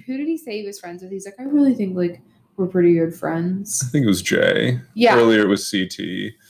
who 0.06 0.16
did 0.16 0.26
he 0.28 0.36
say 0.38 0.60
he 0.60 0.66
was 0.66 0.78
friends 0.80 1.02
with? 1.02 1.10
He's 1.10 1.26
like, 1.26 1.34
I 1.38 1.42
really 1.44 1.74
think 1.74 1.96
like 1.96 2.20
we're 2.56 2.66
pretty 2.66 2.94
good 2.94 3.14
friends. 3.14 3.82
I 3.84 3.88
think 3.90 4.04
it 4.04 4.08
was 4.08 4.22
Jay. 4.22 4.78
Yeah. 4.94 5.16
Earlier 5.16 5.42
it 5.42 5.48
was 5.48 5.70
CT. 5.70 5.98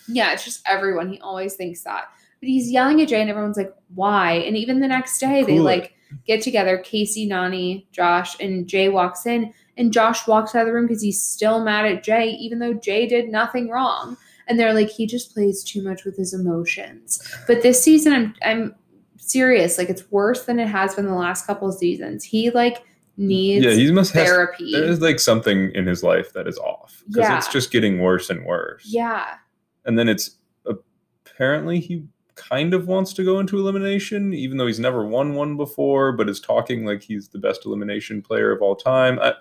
Yeah, 0.08 0.32
it's 0.32 0.44
just 0.44 0.62
everyone. 0.66 1.10
He 1.10 1.18
always 1.20 1.54
thinks 1.54 1.82
that. 1.82 2.04
But 2.40 2.48
he's 2.48 2.70
yelling 2.70 3.00
at 3.00 3.08
Jay, 3.08 3.20
and 3.20 3.30
everyone's 3.30 3.56
like, 3.56 3.74
why? 3.94 4.32
And 4.34 4.56
even 4.56 4.80
the 4.80 4.86
next 4.88 5.18
day, 5.18 5.42
they 5.42 5.56
Cool 5.56 5.60
it. 5.68 5.80
like 5.80 5.94
get 6.26 6.42
together. 6.42 6.78
Kaycee, 6.78 7.28
Nany, 7.28 7.86
Josh, 7.92 8.38
and 8.38 8.68
Jay 8.68 8.88
walks 8.88 9.26
in, 9.26 9.52
and 9.76 9.92
Josh 9.92 10.26
walks 10.28 10.54
out 10.54 10.60
of 10.60 10.66
the 10.66 10.72
room 10.74 10.86
because 10.86 11.02
he's 11.02 11.20
still 11.20 11.64
mad 11.64 11.86
at 11.86 12.04
Jay, 12.04 12.28
even 12.28 12.58
though 12.60 12.74
Jay 12.74 13.06
did 13.06 13.28
nothing 13.30 13.68
wrong. 13.70 14.16
And 14.48 14.60
they're 14.60 14.74
like, 14.74 14.90
he 14.90 15.06
just 15.06 15.32
plays 15.34 15.64
too 15.64 15.82
much 15.82 16.04
with 16.04 16.16
his 16.16 16.32
emotions. 16.32 17.20
But 17.48 17.62
this 17.62 17.82
season, 17.82 18.12
I'm 18.12 18.34
I'm 18.44 18.74
serious. 19.16 19.76
Like 19.78 19.88
it's 19.90 20.08
worse 20.12 20.44
than 20.44 20.60
it 20.60 20.68
has 20.68 20.94
been 20.94 21.06
the 21.06 21.14
last 21.14 21.46
couple 21.46 21.68
of 21.68 21.74
seasons. 21.74 22.22
He 22.22 22.50
like 22.50 22.84
needs 23.16 23.64
Yeah, 23.64 23.72
he 23.72 23.90
must 23.92 24.12
have. 24.14 24.26
therapy. 24.26 24.72
There 24.72 24.84
is 24.84 25.00
like 25.00 25.18
something 25.20 25.70
in 25.74 25.86
his 25.86 26.02
life 26.02 26.32
that 26.34 26.46
is 26.46 26.58
off 26.58 27.02
because 27.08 27.28
Yeah. 27.28 27.36
it's 27.38 27.48
just 27.48 27.70
getting 27.70 28.00
worse 28.00 28.28
and 28.30 28.44
worse. 28.44 28.84
yeah. 28.86 29.34
and 29.84 29.98
then 29.98 30.08
it's 30.08 30.36
apparently 31.24 31.80
he 31.80 32.04
kind 32.34 32.74
of 32.74 32.86
wants 32.86 33.12
to 33.14 33.24
go 33.24 33.38
into 33.40 33.58
elimination 33.58 34.34
even 34.34 34.58
though 34.58 34.66
he's 34.66 34.78
never 34.80 35.06
won 35.06 35.34
one 35.34 35.56
before 35.56 36.12
but 36.12 36.28
is 36.28 36.38
talking 36.40 36.84
like 36.84 37.02
he's 37.02 37.28
the 37.28 37.38
best 37.38 37.64
elimination 37.64 38.20
player 38.20 38.52
of 38.52 38.60
all 38.60 38.76
time 38.76 39.18
i 39.20 39.32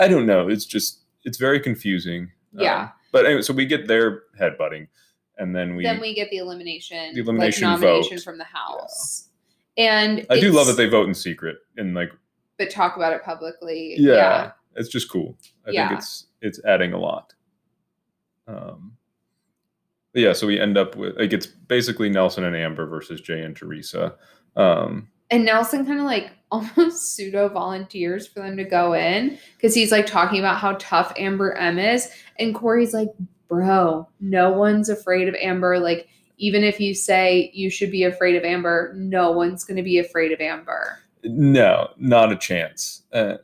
i 0.00 0.06
don't 0.06 0.26
know 0.26 0.48
it's 0.48 0.64
just 0.64 1.00
it's 1.24 1.38
very 1.38 1.58
confusing 1.58 2.30
Yeah. 2.52 2.82
Um, 2.82 2.90
but 3.10 3.26
anyway 3.26 3.42
so 3.42 3.52
we 3.52 3.66
get 3.66 3.88
their 3.88 4.22
headbutting 4.40 4.86
and 5.38 5.56
then 5.56 5.74
we, 5.74 5.82
then 5.82 6.00
we 6.00 6.14
get 6.14 6.30
the 6.30 6.36
elimination, 6.36 7.14
The 7.14 7.20
elimination 7.22 7.66
like, 7.68 7.80
nomination 7.80 8.18
vote. 8.18 8.24
from 8.24 8.38
the 8.38 8.44
house. 8.44 9.28
And 9.78 10.24
i 10.30 10.38
do 10.38 10.52
love 10.52 10.66
that 10.68 10.76
they 10.76 10.86
vote 10.88 11.08
in 11.08 11.14
secret 11.14 11.56
and 11.76 11.94
like 11.94 12.12
but 12.60 12.70
talk 12.70 12.94
about 12.96 13.12
it 13.12 13.24
publicly. 13.24 13.94
yeah, 13.98 14.52
it's 14.76 14.88
just 14.88 15.10
cool 15.10 15.36
i 15.66 15.70
Yeah. 15.72 15.88
think 15.88 15.98
it's 15.98 16.26
it's 16.40 16.64
adding 16.64 16.92
a 16.92 16.98
lot 16.98 17.34
um 18.46 18.92
yeah 20.14 20.32
so 20.32 20.46
we 20.46 20.60
end 20.60 20.76
up 20.78 20.94
with 20.96 21.16
like 21.18 21.32
it's 21.32 21.46
basically 21.46 22.08
nelson 22.08 22.44
and 22.44 22.54
amber 22.56 22.86
versus 22.86 23.20
jay 23.20 23.40
and 23.42 23.56
teresa 23.56 24.14
um 24.56 25.08
and 25.32 25.44
Nelson 25.44 25.86
kind 25.86 26.00
of 26.00 26.06
like 26.06 26.32
almost 26.50 27.14
pseudo 27.14 27.48
volunteers 27.48 28.26
for 28.26 28.40
them 28.40 28.56
to 28.56 28.64
go 28.64 28.94
in 28.94 29.38
because 29.56 29.72
he's 29.74 29.92
like 29.92 30.06
talking 30.06 30.40
about 30.40 30.58
how 30.58 30.72
tough 30.80 31.12
Amber 31.16 31.52
M 31.52 31.78
is. 31.78 32.10
And 32.40 32.52
Corey's 32.52 32.92
like, 32.92 33.10
bro, 33.46 34.08
no 34.18 34.50
one's 34.50 34.88
afraid 34.88 35.28
of 35.28 35.36
Amber. 35.36 35.78
Like, 35.78 36.08
even 36.38 36.64
if 36.64 36.80
you 36.80 36.94
say 36.96 37.52
you 37.54 37.70
should 37.70 37.92
be 37.92 38.02
afraid 38.02 38.34
of 38.34 38.42
Amber, 38.42 38.92
no 38.96 39.30
one's 39.30 39.62
going 39.62 39.76
to 39.76 39.84
be 39.84 39.98
afraid 40.00 40.32
of 40.32 40.40
Amber. 40.40 40.98
No, 41.24 41.90
not 41.96 42.32
a 42.32 42.36
chance. 42.36 43.02
Uh, 43.12 43.36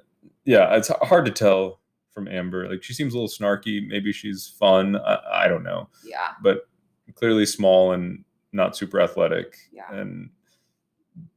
yeah, 0.44 0.74
it's 0.76 0.88
hard 0.88 1.24
to 1.26 1.30
tell 1.32 1.80
from 2.12 2.28
Amber. 2.28 2.68
Like 2.70 2.82
she 2.82 2.94
seems 2.94 3.14
a 3.14 3.18
little 3.18 3.28
snarky. 3.28 3.86
Maybe 3.86 4.12
she's 4.12 4.48
fun. 4.58 4.96
I, 4.96 5.18
I 5.44 5.48
don't 5.48 5.62
know. 5.62 5.88
Yeah. 6.04 6.30
But 6.42 6.68
clearly 7.14 7.46
small 7.46 7.92
and 7.92 8.24
not 8.52 8.76
super 8.76 9.00
athletic. 9.00 9.56
Yeah. 9.72 9.92
And 9.92 10.30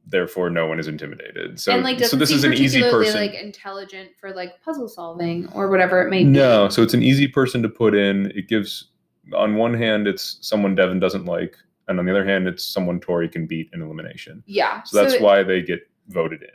therefore 0.06 0.50
no 0.50 0.66
one 0.66 0.80
is 0.80 0.88
intimidated. 0.88 1.60
So, 1.60 1.72
and 1.72 1.84
like 1.84 2.00
so 2.00 2.16
this 2.16 2.30
is 2.30 2.44
an 2.44 2.54
easy 2.54 2.80
person. 2.82 3.20
like 3.20 3.34
intelligent 3.34 4.10
for 4.18 4.32
like 4.32 4.62
puzzle 4.62 4.88
solving 4.88 5.48
or 5.52 5.68
whatever 5.68 6.02
it 6.02 6.10
may 6.10 6.24
be. 6.24 6.30
No, 6.30 6.68
so 6.68 6.82
it's 6.82 6.94
an 6.94 7.02
easy 7.02 7.28
person 7.28 7.62
to 7.62 7.68
put 7.68 7.94
in. 7.94 8.32
It 8.34 8.48
gives, 8.48 8.88
on 9.34 9.54
one 9.56 9.74
hand, 9.74 10.08
it's 10.08 10.38
someone 10.40 10.74
Devin 10.74 10.98
doesn't 10.98 11.26
like, 11.26 11.56
and 11.88 11.98
on 11.98 12.04
the 12.06 12.10
other 12.10 12.24
hand, 12.24 12.48
it's 12.48 12.64
someone 12.64 13.00
Tori 13.00 13.28
can 13.28 13.46
beat 13.46 13.70
in 13.72 13.82
elimination. 13.82 14.42
Yeah. 14.46 14.82
So 14.84 15.02
that's 15.02 15.14
it- 15.14 15.22
why 15.22 15.42
they 15.42 15.62
get 15.62 15.80
voted 16.10 16.42
in. 16.42 16.48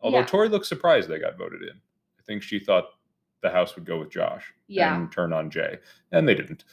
Although 0.00 0.18
Yeah. 0.20 0.26
Tori 0.26 0.48
looks 0.48 0.68
surprised 0.68 1.08
they 1.08 1.18
got 1.18 1.36
voted 1.38 1.62
in. 1.62 1.70
I 2.18 2.22
think 2.26 2.42
she 2.42 2.58
thought 2.58 2.84
the 3.42 3.50
House 3.50 3.74
would 3.76 3.84
go 3.84 3.98
with 3.98 4.10
Josh 4.10 4.52
Yeah. 4.66 4.94
and 4.96 5.10
turn 5.12 5.32
on 5.32 5.50
Jay, 5.50 5.78
and 6.12 6.28
they 6.28 6.34
didn't. 6.34 6.64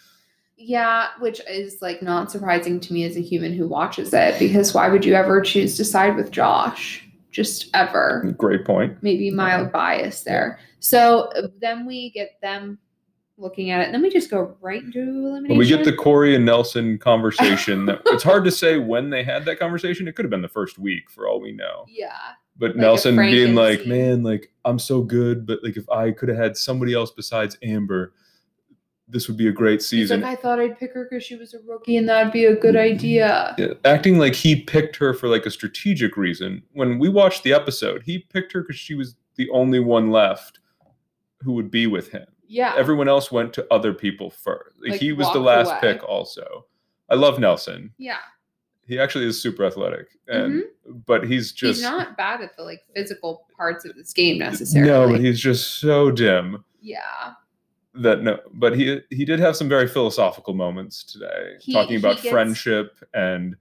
Yeah, 0.58 1.10
which 1.20 1.42
is 1.50 1.82
like 1.82 2.02
not 2.02 2.32
surprising 2.32 2.80
to 2.80 2.94
me 2.94 3.04
as 3.04 3.18
a 3.18 3.22
human 3.22 3.54
who 3.54 3.68
watches 3.68 4.14
it 4.14 4.40
because 4.40 4.74
why 4.74 4.88
would 4.90 5.04
you 5.04 5.14
ever 5.14 5.42
choose 5.42 5.76
to 5.78 5.86
side 5.86 6.16
with 6.16 6.32
Josh? 6.32 7.02
Just 7.32 7.70
ever. 7.76 8.34
Great 8.38 8.64
point. 8.64 8.98
Maybe 9.02 9.30
mild 9.30 9.72
bias 9.74 10.24
there. 10.24 10.58
So 10.80 11.24
uh, 11.36 11.48
then 11.60 11.86
we 11.86 12.12
get 12.12 12.40
them 12.42 12.80
looking 13.38 13.72
at 13.72 13.82
it, 13.82 13.86
and 13.86 13.94
then 13.94 14.02
we 14.02 14.10
just 14.10 14.30
go 14.30 14.56
right 14.62 14.82
into 14.82 15.00
elimination. 15.00 15.58
We 15.58 15.68
get 15.68 15.84
the 15.84 15.94
Corey 15.94 16.36
and 16.36 16.46
Nelson 16.46 16.98
conversation. 16.98 17.86
that, 17.86 18.02
it's 18.08 18.24
hard 18.24 18.46
to 18.46 18.52
say 18.52 18.78
when 18.78 19.10
they 19.10 19.24
had 19.24 19.46
that 19.46 19.60
conversation. 19.60 20.08
It 20.08 20.16
could 20.16 20.26
have 20.26 20.30
been 20.30 20.42
the 20.42 20.48
first 20.48 20.78
week, 20.78 21.10
for 21.10 21.28
all 21.28 21.40
we 21.40 21.52
know. 21.52 21.86
yeah, 21.90 22.18
But 22.58 22.72
Like 22.72 22.78
Nelson 22.78 23.16
being 23.16 23.56
like, 23.56 23.86
"Man, 23.86 24.24
like 24.24 24.52
I'm 24.64 24.80
so 24.80 25.02
good, 25.02 25.46
but 25.46 25.64
like 25.64 25.78
if 25.78 25.90
I 25.90 26.12
could 26.12 26.30
have 26.30 26.38
had 26.38 26.58
somebody 26.58 26.94
else 26.94 27.12
besides 27.12 27.58
Amber, 27.62 28.14
this 29.08 29.28
would 29.28 29.38
be 29.38 29.48
a 29.48 29.52
great 29.52 29.82
season." 29.82 30.22
like, 30.22 30.38
I 30.38 30.42
thought 30.42 30.60
I'd 30.60 30.80
pick 30.80 30.94
her 30.94 31.08
because 31.10 31.24
she 31.24 31.36
was 31.36 31.54
a 31.54 31.60
rookie, 31.68 31.98
and 31.98 32.08
that'd 32.08 32.32
be 32.32 32.46
a 32.46 32.56
good 32.56 32.76
idea. 32.76 33.56
Yeah, 33.58 33.74
acting 33.84 34.18
like 34.18 34.36
he 34.36 34.62
picked 34.62 34.96
her 34.98 35.14
for 35.14 35.28
like 35.28 35.46
a 35.46 35.52
strategic 35.52 36.16
reason. 36.16 36.64
When 36.74 37.00
we 37.00 37.10
watched 37.10 37.44
the 37.44 37.54
episode, 37.54 38.04
he 38.04 38.20
picked 38.20 38.54
her 38.54 38.62
because 38.62 38.78
she 38.78 38.96
was 38.96 39.16
the 39.36 39.50
only 39.50 39.80
one 39.80 40.10
left 40.12 40.60
who 41.42 41.52
would 41.54 41.70
be 41.70 41.88
with 41.88 42.10
him. 42.10 42.26
Yeah, 42.48 42.74
Everyone 42.78 43.08
else 43.08 43.32
went 43.32 43.54
to 43.54 43.66
other 43.72 43.94
people 43.94 44.30
first. 44.30 44.76
Like, 44.88 45.00
he 45.02 45.12
was 45.14 45.32
the 45.34 45.40
last 45.40 45.70
away. 45.72 45.80
pick. 45.94 46.04
Also, 46.04 46.66
I 47.10 47.16
love 47.16 47.40
Nelson. 47.40 47.92
yeah. 47.98 48.18
He 48.88 49.00
actually 49.00 49.26
is 49.26 49.42
super 49.42 49.66
athletic, 49.66 50.10
and 50.28 50.64
but 51.08 51.26
he's 51.26 51.52
just 51.52 51.82
Mm-hmm. 51.82 51.92
He's 51.98 52.06
not 52.08 52.18
bad 52.18 52.42
at 52.42 52.56
the 52.56 52.62
like 52.64 52.82
physical 52.96 53.48
parts 53.58 53.84
of 53.84 53.96
this 53.96 54.14
game 54.14 54.38
necessarily. 54.38 54.92
no, 54.92 55.08
but 55.12 55.20
he's 55.20 55.40
just 55.40 55.80
so 55.80 56.12
dim. 56.12 56.64
yeah. 56.82 57.34
that 57.96 58.22
no 58.22 58.40
but 58.54 58.76
he 58.78 59.00
he 59.10 59.26
did 59.26 59.40
have 59.40 59.56
some 59.56 59.68
very 59.70 59.88
philosophical 59.88 60.54
moments 60.54 61.04
today 61.04 61.54
He- 61.62 61.74
talking 61.74 61.96
about 61.96 62.18
gets- 62.18 62.30
friendship 62.30 62.96
and 63.16 63.56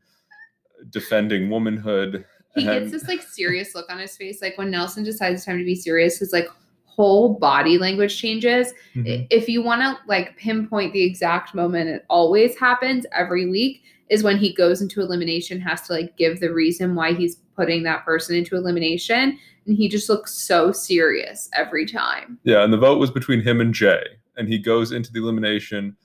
defending 0.90 1.48
womanhood 1.50 2.24
He 2.54 2.66
and 2.66 2.80
gets 2.90 2.92
this 2.92 3.08
like 3.08 3.22
serious 3.22 3.74
look 3.74 3.86
on 3.90 3.98
his 3.98 4.16
face. 4.16 4.42
Like 4.42 4.58
when 4.58 4.70
Nelson 4.70 5.04
decides 5.04 5.36
it's 5.36 5.46
time 5.46 5.58
to 5.58 5.64
be 5.64 5.74
serious, 5.74 6.18
his 6.18 6.32
like 6.32 6.48
whole 6.94 7.34
body 7.38 7.76
language 7.78 8.16
changes. 8.18 8.72
Mhm. 8.94 9.26
If 9.30 9.48
you 9.48 9.62
want 9.62 9.82
to 9.82 9.98
like 10.06 10.36
pinpoint 10.36 10.92
the 10.92 11.02
exact 11.02 11.54
moment, 11.54 11.88
it 11.90 12.04
always 12.08 12.56
happens 12.56 13.04
every 13.12 13.48
week. 13.48 13.82
Is 14.10 14.22
when 14.22 14.36
he 14.36 14.52
goes 14.52 14.82
into 14.82 15.00
elimination, 15.00 15.60
has 15.60 15.82
to 15.88 15.94
like 15.94 16.16
give 16.16 16.38
the 16.40 16.52
reason 16.52 16.94
why 16.94 17.14
he's 17.14 17.36
putting 17.56 17.82
that 17.84 18.04
person 18.04 18.36
into 18.36 18.54
elimination, 18.54 19.38
and 19.66 19.76
he 19.76 19.88
just 19.88 20.08
looks 20.10 20.32
so 20.34 20.72
serious 20.72 21.48
every 21.54 21.86
time. 21.86 22.38
yeah 22.44 22.62
and 22.62 22.72
the 22.72 22.76
vote 22.76 22.98
was 22.98 23.10
between 23.10 23.40
him 23.40 23.60
and 23.62 23.72
jay 23.72 24.02
and 24.36 24.46
he 24.46 24.58
goes 24.58 24.92
into 24.92 25.10
the 25.12 25.20
elimination 25.20 25.96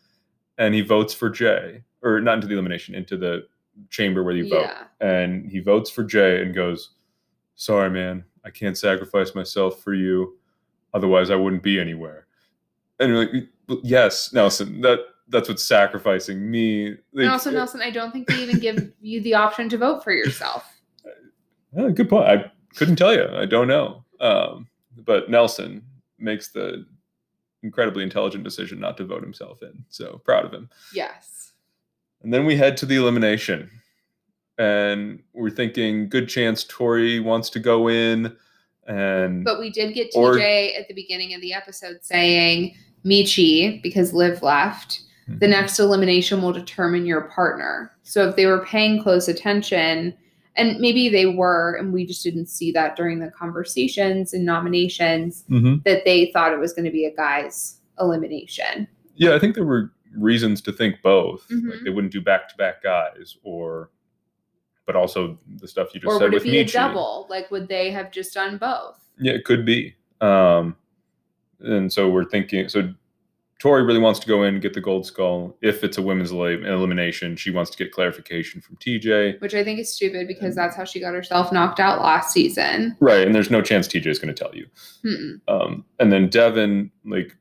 and 0.58 0.74
he 0.74 0.80
votes 0.82 1.14
for 1.14 1.30
jay 1.30 1.82
or 2.02 2.22
not 2.22 2.36
into 2.36 2.48
the 2.48 2.54
elimination 2.54 2.96
into 2.96 3.18
the 3.18 3.46
chamber 3.90 4.24
where 4.24 4.34
you 4.36 4.48
vote 4.48 4.62
Yeah, 4.70 4.84
and 5.02 5.46
he 5.52 5.60
votes 5.60 5.90
for 5.90 6.04
jay 6.06 6.42
and 6.42 6.56
goes 6.56 6.92
sorry 7.56 7.90
man 7.90 8.24
i 8.46 8.50
can't 8.50 8.78
sacrifice 8.78 9.36
myself 9.36 9.84
for 9.84 9.94
you 9.94 10.38
otherwise 10.94 11.30
i 11.30 11.36
wouldn't 11.36 11.64
be 11.64 11.80
anywhere 11.80 12.26
and 13.00 13.10
you're 13.10 13.26
like 13.26 13.84
yes 13.84 14.34
nelson 14.34 14.82
that 14.82 15.00
that's 15.30 15.48
what's 15.48 15.64
sacrificing 15.64 16.50
me 16.50 16.96
and 17.14 17.30
also 17.30 17.52
Nelson, 17.52 17.82
I 17.82 17.92
don't 17.92 18.12
think 18.12 18.28
they 18.28 18.42
even 18.42 18.60
give 18.60 18.92
you 19.00 19.22
the 19.22 19.36
option 19.36 19.70
to 19.70 19.78
vote 19.78 20.04
for 20.04 20.12
yourself. 20.12 20.66
Good 21.76 22.10
point. 22.10 22.28
I 22.28 22.52
couldn't 22.76 22.96
tell 22.96 23.14
you. 23.14 23.28
I 23.32 23.46
don't 23.46 23.68
know. 23.68 24.04
Um, 24.20 24.68
but 25.06 25.30
Nelson 25.30 25.84
makes 26.18 26.50
the 26.50 26.86
incredibly 27.64 28.04
intelligent 28.04 28.44
decision 28.44 28.80
not 28.80 28.98
to 28.98 29.06
vote 29.06 29.22
himself 29.22 29.62
in. 29.62 29.86
So 29.90 30.22
proud 30.26 30.46
of 30.46 30.54
him. 30.54 30.70
Yes. 30.94 31.54
And 32.24 32.34
then 32.34 32.46
we 32.46 32.56
head 32.56 32.76
to 32.78 32.86
the 32.86 32.96
elimination. 32.96 33.70
And 34.58 35.24
we're 35.34 35.52
thinking, 35.52 36.10
good 36.10 36.28
chance 36.28 36.66
Tori 36.66 37.20
wants 37.20 37.50
to 37.52 37.60
go 37.60 37.88
in. 37.88 38.36
And 38.90 39.46
But 39.46 39.60
we 39.60 39.70
did 39.70 39.94
get 39.94 40.10
Or- 40.16 40.34
TJ 40.34 40.78
at 40.78 40.88
the 40.88 40.94
beginning 40.94 41.34
of 41.34 41.42
the 41.42 41.54
episode 41.54 42.00
saying 42.02 42.76
Michi, 43.06 43.82
because 43.82 44.14
Liv 44.14 44.42
left, 44.44 45.02
the 45.28 45.46
Mhm. 45.46 45.50
next 45.52 45.80
elimination 45.80 46.42
will 46.42 46.52
determine 46.52 47.06
your 47.06 47.22
partner. 47.22 47.92
So 48.04 48.28
if 48.28 48.36
they 48.36 48.46
were 48.48 48.66
paying 48.66 49.02
close 49.02 49.28
attention, 49.28 50.14
and 50.56 50.80
maybe 50.80 51.08
they 51.08 51.28
were, 51.28 51.76
and 51.80 51.94
we 51.94 52.06
just 52.06 52.24
didn't 52.24 52.48
see 52.48 52.72
that 52.72 52.96
during 52.96 53.20
the 53.20 53.30
conversations 53.30 54.34
and 54.34 54.44
nominations, 54.44 55.46
Mhm. 55.50 55.84
that 55.84 56.04
they 56.04 56.32
thought 56.34 56.52
it 56.52 56.60
was 56.60 56.74
going 56.74 56.86
to 56.86 56.92
be 56.92 57.06
a 57.06 57.16
guy's 57.16 57.80
elimination. 58.00 58.88
yeah, 59.16 59.36
I 59.36 59.40
think 59.40 59.54
there 59.56 59.66
were 59.66 59.92
reasons 60.18 60.62
to 60.62 60.72
think 60.72 60.96
both. 61.04 61.46
Like 61.52 61.60
Mhm. 61.80 61.84
they 61.84 61.90
wouldn't 61.92 62.12
do 62.14 62.22
back 62.22 62.48
to 62.50 62.56
back 62.58 62.82
guys 62.82 63.38
or 63.44 63.92
but 64.90 64.96
also 64.96 65.38
the 65.58 65.68
stuff 65.68 65.94
you 65.94 66.00
just 66.00 66.10
Or 66.10 66.18
said 66.18 66.24
would 66.24 66.34
it 66.34 66.38
with 66.38 66.44
be 66.46 66.58
a 66.58 66.66
double? 66.66 67.28
Like, 67.30 67.52
would 67.52 67.68
they 67.68 67.92
have 67.92 68.12
just 68.12 68.34
done 68.34 68.58
both? 68.58 68.98
Yeah, 69.20 69.34
it 69.34 69.46
could 69.46 69.64
be. 69.64 69.94
Um, 70.20 70.76
and 71.60 71.94
so 71.94 72.10
we're 72.10 72.26
thinking. 72.26 72.68
So 72.70 72.92
Tori 73.60 73.84
really 73.84 74.00
wants 74.00 74.20
to 74.22 74.28
go 74.28 74.42
in 74.42 74.56
and 74.56 74.64
get 74.64 74.74
the 74.74 74.82
gold 74.82 75.06
skull. 75.06 75.56
If 75.62 75.84
it's 75.84 76.00
a 76.00 76.02
women's 76.02 76.32
elim- 76.32 76.66
elimination, 76.66 77.36
she 77.36 77.52
wants 77.52 77.70
to 77.70 77.78
get 77.78 77.92
clarification 77.92 78.62
from 78.62 78.78
TJ. 78.78 79.40
Which 79.42 79.54
I 79.54 79.64
think 79.64 79.80
is 79.80 79.94
stupid 79.94 80.28
because 80.28 80.56
that's 80.56 80.76
how 80.76 80.86
she 80.86 81.00
got 81.00 81.14
herself 81.14 81.52
knocked 81.52 81.80
out 81.80 82.02
last 82.02 82.34
season. 82.34 82.98
Right, 83.00 83.28
and 83.28 83.36
there's 83.36 83.52
no 83.52 83.62
chance 83.62 83.88
TJ 83.88 84.08
is 84.08 84.18
going 84.18 84.34
to 84.34 84.44
tell 84.44 84.56
you. 84.56 84.66
Um, 85.48 85.86
and 86.00 86.12
then 86.12 86.30
Devin 86.30 86.90
like 87.06 87.38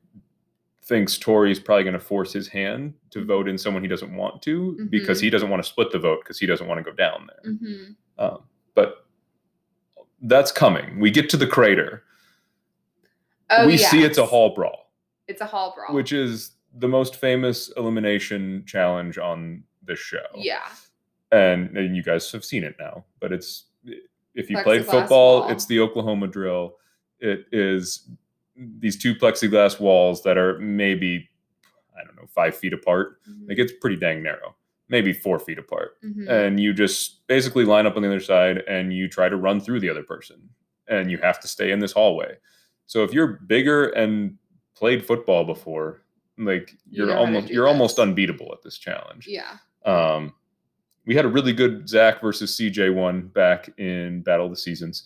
thinks 0.89 1.19
Tori's 1.19 1.61
probably 1.61 1.85
going 1.85 1.93
to 1.93 2.01
force 2.01 2.33
his 2.33 2.49
hand 2.49 2.95
to 3.11 3.25
vote 3.25 3.47
in 3.49 3.59
someone 3.59 3.83
he 3.83 3.89
doesn't 3.89 4.15
want 4.17 4.41
to 4.43 4.87
because 4.91 5.19
Mhm. 5.19 5.23
he 5.25 5.31
doesn't 5.31 5.51
want 5.51 5.63
to 5.63 5.69
split 5.69 5.91
the 5.93 5.99
vote 5.99 6.21
because 6.25 6.39
he 6.39 6.47
doesn't 6.47 6.67
want 6.67 6.79
to 6.79 6.91
go 6.91 6.97
down 6.97 7.29
there. 7.29 7.53
Mhm. 7.53 7.97
Um, 8.19 8.43
but 8.75 9.07
that's 10.23 10.51
coming. 10.51 10.99
We 10.99 11.11
get 11.11 11.29
to 11.31 11.37
the 11.37 11.47
crater. 11.47 12.05
Oh, 13.51 13.67
we 13.67 13.77
see 13.77 14.03
it's 14.03 14.19
a 14.19 14.27
hall 14.27 14.55
brawl. 14.55 14.91
It's 15.27 15.41
a 15.43 15.47
hall 15.47 15.75
brawl. 15.77 15.95
which 15.95 16.13
is 16.13 16.53
the 16.75 16.89
most 16.89 17.17
famous 17.17 17.69
elimination 17.77 18.65
challenge 18.67 19.19
on 19.19 19.65
this 19.83 19.99
show. 19.99 20.25
yeah. 20.35 20.69
And, 21.31 21.77
and 21.77 21.95
you 21.95 22.03
guys 22.03 22.33
have 22.33 22.45
seen 22.45 22.65
it 22.65 22.77
now, 22.79 23.05
but 23.21 23.33
it's 23.33 23.67
if 24.35 24.49
you 24.49 24.57
played 24.63 24.87
football, 24.87 25.41
wall. 25.43 25.51
it's 25.51 25.67
the 25.67 25.81
Oklahoma 25.81 26.27
drill. 26.29 26.77
It 27.21 27.47
is 27.53 28.09
these 28.81 28.97
two 29.01 29.15
plexiglass 29.15 29.79
walls 29.81 30.23
that 30.25 30.37
are 30.37 30.59
maybe 30.59 31.29
I 31.99 32.05
don't 32.05 32.17
know 32.17 32.27
five 32.35 32.57
feet 32.57 32.73
apart. 32.73 33.19
Mhm. 33.29 33.49
Like 33.49 33.59
it's 33.59 33.73
pretty 33.81 33.97
dang 33.97 34.23
narrow, 34.23 34.57
maybe 34.89 35.13
four 35.13 35.39
feet 35.39 35.59
apart. 35.59 36.01
Mhm. 36.05 36.29
And 36.29 36.61
you 36.61 36.73
just 36.73 37.27
basically 37.27 37.65
line 37.65 37.87
up 37.87 37.97
on 37.97 38.03
the 38.03 38.09
other 38.09 38.21
side 38.21 38.59
and 38.69 38.93
you 38.93 39.09
try 39.09 39.29
to 39.29 39.37
run 39.37 39.61
through 39.61 39.81
the 39.81 39.91
other 39.91 40.03
person, 40.03 40.37
and 40.87 41.11
you 41.11 41.19
have 41.19 41.39
to 41.41 41.49
stay 41.49 41.71
in 41.71 41.79
this 41.81 41.93
hallway. 41.93 42.37
So 42.87 43.05
if 43.05 43.13
you're 43.13 43.27
bigger 43.47 43.89
and 43.91 44.39
played 44.75 45.05
football 45.05 45.45
before, 45.45 46.03
like 46.37 46.73
You 46.89 47.05
you're 47.05 47.07
to 47.09 47.17
almost 47.19 47.49
you're 47.51 47.67
almost 47.69 47.99
unbeatable 47.99 48.51
at 48.53 48.63
this 48.63 48.79
challenge. 48.79 49.27
yeah. 49.29 49.57
Um, 49.85 50.35
we 51.05 51.15
had 51.15 51.25
a 51.25 51.29
really 51.29 51.53
good 51.53 51.89
Zach 51.89 52.21
versus 52.21 52.55
CJ 52.55 52.91
one 52.95 53.23
back 53.29 53.71
in 53.79 54.23
Battle 54.23 54.47
of 54.47 54.53
the 54.53 54.57
Seasons. 54.57 55.03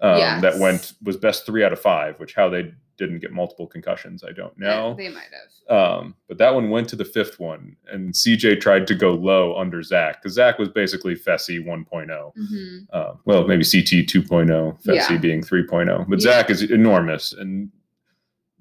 Um, 0.00 0.40
That 0.42 0.58
went 0.58 0.92
was 1.02 1.16
best 1.16 1.46
three 1.46 1.64
out 1.64 1.72
of 1.72 1.80
five, 1.80 2.18
which 2.20 2.34
how 2.34 2.48
they 2.50 2.72
didn't 2.96 3.18
get 3.20 3.32
multiple 3.32 3.66
concussions. 3.66 4.22
I 4.22 4.32
don't 4.32 4.52
Yeah, 4.60 4.68
know. 4.68 4.94
They 4.96 5.08
might 5.08 5.28
have. 5.32 6.00
Um, 6.00 6.14
but 6.28 6.38
that 6.38 6.54
one 6.54 6.70
went 6.70 6.88
to 6.90 6.96
the 6.96 7.04
fifth 7.04 7.40
one, 7.40 7.76
and 7.90 8.12
CJ 8.12 8.60
tried 8.60 8.86
to 8.86 8.94
go 8.94 9.14
low 9.14 9.56
under 9.58 9.82
Zach 9.82 10.22
because 10.22 10.34
Zach 10.34 10.58
was 10.58 10.68
basically 10.68 11.14
Fessy 11.16 11.58
1.0. 11.64 12.32
hmm 12.36 12.78
Uh, 12.92 13.14
well, 13.24 13.46
maybe 13.46 13.64
CT 13.64 14.06
2.0, 14.06 14.82
Fessy 14.84 15.10
Yeah. 15.10 15.16
being 15.18 15.42
3.0. 15.42 16.06
But 16.08 16.20
Yeah. 16.20 16.24
Zach 16.32 16.50
is 16.50 16.62
enormous, 16.62 17.32
and 17.32 17.70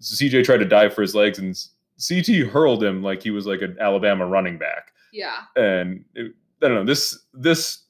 CJ 0.02 0.44
tried 0.44 0.58
to 0.58 0.66
dive 0.66 0.94
for 0.94 1.02
his 1.02 1.16
legs, 1.16 1.40
and 1.40 1.56
CT 1.98 2.48
hurled 2.52 2.84
him 2.84 3.02
like 3.04 3.22
he 3.24 3.32
was 3.32 3.46
like 3.46 3.62
an 3.62 3.78
Alabama 3.80 4.26
running 4.26 4.58
back. 4.58 4.92
Yeah. 5.14 5.42
And 5.56 6.04
it, 6.16 6.34
I 6.62 6.68
don't 6.68 6.76
know 6.76 6.86
this 6.86 7.20
this 7.34 7.83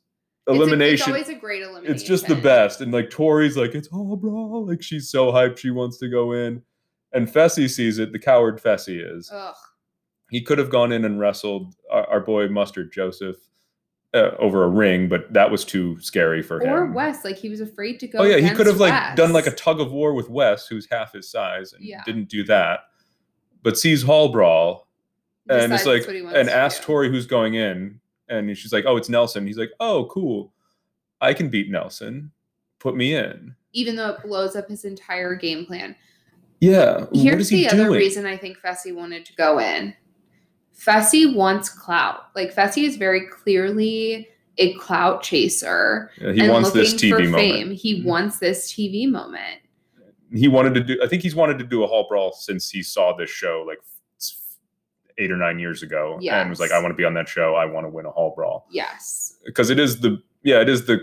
It's 0.47 0.57
a- 0.57 0.61
elimination. 0.61 0.93
It's, 0.93 1.07
always 1.07 1.29
a 1.29 1.39
great 1.39 1.61
elimination. 1.63 1.93
it's 1.95 2.03
just 2.03 2.27
the 2.27 2.35
best. 2.35 2.81
And 2.81 2.91
like 2.91 3.09
Tori's 3.09 3.57
like, 3.57 3.75
it's 3.75 3.87
all 3.89 4.15
bro. 4.17 4.59
Like 4.67 4.81
she's 4.81 5.09
so 5.09 5.31
hyped, 5.31 5.57
she 5.57 5.71
wants 5.71 5.97
to 5.99 6.09
go 6.09 6.33
in. 6.33 6.61
And 7.13 7.27
Fessy 7.27 7.69
sees 7.69 7.99
it, 7.99 8.11
the 8.11 8.19
coward 8.19 8.61
Fessy 8.61 8.99
is. 8.99 9.29
Ugh. 9.31 9.55
He 10.31 10.41
could 10.41 10.57
have 10.57 10.69
gone 10.69 10.91
in 10.91 11.05
and 11.05 11.19
wrestled 11.19 11.75
our, 11.91 12.05
our 12.09 12.19
boy 12.19 12.47
Mustard 12.47 12.91
Joseph 12.91 13.37
uh, 14.15 14.31
over 14.39 14.63
a 14.63 14.69
ring, 14.69 15.07
but 15.07 15.31
that 15.31 15.49
was 15.51 15.63
too 15.63 15.99
scary 15.99 16.41
for 16.41 16.59
him. 16.61 16.69
Or 16.73 16.91
Wes, 16.91 17.23
like 17.23 17.37
he 17.37 17.49
was 17.49 17.61
afraid 17.61 17.99
to 17.99 18.07
go. 18.07 18.19
Oh 18.19 18.23
yeah, 18.23 18.37
he 18.37 18.49
could 18.49 18.65
have 18.67 18.75
against 18.77 18.79
like 18.79 19.15
done 19.15 19.31
like 19.31 19.47
a 19.47 19.51
tug 19.51 19.79
of 19.79 19.91
war 19.91 20.13
with 20.13 20.29
Wes, 20.29 20.67
who's 20.67 20.87
half 20.91 21.13
his 21.13 21.29
size, 21.29 21.73
and 21.73 21.83
Yeah. 21.83 22.01
didn't 22.05 22.29
do 22.29 22.43
that. 22.45 22.81
But 23.61 23.77
sees 23.77 24.01
Hall 24.01 24.29
Brawl 24.29 24.87
and 25.49 25.73
it's 25.73 25.85
like 25.85 25.97
that's 26.01 26.07
what 26.07 26.15
he 26.15 26.21
wants 26.21 26.37
and 26.37 26.49
asks. 26.49 26.85
Tori 26.85 27.09
who's 27.09 27.25
going 27.25 27.55
in, 27.55 27.99
and 28.29 28.57
she's 28.57 28.73
like, 28.73 28.85
"Oh, 28.87 28.97
it's 28.97 29.09
Nelson." 29.09 29.45
He's 29.47 29.57
like, 29.57 29.71
"Oh, 29.79 30.05
cool, 30.05 30.53
I 31.21 31.33
can 31.33 31.49
beat 31.49 31.69
Nelson. 31.69 32.31
Put 32.79 32.95
me 32.95 33.15
in." 33.15 33.55
even 33.75 33.95
though 33.95 34.09
it 34.09 34.21
blows 34.21 34.55
up 34.55 34.69
his 34.69 34.85
entire 34.85 35.33
game 35.33 35.65
plan. 35.65 35.95
Yeah. 36.61 37.05
what 37.05 37.15
Here's 37.15 37.41
is 37.41 37.49
he 37.49 37.63
the 37.63 37.71
other 37.73 37.89
reason 37.89 38.23
I 38.27 38.37
think 38.37 38.59
Fessy 38.59 38.93
wanted 38.93 39.25
to 39.25 39.33
go 39.35 39.59
in. 39.59 39.95
Fessy 40.77 41.35
wants 41.35 41.69
clout. 41.69 42.25
Like 42.35 42.53
Fessy 42.53 42.83
is 42.83 42.97
very 42.97 43.27
clearly 43.27 44.27
a 44.59 44.73
clout 44.75 45.23
chaser 45.23 46.11
Yeah, 46.21 46.31
he 46.33 46.47
wants 46.49 46.69
this 46.71 46.93
TV 46.93 47.09
for 47.09 47.19
moment. 47.23 47.35
fame. 47.35 47.71
He 47.71 48.01
Mhm. 48.01 48.05
wants 48.05 48.37
this 48.37 48.71
TV 48.71 49.07
moment. 49.09 49.61
He 50.31 50.47
wanted 50.47 50.75
to 50.75 50.83
do. 50.83 50.99
I 51.03 51.07
think 51.07 51.23
he's 51.23 51.33
wanted 51.35 51.57
to 51.57 51.65
do 51.65 51.83
a 51.83 51.87
Hall 51.87 52.05
Brawl 52.07 52.31
since 52.33 52.69
he 52.69 52.83
saw 52.83 53.15
this 53.15 53.31
show 53.31 53.63
like 53.67 53.79
eight 55.17 55.31
or 55.31 55.37
nine 55.37 55.59
years 55.59 55.83
ago, 55.83 56.19
and 56.29 56.49
was 56.49 56.59
like, 56.59 56.71
"I 56.71 56.79
want 56.79 56.91
to 56.91 56.95
be 56.95 57.05
on 57.05 57.13
that 57.15 57.27
show. 57.29 57.55
I 57.55 57.65
want 57.65 57.85
to 57.85 57.89
win 57.89 58.05
a 58.05 58.11
Hall 58.11 58.33
Brawl." 58.35 58.67
Yes. 58.71 59.37
because 59.45 59.69
it 59.69 59.77
is 59.79 59.99
the 59.99 60.21
yeah 60.43 60.61
it 60.61 60.69
is 60.69 60.85
the 60.85 60.99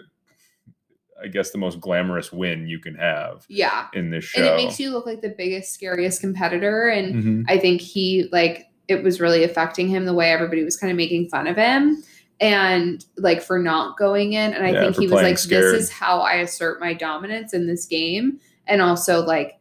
i 1.23 1.27
guess 1.29 1.51
the 1.51 1.59
most 1.59 1.79
glamorous 1.81 2.33
win 2.33 2.67
you 2.67 2.79
can 2.79 2.95
have 2.95 3.45
Yeah. 3.49 3.89
in 3.93 4.09
this 4.11 4.25
show 4.25 4.41
And 4.41 4.49
it 4.49 4.57
makes 4.65 4.81
you 4.81 4.91
look 4.91 5.05
like 5.05 5.21
the 5.21 5.35
biggest, 5.37 5.75
scariest 5.75 6.21
competitor. 6.23 6.89
And 6.89 7.15
Mhm. 7.15 7.45
I 7.49 7.59
think 7.59 7.83
he 7.83 8.29
like 8.33 8.65
it 8.89 9.03
was 9.05 9.21
really 9.21 9.45
affecting 9.45 9.87
him 9.89 10.07
the 10.07 10.15
way 10.15 10.33
everybody 10.33 10.65
was 10.65 10.77
kind 10.79 10.91
of 10.91 10.97
making 10.97 11.29
fun 11.29 11.47
of 11.47 11.57
him 11.57 12.03
and 12.41 13.05
like 13.19 13.43
for 13.43 13.59
not 13.59 13.99
going 13.99 14.33
in. 14.33 14.55
And 14.55 14.65
I 14.65 14.71
Yeah, 14.71 14.81
think 14.81 14.97
he 14.97 15.07
was 15.07 15.21
like, 15.23 15.37
scared. 15.39 15.63
this 15.75 15.83
is 15.85 15.91
how 15.91 16.21
I 16.21 16.37
assert 16.37 16.81
my 16.81 16.95
dominance 16.95 17.53
in 17.53 17.67
this 17.67 17.85
game. 17.85 18.41
And 18.67 18.81
also 18.81 19.21
like 19.23 19.60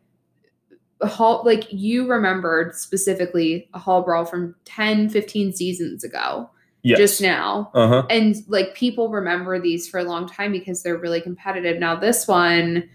Hall 1.07 1.43
like 1.45 1.71
you 1.71 2.07
remembered 2.07 2.75
specifically 2.75 3.69
a 3.73 3.79
Hall 3.79 4.01
Brawl 4.01 4.25
from 4.25 4.55
10, 4.65 5.09
15 5.09 5.53
seasons 5.53 6.03
ago, 6.03 6.49
yes. 6.83 6.97
just 6.97 7.21
now. 7.21 7.71
uh-huh 7.73 8.05
And 8.09 8.35
like 8.47 8.75
people 8.75 9.09
remember 9.09 9.59
these 9.59 9.87
for 9.87 9.99
a 9.99 10.03
long 10.03 10.27
time 10.27 10.51
because 10.51 10.83
they're 10.83 10.97
really 10.97 11.21
competitive. 11.21 11.79
Now 11.79 11.95
this 11.95 12.27
one, 12.27 12.89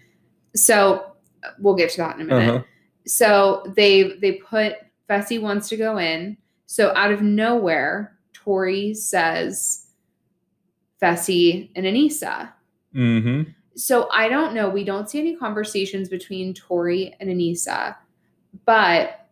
so 0.55 1.13
we'll 1.59 1.75
get 1.75 1.89
to 1.91 1.97
that 1.97 2.15
in 2.15 2.21
a 2.21 2.25
minute 2.25 2.55
uh-huh 2.55 2.63
so 3.07 3.63
they 3.75 4.13
they 4.17 4.33
put 4.33 4.75
Fessy 5.09 5.39
wants 5.39 5.69
to 5.69 5.77
go 5.77 5.97
in. 5.97 6.37
So 6.65 6.93
out 6.95 7.11
of 7.11 7.21
nowhere, 7.21 8.17
Tori 8.33 8.93
says 8.93 9.87
Fessy 11.01 11.69
and 11.75 11.85
Aneesa. 11.85 12.51
hmm 12.93 13.43
So 13.75 14.07
I 14.11 14.29
don't 14.29 14.53
know. 14.53 14.69
We 14.69 14.83
don't 14.83 15.09
see 15.09 15.19
any 15.19 15.35
conversations 15.35 16.07
between 16.07 16.53
Tori 16.53 17.13
and 17.19 17.29
Aneesa. 17.29 17.95
But 18.65 19.27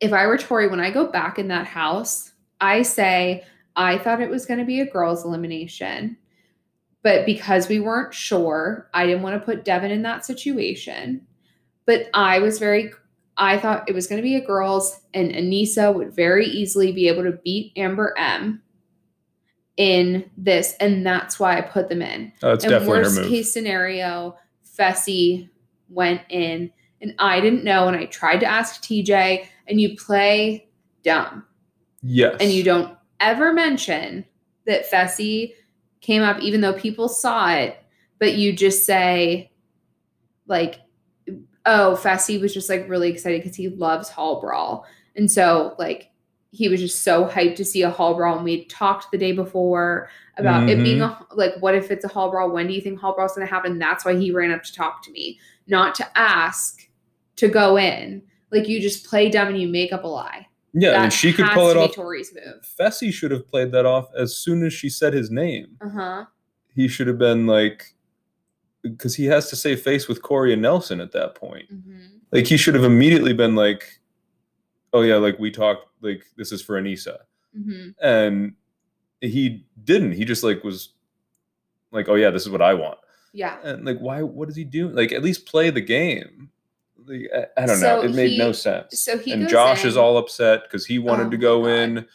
if 0.00 0.12
I 0.12 0.26
were 0.26 0.38
Tori, 0.38 0.68
when 0.68 0.80
I 0.80 0.90
go 0.90 1.06
back 1.06 1.38
in 1.38 1.48
that 1.48 1.66
house, 1.66 2.32
I 2.60 2.82
say, 2.82 3.44
I 3.76 3.98
thought 3.98 4.22
it 4.22 4.30
was 4.30 4.46
going 4.46 4.60
to 4.60 4.66
be 4.66 4.80
a 4.80 4.90
girls' 4.90 5.24
elimination. 5.24 6.16
But 7.02 7.26
because 7.26 7.68
we 7.68 7.78
weren't 7.78 8.14
sure, 8.14 8.88
I 8.94 9.06
didn't 9.06 9.22
want 9.22 9.38
to 9.38 9.44
put 9.44 9.64
Devin 9.64 9.90
in 9.90 10.02
that 10.02 10.24
situation. 10.24 11.26
But 11.84 12.08
I 12.14 12.38
was 12.38 12.58
very, 12.58 12.90
I 13.36 13.58
thought 13.58 13.88
it 13.88 13.94
was 13.94 14.06
going 14.06 14.20
to 14.20 14.26
be 14.26 14.36
a 14.36 14.44
girls, 14.44 15.02
and 15.14 15.30
Aneesa 15.30 15.94
would 15.94 16.14
very 16.14 16.46
easily 16.46 16.90
be 16.90 17.06
able 17.06 17.22
to 17.22 17.38
beat 17.44 17.72
Amber 17.76 18.14
M 18.16 18.62
in 19.76 20.30
this. 20.36 20.74
And 20.80 21.06
that's 21.06 21.38
why 21.38 21.58
I 21.58 21.60
put 21.60 21.88
them 21.88 22.02
in. 22.02 22.32
Oh, 22.42 22.52
it's 22.52 22.64
and 22.64 22.70
definitely 22.70 22.96
her 22.96 23.02
worst 23.02 23.20
move. 23.20 23.28
case 23.28 23.52
scenario, 23.52 24.36
Fessy 24.78 25.48
went 25.88 26.22
in, 26.28 26.70
and 27.00 27.14
I 27.18 27.40
didn't 27.40 27.64
know, 27.64 27.88
and 27.88 27.96
I 27.96 28.06
tried 28.06 28.40
to 28.40 28.46
ask 28.46 28.82
TJ, 28.82 29.46
and 29.68 29.80
you 29.80 29.96
play 29.96 30.68
dumb, 31.04 31.44
yes. 32.02 32.36
And 32.40 32.50
you 32.50 32.62
don't 32.62 32.96
ever 33.20 33.52
mention 33.52 34.24
that 34.66 34.90
Fessy 34.90 35.52
came 36.00 36.22
up, 36.22 36.40
even 36.40 36.60
though 36.60 36.72
people 36.72 37.08
saw 37.08 37.52
it, 37.52 37.78
but 38.18 38.34
you 38.34 38.52
just 38.52 38.84
say, 38.84 39.52
like, 40.46 40.80
oh, 41.64 41.98
Fessy 42.00 42.40
was 42.40 42.52
just 42.52 42.68
like 42.68 42.88
really 42.88 43.10
excited 43.10 43.42
because 43.42 43.56
he 43.56 43.68
loves 43.68 44.08
Hall 44.08 44.40
Brawl, 44.40 44.86
and 45.14 45.30
so 45.30 45.74
like 45.78 46.10
he 46.56 46.68
was 46.68 46.80
just 46.80 47.02
so 47.02 47.26
hyped 47.26 47.56
to 47.56 47.64
see 47.64 47.82
a 47.82 47.90
Hall 47.90 48.14
Brawl, 48.14 48.36
and 48.36 48.44
we 48.44 48.58
had 48.58 48.68
talked 48.70 49.10
the 49.10 49.18
day 49.18 49.32
before 49.32 50.08
about 50.38 50.68
it 50.68 50.82
being 50.82 51.02
a 51.02 51.18
like 51.32 51.52
what 51.60 51.74
if 51.74 51.90
it's 51.90 52.04
a 52.04 52.08
hall 52.08 52.30
brawl? 52.30 52.50
When 52.50 52.66
do 52.66 52.74
you 52.74 52.80
think 52.80 52.98
hall 52.98 53.14
brawl's 53.14 53.34
going 53.34 53.46
to 53.46 53.52
happen? 53.52 53.78
That's 53.78 54.04
why 54.04 54.16
he 54.16 54.30
ran 54.30 54.50
up 54.50 54.62
to 54.64 54.72
talk 54.72 55.02
to 55.04 55.10
me 55.10 55.38
not 55.66 55.94
to 55.96 56.18
ask 56.18 56.88
to 57.36 57.48
go 57.48 57.78
in. 57.78 58.22
Like 58.52 58.68
you 58.68 58.80
just 58.80 59.06
play 59.06 59.30
dumb 59.30 59.48
and 59.48 59.60
you 59.60 59.68
make 59.68 59.92
up 59.92 60.04
a 60.04 60.08
lie. 60.08 60.46
Yeah 60.74 60.90
that 60.90 61.04
and 61.04 61.12
she 61.12 61.32
could 61.32 61.48
pull 61.50 61.70
it 61.70 61.76
off. 61.76 61.94
Tori's 61.94 62.34
move. 62.34 62.62
Fessy 62.78 63.12
should 63.12 63.30
have 63.30 63.48
played 63.48 63.72
that 63.72 63.86
off 63.86 64.08
as 64.16 64.36
soon 64.36 64.64
as 64.64 64.74
she 64.74 64.90
said 64.90 65.14
his 65.14 65.30
name. 65.30 65.76
Uh-huh. 65.80 66.26
He 66.74 66.86
should 66.86 67.06
have 67.06 67.18
been 67.18 67.46
like 67.46 67.94
because 68.82 69.14
he 69.14 69.24
has 69.24 69.48
to 69.50 69.56
save 69.56 69.80
face 69.80 70.06
with 70.06 70.22
corey 70.22 70.52
and 70.52 70.60
nelson 70.60 71.00
at 71.00 71.12
that 71.12 71.34
point. 71.34 71.66
Hmm 71.70 72.16
like 72.32 72.46
he 72.46 72.56
should 72.56 72.74
have 72.74 72.84
immediately 72.84 73.32
been 73.32 73.54
like 73.54 74.00
oh 74.92 75.02
yeah 75.02 75.16
like 75.16 75.38
we 75.38 75.50
talked 75.50 75.86
like 76.00 76.24
this 76.36 76.52
is 76.52 76.62
for 76.62 76.80
Aneesa. 76.80 77.18
Hmm 77.54 77.88
and 78.02 78.54
he 79.22 79.64
didn't. 79.82 80.12
He 80.12 80.24
just 80.24 80.44
like 80.44 80.62
was 80.62 80.90
like 81.90 82.08
oh 82.08 82.14
yeah 82.14 82.30
this 82.30 82.42
is 82.42 82.50
what 82.50 82.60
i 82.62 82.74
want. 82.74 82.98
Yeah. 83.32 83.58
And 83.62 83.84
like 83.84 83.98
why 83.98 84.22
what 84.22 84.48
is 84.48 84.56
he 84.56 84.64
doing? 84.64 84.94
Like 84.94 85.12
at 85.12 85.22
least 85.22 85.46
play 85.46 85.70
the 85.70 85.80
game. 85.80 86.50
Like, 87.06 87.22
I, 87.34 87.62
I 87.62 87.66
don't 87.66 87.76
So 87.76 87.96
know 87.96 88.02
it 88.02 88.14
made 88.14 88.36
no 88.38 88.52
sense. 88.52 89.00
so 89.00 89.16
he 89.18 89.32
and 89.32 89.48
josh 89.48 89.84
is 89.84 89.96
all 89.96 90.18
upset 90.18 90.64
because 90.64 90.84
he 90.86 90.98
wanted 90.98 91.28
Oh 91.28 91.30
to 91.30 91.36
go 91.36 91.62
God. 91.62 91.68
in 91.70 92.06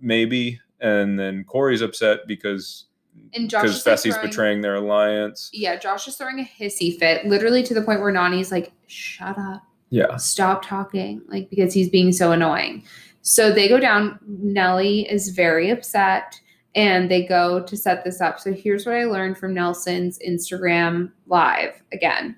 maybe. 0.00 0.60
And 0.80 1.18
then 1.18 1.44
corey's 1.44 1.80
upset 1.82 2.20
because 2.26 2.86
and 3.34 3.48
josh 3.50 3.62
because 3.62 3.86
like 3.86 3.96
fessy's 3.98 4.18
betraying 4.18 4.62
their 4.62 4.76
alliance. 4.76 5.50
Yeah 5.52 5.76
josh 5.76 6.08
is 6.08 6.16
throwing 6.16 6.40
a 6.40 6.44
hissy 6.44 6.98
fit 6.98 7.26
literally 7.26 7.62
to 7.64 7.74
the 7.74 7.82
point 7.82 8.00
where 8.00 8.12
Nany's 8.12 8.50
like 8.50 8.72
shut 8.86 9.36
up 9.38 9.62
yeah. 9.92 10.16
Stop 10.16 10.64
talking 10.64 11.20
like 11.28 11.50
because 11.50 11.74
he's 11.74 11.90
being 11.90 12.12
so 12.12 12.32
annoying. 12.32 12.82
So 13.20 13.52
they 13.52 13.68
go 13.68 13.78
down. 13.78 14.18
Nellie 14.26 15.06
is 15.08 15.28
very 15.28 15.68
upset 15.68 16.40
and 16.74 17.10
they 17.10 17.26
go 17.26 17.62
to 17.62 17.76
set 17.76 18.02
this 18.02 18.22
up. 18.22 18.40
So 18.40 18.54
here's 18.54 18.86
what 18.86 18.94
i 18.94 19.04
learned 19.04 19.36
from 19.36 19.52
nelson's 19.52 20.18
instagram 20.26 21.12
live 21.26 21.82
again. 21.92 22.36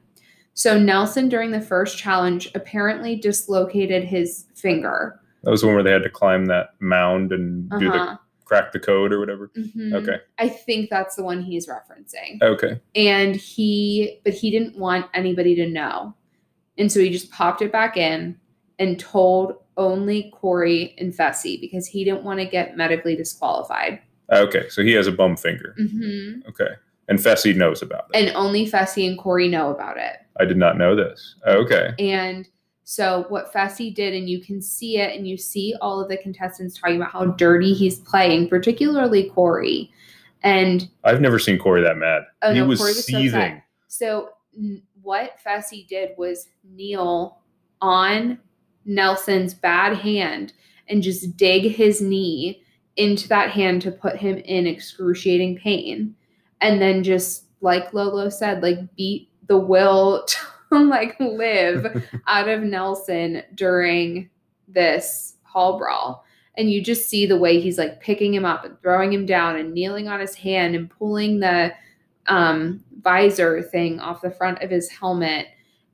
So 0.54 0.76
nelson 0.76 1.28
during 1.28 1.52
the 1.52 1.60
first 1.60 1.96
challenge 1.96 2.50
apparently 2.56 3.14
dislocated 3.14 4.02
his 4.02 4.46
finger. 4.56 5.20
That 5.44 5.52
was 5.52 5.60
the 5.60 5.68
one 5.68 5.76
where 5.76 5.84
they 5.84 5.92
had 5.92 6.02
to 6.02 6.10
climb 6.10 6.46
that 6.46 6.70
mound 6.80 7.32
and 7.32 7.70
do 7.78 7.88
the 7.88 7.96
uh-huh. 7.96 8.16
crack 8.44 8.72
the 8.72 8.80
code 8.80 9.12
or 9.12 9.20
whatever? 9.20 9.52
Mhm. 9.56 9.94
okay. 9.94 10.18
I 10.38 10.48
think 10.48 10.90
that's 10.90 11.14
the 11.14 11.22
one 11.22 11.40
he's 11.40 11.68
referencing. 11.68 12.42
Okay. 12.42 12.80
And 12.96 13.36
he 13.36 14.18
but 14.24 14.34
he 14.34 14.50
didn't 14.50 14.76
want 14.76 15.06
anybody 15.14 15.54
to 15.54 15.70
know 15.70 16.16
and 16.78 16.90
so 16.90 17.00
he 17.00 17.10
just 17.10 17.30
popped 17.30 17.62
it 17.62 17.72
back 17.72 17.96
in 17.96 18.38
and 18.78 18.98
told 18.98 19.56
only 19.76 20.30
corey 20.34 20.94
and 20.98 21.12
fessy 21.12 21.60
because 21.60 21.86
he 21.86 22.04
didn't 22.04 22.24
want 22.24 22.38
to 22.40 22.46
get 22.46 22.76
medically 22.76 23.16
disqualified. 23.16 24.00
Okay 24.30 24.68
so 24.68 24.82
he 24.82 24.92
has 24.92 25.06
a 25.06 25.12
bum 25.12 25.36
finger. 25.36 25.74
Hmm 25.76 26.40
okay 26.48 26.74
and 27.08 27.18
fessy 27.18 27.54
knows 27.54 27.82
about 27.82 28.06
it. 28.12 28.16
And 28.26 28.36
only 28.36 28.66
fessy 28.66 29.08
and 29.08 29.18
corey 29.18 29.48
know 29.48 29.70
about 29.70 29.96
it. 29.98 30.16
I 30.40 30.44
did 30.44 30.56
not 30.56 30.78
know 30.78 30.96
this. 30.96 31.36
Okay. 31.46 31.92
And 31.98 32.48
so 32.84 33.24
what 33.28 33.52
fessy 33.52 33.94
did 33.94 34.14
and 34.14 34.28
you 34.28 34.40
can 34.40 34.60
see 34.60 34.98
it 34.98 35.16
and 35.16 35.26
you 35.26 35.36
see 35.36 35.74
all 35.80 36.00
of 36.00 36.08
the 36.08 36.16
contestants 36.18 36.78
talking 36.78 36.96
about 36.96 37.12
how 37.12 37.26
dirty 37.26 37.72
he's 37.72 37.98
playing 38.00 38.48
particularly 38.48 39.30
corey. 39.30 39.90
And 40.42 40.88
i've 41.04 41.22
never 41.22 41.38
seen 41.38 41.58
corey 41.58 41.82
that 41.82 41.96
mad. 41.96 42.22
Oh, 42.42 42.52
he 42.52 42.60
no, 42.60 42.66
was 42.66 42.78
Corey 42.78 42.90
was 42.90 43.06
so 43.06 43.12
seething. 43.12 43.62
So 43.88 44.30
n- 44.56 44.82
what 45.04 45.38
Fessy 45.44 45.86
did 45.86 46.10
was 46.16 46.48
kneel 46.64 47.38
on 47.80 48.38
Nelson's 48.86 49.54
bad 49.54 49.96
hand 49.96 50.54
and 50.88 51.02
just 51.02 51.36
dig 51.36 51.70
his 51.70 52.00
knee 52.00 52.62
into 52.96 53.28
that 53.28 53.50
hand 53.50 53.82
to 53.82 53.90
put 53.90 54.16
him 54.16 54.38
in 54.38 54.66
excruciating 54.66 55.56
pain. 55.56 56.14
And 56.60 56.80
then 56.80 57.04
just 57.04 57.44
like 57.60 57.92
Lolo 57.92 58.28
said, 58.28 58.62
like 58.62 58.78
beat 58.96 59.28
the 59.46 59.58
will 59.58 60.26
to 60.70 60.78
like 60.78 61.18
live 61.20 62.04
out 62.26 62.48
of 62.48 62.62
Nelson 62.62 63.42
during 63.54 64.30
this 64.66 65.36
hall 65.42 65.78
brawl. 65.78 66.24
And 66.56 66.70
you 66.70 66.82
just 66.82 67.08
see 67.08 67.26
the 67.26 67.38
way 67.38 67.60
he's 67.60 67.78
like 67.78 68.00
picking 68.00 68.32
him 68.32 68.44
up 68.44 68.64
and 68.64 68.80
throwing 68.80 69.12
him 69.12 69.26
down 69.26 69.56
and 69.56 69.74
kneeling 69.74 70.08
on 70.08 70.20
his 70.20 70.34
hand 70.34 70.74
and 70.74 70.88
pulling 70.88 71.40
the 71.40 71.72
um 72.26 72.82
visor 73.02 73.62
thing 73.62 74.00
off 74.00 74.22
the 74.22 74.30
front 74.30 74.62
of 74.62 74.70
his 74.70 74.88
helmet. 74.90 75.46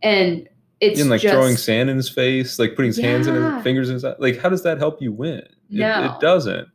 And 0.02 0.48
it's 0.80 1.00
and 1.00 1.10
like 1.10 1.20
just, 1.20 1.34
throwing 1.34 1.56
sand 1.56 1.90
in 1.90 1.96
his 1.96 2.08
face, 2.08 2.58
like 2.58 2.70
putting 2.76 2.88
his 2.88 2.98
hands 2.98 3.26
in 3.26 3.34
Yeah. 3.34 3.56
his 3.56 3.62
fingers 3.64 3.88
in 3.88 3.94
his 3.94 4.04
eye. 4.04 4.14
Like, 4.18 4.38
how 4.38 4.48
does 4.48 4.62
that 4.62 4.78
help 4.78 5.02
you 5.02 5.12
win? 5.12 5.38
It, 5.38 5.50
No. 5.70 6.14
it 6.14 6.20
doesn't. 6.20 6.68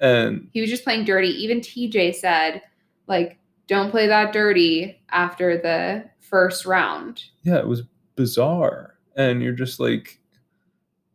And 0.00 0.48
he 0.52 0.60
was 0.60 0.70
just 0.70 0.84
playing 0.84 1.04
dirty. 1.04 1.28
Even 1.28 1.60
TJ 1.60 2.14
said, 2.16 2.62
like, 3.06 3.38
don't 3.66 3.90
play 3.90 4.06
that 4.08 4.32
dirty 4.32 5.00
after 5.10 5.56
the 5.56 6.04
first 6.18 6.66
round. 6.66 7.22
yeah, 7.42 7.58
it 7.58 7.66
was 7.66 7.82
bizarre. 8.16 8.94
And 9.16 9.42
you're 9.42 9.52
just 9.52 9.78
like, 9.80 10.18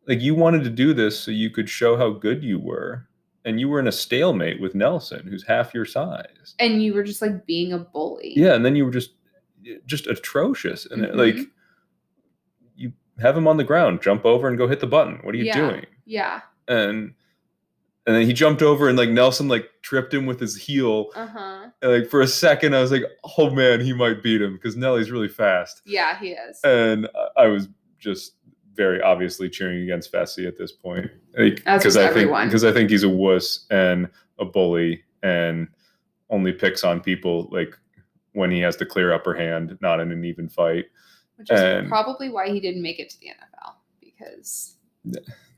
like 0.08 0.22
you 0.22 0.36
wanted 0.36 0.64
to 0.64 0.70
do 0.70 0.94
this 0.94 1.20
so 1.20 1.32
you 1.32 1.50
could 1.50 1.70
show 1.70 1.96
how 1.98 2.12
good 2.12 2.44
you 2.44 2.60
were, 2.60 3.08
and 3.46 3.60
you 3.60 3.70
were 3.70 3.80
in 3.80 3.88
a 3.88 3.92
stalemate 3.92 4.60
with 4.60 4.76
Nelson, 4.76 5.26
who's 5.28 5.44
half 5.46 5.74
your 5.74 5.86
size. 5.86 6.56
And 6.60 6.82
you 6.84 6.94
were 6.94 7.04
just 7.04 7.22
like 7.22 7.46
being 7.46 7.72
a 7.74 7.78
bully. 7.78 8.34
Yeah, 8.36 8.54
and 8.56 8.66
then 8.66 8.76
you 8.76 8.86
were 8.86 8.92
just, 8.92 9.12
just 9.86 10.08
atrocious, 10.08 10.86
and 10.88 11.04
Mhm. 11.04 11.16
like, 11.16 11.38
you 12.76 12.92
have 13.20 13.38
him 13.38 13.48
on 13.48 13.58
the 13.58 13.64
ground, 13.64 14.02
jump 14.02 14.26
over 14.26 14.48
and 14.48 14.58
go 14.58 14.68
hit 14.68 14.80
the 14.80 14.88
button. 14.88 15.20
What 15.24 15.34
are 15.36 15.38
you 15.38 15.46
Yeah. 15.46 15.70
doing? 15.70 15.86
Yeah. 16.06 16.42
And 16.68 17.14
and 18.08 18.16
then 18.16 18.28
he 18.28 18.34
jumped 18.34 18.62
over 18.62 18.88
and 18.88 18.96
like 19.00 19.10
Nelson 19.10 19.48
like 19.48 19.68
tripped 19.82 20.14
him 20.14 20.28
with 20.28 20.40
his 20.40 20.56
heel. 20.56 21.10
Uh 21.16 21.26
huh. 21.26 21.70
And 21.82 21.92
like 21.92 22.08
for 22.08 22.22
a 22.22 22.28
second, 22.28 22.76
I 22.76 22.82
was 22.82 22.92
like, 22.92 23.02
oh 23.40 23.50
man, 23.50 23.80
he 23.82 23.94
might 23.94 24.22
beat 24.22 24.44
him 24.44 24.54
because 24.54 24.76
Nelly's 24.78 25.10
really 25.10 25.28
fast. 25.28 25.82
Yeah, 25.88 26.20
he 26.20 26.34
is. 26.34 26.60
And 26.64 27.10
I 27.36 27.48
was 27.48 27.68
just 27.98 28.36
very 28.76 29.02
obviously 29.02 29.50
cheering 29.50 29.84
against 29.84 30.12
Fessy 30.12 30.48
at 30.48 30.58
this 30.58 30.72
point. 30.72 31.10
Like, 31.38 31.62
As 31.66 31.86
was 31.86 31.98
I 31.98 32.12
think 32.14 32.30
because 32.46 32.64
I 32.64 32.72
think 32.72 32.90
he's 32.90 33.04
a 33.04 33.10
wuss 33.10 33.66
and 33.72 34.10
a 34.40 34.46
bully 34.46 35.04
and 35.24 35.68
only 36.30 36.52
picks 36.52 36.84
on 36.84 37.00
people 37.02 37.48
like 37.52 37.76
when 38.34 38.52
he 38.52 38.60
has 38.60 38.78
the 38.78 38.86
clear 38.86 39.14
upper 39.14 39.34
hand, 39.34 39.78
not 39.82 40.00
in 40.00 40.12
an 40.12 40.26
even 40.26 40.50
fight. 40.50 40.86
Which 41.38 41.52
is 41.52 41.60
and- 41.60 41.90
probably 41.90 42.30
why 42.30 42.50
he 42.50 42.60
didn't 42.60 42.82
make 42.82 43.00
it 43.00 43.10
to 43.12 43.20
the 43.20 43.28
NFL 43.28 43.74
because 44.00 44.76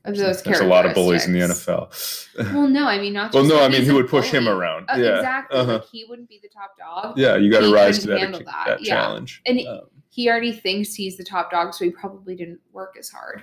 of 0.04 0.16
those 0.16 0.42
There's 0.42 0.60
a 0.60 0.64
lot 0.64 0.86
of 0.86 0.94
bullies 0.94 1.26
in 1.26 1.32
the. 1.32 1.40
NFL. 1.40 2.52
Well, 2.54 2.68
no, 2.68 2.86
I 2.86 2.98
mean 2.98 3.12
not. 3.12 3.32
well, 3.34 3.44
no, 3.44 3.62
I 3.62 3.68
mean 3.68 3.82
he 3.82 3.92
would 3.92 4.08
push 4.08 4.30
him 4.30 4.48
around. 4.48 4.88
Uh, 4.88 4.96
yeah, 4.96 5.16
exactly. 5.16 5.58
uh-huh. 5.58 5.72
Like 5.74 5.84
he 5.90 6.04
wouldn't 6.08 6.28
be 6.28 6.40
the 6.42 6.48
top 6.48 6.76
dog. 6.78 7.18
yeah, 7.18 7.36
you 7.36 7.50
got 7.50 7.60
to 7.60 7.72
rise 7.72 8.00
to 8.00 8.08
that, 8.08 8.32
that, 8.32 8.44
that, 8.44 8.82
yeah. 8.82 8.94
challenge. 8.94 9.42
And 9.46 9.60
Um, 9.66 9.80
He 10.18 10.28
already 10.28 10.50
thinks 10.50 10.94
he's 10.94 11.16
the 11.16 11.22
top 11.22 11.52
dog, 11.52 11.72
so 11.72 11.84
he 11.84 11.92
probably 11.92 12.34
didn't 12.34 12.58
work 12.72 12.96
as 12.98 13.08
hard. 13.08 13.40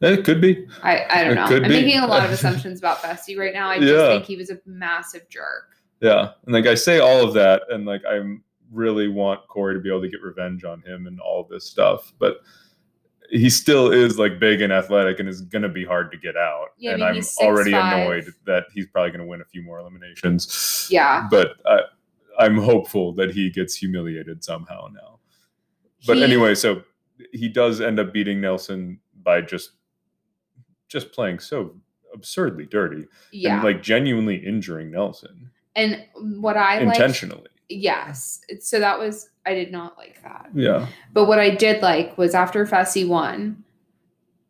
it 0.00 0.24
could 0.24 0.40
be. 0.40 0.66
I, 0.82 1.04
I 1.10 1.24
don't 1.24 1.34
know. 1.34 1.42
I'm 1.44 1.62
be. 1.64 1.68
making 1.68 1.98
a 1.98 2.06
lot 2.06 2.24
of 2.24 2.30
assumptions 2.38 2.78
about 2.78 3.02
Fessy 3.02 3.36
right 3.36 3.52
now. 3.52 3.68
I 3.68 3.78
just 3.78 3.92
Yeah. 3.92 4.08
think 4.08 4.24
he 4.24 4.36
was 4.36 4.48
a 4.48 4.58
massive 4.64 5.28
jerk. 5.28 5.76
Yeah, 6.00 6.30
and 6.46 6.54
like 6.54 6.64
I 6.64 6.74
say 6.74 7.00
all 7.00 7.22
of 7.22 7.34
that, 7.34 7.64
and 7.68 7.84
like 7.84 8.00
I 8.08 8.18
really 8.72 9.08
want 9.08 9.46
Corey 9.48 9.74
to 9.74 9.80
be 9.80 9.90
able 9.90 10.00
to 10.00 10.08
get 10.08 10.22
revenge 10.22 10.64
on 10.64 10.80
him 10.80 11.06
and 11.06 11.20
all 11.20 11.44
this 11.50 11.66
stuff, 11.68 12.14
but 12.18 12.38
he 13.28 13.50
still 13.50 13.92
is 13.92 14.18
like 14.18 14.38
big 14.40 14.62
and 14.62 14.72
athletic, 14.72 15.20
and 15.20 15.28
is 15.28 15.42
gonna 15.42 15.68
be 15.68 15.84
hard 15.84 16.10
to 16.12 16.16
get 16.16 16.34
out. 16.38 16.68
Yeah, 16.78 16.92
I 16.92 16.94
and 16.94 17.00
mean, 17.02 17.08
I'm 17.10 17.14
he's 17.16 17.36
already 17.36 17.72
6'5". 17.72 17.92
annoyed 18.02 18.32
that 18.46 18.64
he's 18.72 18.86
probably 18.86 19.10
gonna 19.10 19.26
win 19.26 19.42
a 19.42 19.44
few 19.44 19.60
more 19.62 19.80
eliminations. 19.80 20.88
Yeah. 20.90 21.28
but 21.30 21.56
I, 21.66 21.80
I'm 22.38 22.56
hopeful 22.56 23.12
that 23.16 23.32
he 23.34 23.50
gets 23.50 23.76
humiliated 23.76 24.42
somehow 24.42 24.88
now. 24.90 25.13
But 26.06 26.18
He- 26.18 26.24
anyway, 26.24 26.54
so 26.54 26.82
he 27.32 27.48
does 27.48 27.80
end 27.80 27.98
up 28.00 28.12
beating 28.12 28.40
Nelson 28.40 29.00
by 29.22 29.40
just 29.40 29.70
just 30.88 31.12
playing 31.12 31.38
so 31.40 31.74
absurdly 32.12 32.66
dirty 32.66 33.06
Yeah. 33.32 33.54
and 33.56 33.64
like 33.64 33.82
genuinely 33.82 34.36
injuring 34.36 34.90
Nelson 34.92 35.50
And 35.74 36.04
what 36.14 36.56
I 36.56 36.78
liked, 36.80 36.96
intentionally. 36.98 37.48
yes. 37.68 38.40
So 38.60 38.78
that 38.80 38.98
was 38.98 39.30
I 39.46 39.54
did 39.54 39.72
not 39.72 39.96
like 39.98 40.22
that. 40.22 40.50
Yeah. 40.54 40.86
But 41.12 41.24
what 41.26 41.38
I 41.40 41.50
did 41.50 41.82
like 41.82 42.16
was 42.16 42.34
after 42.34 42.64
Fessy 42.66 43.06
won, 43.06 43.64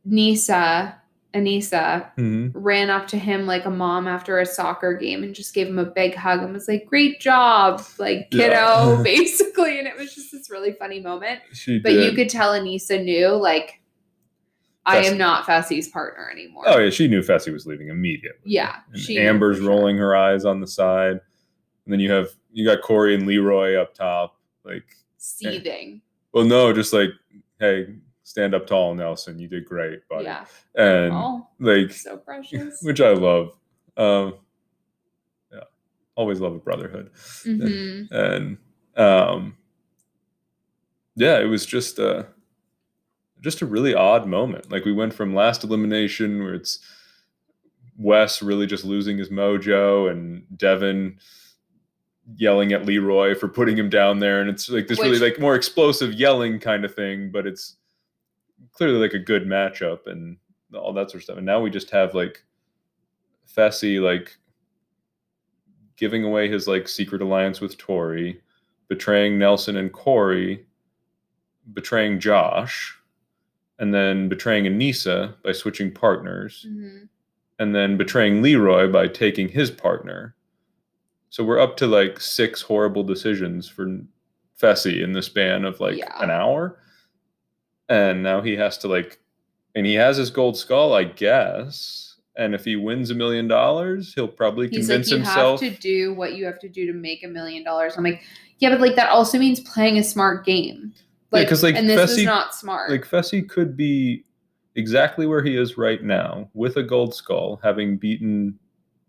Nisa, 0.05 1.01
Aneesa 1.35 2.11
hmm 2.15 2.49
ran 2.55 2.89
up 2.91 3.07
to 3.09 3.19
him 3.19 3.47
like 3.47 3.65
a 3.65 3.71
mom 3.71 4.07
after 4.07 4.39
a 4.39 4.47
soccer 4.47 4.95
game 4.95 5.23
and 5.25 5.35
just 5.35 5.53
gave 5.55 5.67
him 5.67 5.79
a 5.79 5.85
big 5.85 6.15
hug 6.15 6.43
and 6.43 6.53
was 6.53 6.69
like, 6.69 6.87
"Great 6.87 7.21
job, 7.21 7.83
like 7.99 8.31
kiddo," 8.31 8.53
Yeah. 8.53 9.01
basically. 9.05 9.79
And 9.79 9.89
it 9.89 9.97
was 9.97 10.15
just 10.15 10.31
this 10.33 10.49
really 10.51 10.73
funny 10.73 11.01
moment. 11.01 11.41
She 11.53 11.79
But 11.81 11.91
did. 11.93 12.05
you 12.05 12.13
could 12.17 12.29
tell 12.29 12.53
Aneesa 12.53 13.03
knew 13.05 13.29
like, 13.31 13.81
I 14.87 14.99
am 14.99 15.17
not 15.19 15.47
Fessy's 15.47 15.89
partner 15.89 16.29
anymore. 16.31 16.65
Oh 16.67 16.79
yeah, 16.79 16.91
she 16.91 17.09
knew 17.09 17.21
Fessy 17.23 17.53
was 17.53 17.67
leaving 17.67 17.89
immediately. 17.89 18.41
Yeah, 18.45 18.77
And 18.93 19.01
she 19.01 19.19
Amber's 19.19 19.57
sure. 19.59 19.69
rolling 19.69 19.97
her 19.97 20.15
eyes 20.15 20.45
on 20.45 20.61
the 20.61 20.67
side, 20.67 21.13
and 21.85 21.93
then 21.93 22.01
you 22.01 22.13
have 22.13 22.29
you 22.53 22.65
got 22.67 22.83
Corey 22.83 23.15
and 23.15 23.27
Leroy 23.27 23.75
up 23.77 23.95
top. 23.95 24.37
Like, 24.65 24.85
seething. 25.19 26.01
well, 26.33 26.45
no, 26.45 26.73
just 26.73 26.93
like, 26.93 27.11
hey, 27.61 27.87
stand 28.25 28.55
up 28.55 28.67
tall, 28.67 28.95
Nelson. 28.95 29.39
You 29.39 29.47
did 29.47 29.65
great, 29.67 30.01
buddy. 30.09 30.25
Yeah. 30.25 30.45
And 30.75 31.13
Oh, 31.13 31.47
like, 31.61 31.93
so 31.93 32.17
precious. 32.17 32.79
which 32.83 33.01
I 33.01 33.11
love. 33.11 33.57
Um, 33.97 34.35
yeah, 35.53 35.61
always 36.17 36.41
love 36.41 36.55
a 36.55 36.59
brotherhood, 36.59 37.11
hmm 37.45 38.03
and 38.11 38.59
um, 38.97 39.57
yeah, 41.15 41.39
it 41.39 41.45
was 41.45 41.65
just 41.65 42.01
a 42.01 42.27
just 43.41 43.63
a 43.63 43.67
really 43.67 43.95
odd 43.95 44.27
moment. 44.27 44.73
Like 44.73 44.85
we 44.85 44.93
went 44.93 45.15
from 45.15 45.35
last 45.35 45.63
elimination 45.63 46.43
where 46.43 46.55
it's 46.55 46.81
Wes 47.97 48.43
really 48.43 48.67
just 48.67 48.85
losing 48.85 49.19
his 49.19 49.29
mojo 49.29 50.11
and 50.11 50.45
Devin 50.57 51.19
yelling 52.37 52.73
at 52.73 52.87
Leroy 52.87 53.35
for 53.35 53.47
putting 53.49 53.77
him 53.77 53.91
down 53.91 54.19
there, 54.19 54.41
and 54.41 54.51
it's 54.51 54.69
like 54.69 54.89
this 54.89 54.99
really 54.99 55.19
like 55.21 55.39
more 55.39 55.55
explosive 55.55 56.15
yelling 56.15 56.59
kind 56.59 56.85
of 56.85 56.93
thing, 56.95 57.31
but 57.31 57.47
it's 57.47 57.77
clearly 58.73 58.99
like 58.99 59.15
a 59.15 59.19
good 59.19 59.45
matchup 59.47 60.07
and 60.07 60.37
all 60.75 60.93
that 60.93 61.11
sort 61.11 61.21
of 61.21 61.25
stuff. 61.25 61.37
And 61.37 61.47
now 61.47 61.61
we 61.61 61.71
just 61.71 61.91
have 61.91 62.15
like 62.15 62.43
Fessy 63.57 64.01
like 64.01 64.37
giving 65.97 66.25
away 66.25 66.49
his 66.49 66.67
like 66.67 66.89
secret 66.89 67.23
alliance 67.23 67.61
with 67.61 67.79
Tori, 67.79 68.41
betraying 68.89 69.39
Nelson 69.39 69.77
and 69.77 69.93
Corey, 69.93 70.67
betraying 71.73 72.19
Josh, 72.19 72.99
and 73.79 73.93
then 73.95 74.29
betraying 74.29 74.65
Aneesa 74.65 75.35
by 75.43 75.53
switching 75.53 75.93
partners, 75.93 76.67
hmm 76.69 77.05
and 77.61 77.73
then 77.73 77.97
betraying 77.97 78.43
Leroy 78.43 78.91
by 78.91 79.07
taking 79.07 79.49
his 79.49 79.71
partner. 79.71 80.35
So 81.31 81.45
we're 81.45 81.61
up 81.61 81.77
to 81.77 81.87
like 81.87 82.19
six 82.19 82.61
horrible 82.61 83.05
decisions 83.05 83.69
for 83.69 84.01
Fessy 84.61 85.05
in 85.05 85.13
the 85.13 85.23
span 85.23 85.65
of 85.65 85.79
like 85.79 85.97
Yeah. 85.97 86.21
an 86.21 86.31
hour. 86.33 86.81
And 87.89 88.23
now 88.23 88.41
he 88.41 88.57
has 88.57 88.79
to 88.79 88.89
like 88.89 89.19
and 89.75 89.85
he 89.87 89.95
has 89.95 90.17
his 90.17 90.31
gold 90.31 90.57
skull, 90.57 90.93
I 90.95 91.05
guess. 91.05 92.17
And 92.37 92.55
if 92.55 92.65
he 92.65 92.75
wins 92.77 93.11
a 93.11 93.15
million 93.15 93.47
dollars, 93.47 94.13
he'll 94.15 94.27
probably 94.29 94.69
He's 94.69 94.89
like, 94.89 94.97
convince 94.97 95.11
you 95.11 95.17
himself. 95.19 95.61
have 95.61 95.73
to 95.75 95.79
do 95.81 96.15
what 96.15 96.35
you 96.35 96.45
have 96.47 96.59
to 96.61 96.69
do 96.69 96.87
to 96.87 96.93
make 96.93 97.23
a 97.25 97.29
million 97.29 97.63
dollars. 97.63 97.95
I'm 97.97 98.03
like, 98.05 98.23
yeah, 98.59 98.71
but 98.71 98.81
like 98.81 98.97
that 98.97 99.11
also 99.11 99.39
means 99.39 99.61
playing 99.61 99.99
a 99.99 100.03
smart 100.05 100.45
game. 100.45 100.93
Yeah, 100.95 101.41
Like, 101.41 101.49
'cause, 101.49 101.63
like, 101.63 101.75
and 101.77 101.89
this 101.89 102.11
is 102.13 102.19
Fessy- 102.19 102.25
not 102.25 102.55
smart. 102.55 102.91
like 102.91 103.07
Fessy 103.07 103.49
could 103.49 103.77
be 103.77 104.25
exactly 104.77 105.27
where 105.27 105.43
he 105.43 105.57
is 105.57 105.77
right 105.79 106.03
now 106.03 106.49
with 106.55 106.77
a 106.77 106.83
gold 106.83 107.15
skull, 107.15 107.61
having 107.63 107.97
beaten 107.97 108.59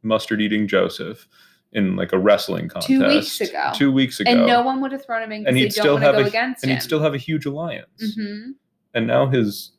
mustard 0.04 0.40
eating 0.42 0.68
Joseph 0.68 1.28
in 1.74 1.96
like 1.96 2.14
a 2.14 2.18
wrestling 2.20 2.68
contest 2.70 2.88
Two 2.88 3.06
weeks 3.08 3.42
ago. 3.42 3.72
Two 3.74 3.92
weeks 3.92 4.20
ago. 4.20 4.30
and 4.32 4.46
no 4.46 4.62
one 4.62 4.82
would 4.82 4.92
have 4.92 5.04
thrown 5.04 5.24
him 5.24 5.32
in 5.32 5.42
because 5.42 5.48
And 5.50 5.58
they 5.58 5.62
he'd 5.62 5.66
don't 5.66 5.72
still 5.84 5.94
want 5.94 6.02
to 6.04 6.06
have 6.08 6.16
go 6.16 6.22
a- 6.22 6.28
against 6.28 6.64
and 6.64 6.72
him. 6.72 6.78
he'd 6.78 6.84
still 6.84 7.02
have 7.02 7.14
a 7.16 7.18
huge 7.18 7.46
alliance. 7.46 8.16
hmm 8.16 8.52
And 8.96 9.06
now 9.06 9.28
his 9.28 9.74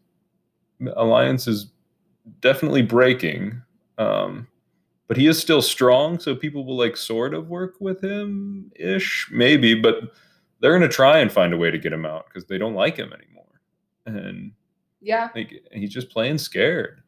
alliance 0.95 1.49
is 1.49 1.73
definitely 2.41 2.83
breaking. 2.83 3.61
Um, 3.99 4.47
but 5.09 5.17
he 5.17 5.27
is 5.27 5.39
still 5.39 5.63
strong, 5.63 6.19
so 6.19 6.35
people 6.35 6.65
will 6.65 6.77
like 6.77 6.97
sort 6.97 7.33
of 7.35 7.49
work 7.49 7.75
with 7.81 8.03
him 8.03 8.71
ish, 8.77 9.29
maybe, 9.33 9.75
but 9.75 10.13
they're 10.61 10.73
gonna 10.73 10.89
try 10.89 11.19
and 11.19 11.31
find 11.33 11.53
a 11.55 11.57
way 11.57 11.71
to 11.71 11.79
get 11.79 11.93
him 11.93 12.05
out 12.07 12.27
because 12.27 12.47
they 12.47 12.59
don't 12.59 12.75
like 12.75 12.97
him 12.97 13.13
anymore. 13.13 13.61
And 14.07 14.53
Yeah. 15.01 15.31
like 15.35 15.53
he's 15.73 15.93
just 15.93 16.11
playing 16.11 16.39
scared. 16.39 17.03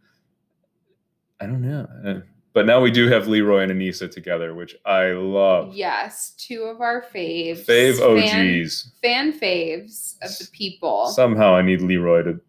I 1.40 1.46
don't 1.46 1.62
know, 1.62 1.86
Uh, 2.04 2.20
But 2.59 2.66
now 2.66 2.80
we 2.80 2.90
do 2.90 3.06
have 3.06 3.28
Leroy 3.28 3.61
and 3.61 3.70
Aneesa 3.70 4.11
together, 4.11 4.52
which 4.52 4.74
I 4.84 5.12
love. 5.12 5.76
Yes, 5.76 6.34
two 6.36 6.64
of 6.64 6.80
our 6.80 7.02
faves. 7.02 7.64
Fave 7.64 7.98
Fan, 8.00 8.62
OGs. 8.62 8.90
fan 9.00 9.32
faves 9.32 10.16
of 10.22 10.36
the 10.36 10.48
people. 10.50 11.06
Somehow 11.06 11.54
I 11.54 11.62
need 11.62 11.82
Leroy 11.82 12.24
to 12.24 12.40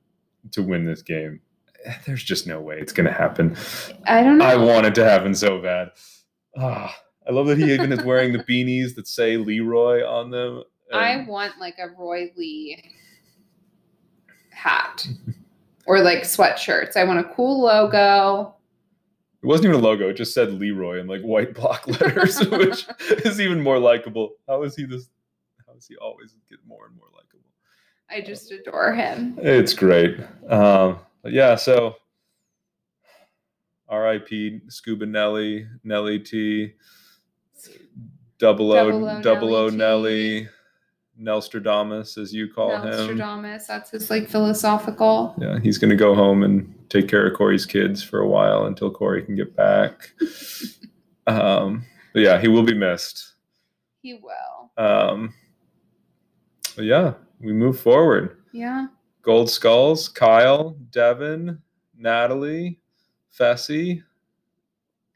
to 0.54 0.64
win 0.64 0.84
this 0.84 1.04
game. 1.04 1.42
There's 2.08 2.24
just 2.24 2.48
no 2.48 2.60
way 2.60 2.80
it's 2.80 2.92
gonna 2.92 3.12
happen. 3.14 3.56
I 4.08 4.24
don't 4.24 4.40
know. 4.40 4.46
I 4.46 4.56
want 4.56 4.88
it 4.88 4.96
to 4.96 5.06
happen 5.06 5.36
so 5.36 5.62
bad. 5.62 5.92
Ah, 6.58 6.92
I 7.28 7.32
love 7.32 7.46
that 7.46 7.60
he 7.60 7.72
even 7.72 7.92
is 7.92 8.04
wearing 8.04 8.34
the 8.34 8.44
beanies 8.46 8.96
that 8.96 9.08
say 9.08 9.38
Leroy 9.38 10.04
on 10.04 10.32
them. 10.32 10.64
I 10.92 11.24
want 11.28 11.60
like 11.60 11.76
a 11.78 11.90
Roy 11.90 12.32
Lee 12.36 12.84
hat 14.50 15.06
or 15.86 16.00
like 16.00 16.24
sweatshirts. 16.24 16.98
I 16.98 17.04
want 17.04 17.20
a 17.20 17.32
cool 17.36 17.62
logo. 17.62 18.56
It 19.42 19.46
wasn't 19.46 19.70
even 19.70 19.80
a 19.80 19.84
logo; 19.84 20.10
it 20.10 20.18
just 20.18 20.34
said 20.34 20.52
Leroy 20.54 21.00
in 21.00 21.08
like 21.08 21.22
white 21.22 21.54
block 21.54 21.88
letters, 21.88 22.40
which 22.50 22.86
is 23.26 23.40
even 23.40 23.62
more 23.62 23.80
likable. 23.80 24.34
How 24.48 24.64
is 24.64 24.76
he 24.76 24.86
this? 24.86 25.10
How 25.66 25.74
does 25.74 25.88
he 25.88 25.96
always 25.98 26.36
get 26.50 26.60
more 26.68 26.88
and 26.88 26.96
more 26.96 27.08
likable? 27.14 27.46
I 28.10 28.22
just 28.22 28.52
adore 28.52 28.94
him. 28.94 29.38
It's 29.42 29.74
great. 29.74 30.20
Um, 30.50 31.00
but 31.22 31.32
yeah, 31.32 31.56
so 31.56 31.96
R.I.P. 33.88 34.62
Scuba 34.68 35.06
Nelly, 35.06 35.68
Nelly 35.84 36.20
T, 36.20 36.74
Double 38.38 38.72
O 38.72 39.22
Double 39.22 39.56
O 39.56 39.70
Nelly 39.70 39.78
Nelly, 39.78 40.50
Nelstradamus, 41.22 42.18
as 42.18 42.34
you 42.34 42.52
call 42.52 42.76
him. 42.76 42.90
Nostradamus. 42.90 43.68
That's 43.68 43.92
his 43.92 44.10
like 44.10 44.28
philosophical. 44.28 45.36
Yeah, 45.40 45.60
he's 45.60 45.78
going 45.78 45.90
to 45.90 45.96
go 45.96 46.16
home 46.16 46.44
and 46.44 46.74
take 46.90 47.08
care 47.08 47.28
of 47.28 47.38
Corey's 47.38 47.66
kids 47.66 48.02
for 48.02 48.20
a 48.20 48.28
while 48.28 48.66
until 48.66 48.90
Corey 48.90 49.22
can 49.24 49.36
get 49.36 49.56
back. 49.56 50.12
um, 51.28 51.86
but 52.14 52.22
yeah, 52.22 52.40
he 52.40 52.48
will 52.48 52.64
be 52.64 52.74
missed. 52.74 53.34
He 54.02 54.16
will. 54.16 54.72
Um, 54.78 55.34
but 56.76 56.86
yeah, 56.86 57.14
we 57.42 57.52
move 57.54 57.80
forward. 57.80 58.38
Yeah. 58.52 58.88
Gold 59.22 59.50
Skulls, 59.50 60.08
Kyle, 60.08 60.78
Devin, 60.92 61.60
Natalie, 61.98 62.80
Fessy. 63.38 64.02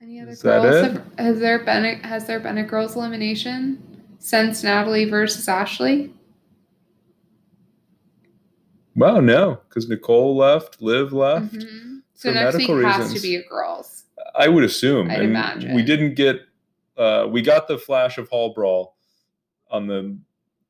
Any 0.02 0.20
other 0.20 0.32
Is 0.32 0.42
that 0.42 0.62
girls? 0.62 0.76
it? 0.76 0.92
Have, 0.92 1.04
has 1.18 1.40
there 1.40 1.60
been 1.60 1.86
a, 1.86 1.96
has 2.06 2.28
there 2.28 2.42
been 2.42 2.58
a 2.58 2.64
girls 2.64 2.98
elimination 2.98 3.82
since 4.24 4.64
Natalie 4.64 5.04
versus 5.04 5.50
Ashley? 5.50 6.14
Well, 8.96 9.22
no, 9.22 9.60
because 9.68 9.90
Nicole 9.90 10.38
left, 10.38 10.82
Liv 10.82 11.12
left. 11.12 11.54
Mhm. 11.54 12.02
So 12.14 12.32
next 12.32 12.56
week 12.56 12.70
medical 12.70 12.90
has 12.90 13.14
to 13.14 13.20
be 13.20 13.36
a 13.36 13.44
girls. 13.44 14.06
I 14.36 14.48
would 14.48 14.64
assume. 14.64 15.10
I'd 15.12 15.20
and 15.20 15.30
imagine. 15.30 15.76
We 15.76 15.84
didn't 15.84 16.16
get. 16.16 16.42
Uh, 16.96 17.28
we 17.30 17.42
got 17.42 17.68
the 17.68 17.78
flash 17.78 18.18
of 18.18 18.30
Hall 18.30 18.54
Brawl 18.54 18.96
on 19.70 19.88
the 19.88 20.18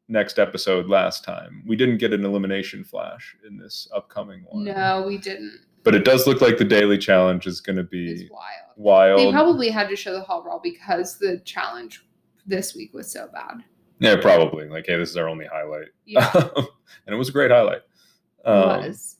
next 0.08 0.39
episode 0.39 0.88
last 0.88 1.24
time. 1.24 1.64
We 1.68 1.76
didn't 1.76 1.97
get 1.97 2.12
an 2.14 2.26
elimination 2.26 2.84
flash 2.84 3.36
in 3.45 3.58
this 3.58 3.88
upcoming 3.93 4.45
one. 4.49 4.64
No, 4.64 5.04
we 5.06 5.18
didn't. 5.18 5.60
But 5.84 5.93
it 5.95 6.06
does 6.06 6.26
look 6.26 6.39
like 6.41 6.58
the 6.58 6.64
daily 6.66 6.97
challenge 6.97 7.45
is 7.45 7.60
going 7.62 7.76
to 7.76 7.82
It's 7.82 8.24
be 8.24 8.30
wild. 8.32 8.78
wild. 8.78 9.20
They 9.20 9.32
probably 9.32 9.70
had 9.70 9.89
to 9.89 9.95
show 9.97 10.14
the 10.14 10.22
hall 10.22 10.41
brawl 10.41 10.62
because 10.64 11.20
the 11.20 11.39
challenge 11.43 12.06
this 12.46 12.76
week 12.76 12.94
was 12.94 13.12
so 13.12 13.28
bad. 13.34 13.64
yeah, 14.00 14.16
probably. 14.22 14.68
Like, 14.68 14.86
hey, 14.88 14.98
this 14.98 15.10
is 15.10 15.18
our 15.18 15.28
only 15.30 15.46
highlight. 15.46 15.88
Yeah, 16.06 16.30
and 16.56 16.68
it 17.08 17.16
was 17.16 17.30
a 17.30 17.32
great 17.32 17.52
highlight. 17.52 17.82
it 18.46 18.48
Um, 18.50 18.86
was. 18.88 19.18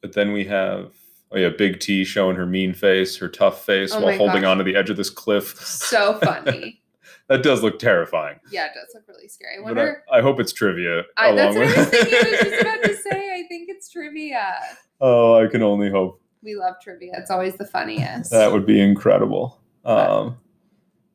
But 0.00 0.14
then 0.14 0.32
we 0.32 0.44
have, 0.46 0.92
oh 1.30 1.38
yeah, 1.38 1.50
Big 1.50 1.78
T 1.80 2.04
showing 2.04 2.36
her 2.36 2.46
mean 2.46 2.74
face, 2.74 3.16
her 3.18 3.28
tough 3.28 3.64
face 3.64 3.92
Oh 3.94 4.00
while 4.00 4.16
holding 4.16 4.42
gosh. 4.42 4.50
onto 4.50 4.64
the 4.64 4.76
edge 4.76 4.90
of 4.90 4.96
this 4.96 5.10
cliff. 5.10 5.56
So 5.58 6.18
funny. 6.18 6.82
that 7.28 7.42
does 7.42 7.62
look 7.62 7.78
terrifying. 7.78 8.38
yeah, 8.50 8.66
it 8.66 8.72
does 8.74 8.92
look 8.94 9.04
really 9.08 9.28
scary. 9.28 9.58
I 9.58 9.60
wonder. 9.62 10.02
I, 10.10 10.18
I 10.18 10.22
hope 10.22 10.40
it's 10.40 10.52
trivia. 10.52 11.02
I, 11.16 11.34
that's 11.34 11.54
what 11.56 11.66
I 11.68 11.76
was 11.78 11.88
thinking. 11.88 12.14
I 12.14 12.30
was 12.30 12.40
just 12.40 12.60
about 12.62 12.82
to 12.82 12.96
say. 13.10 13.32
I 13.34 13.46
think 13.48 13.68
it's 13.70 13.88
trivia. 13.90 14.56
oh, 15.00 15.42
I 15.42 15.46
can 15.46 15.62
only 15.62 15.90
hope. 15.90 16.20
We 16.42 16.56
love 16.56 16.74
trivia. 16.82 17.12
It's 17.18 17.30
always 17.30 17.54
the 17.56 17.66
funniest. 17.66 18.30
That 18.32 18.50
would 18.50 18.66
be 18.66 18.80
incredible. 18.80 19.60
But- 19.84 20.10
Um, 20.10 20.38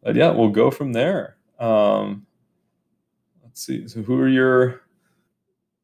but 0.08 0.16
yeah, 0.16 0.32
we'll 0.32 0.48
go 0.48 0.72
from 0.72 0.94
there. 0.94 1.36
Um, 1.60 2.26
let's 3.44 3.66
see. 3.66 3.90
So, 3.90 4.02
who 4.02 4.18
are 4.22 4.30
your 4.30 4.84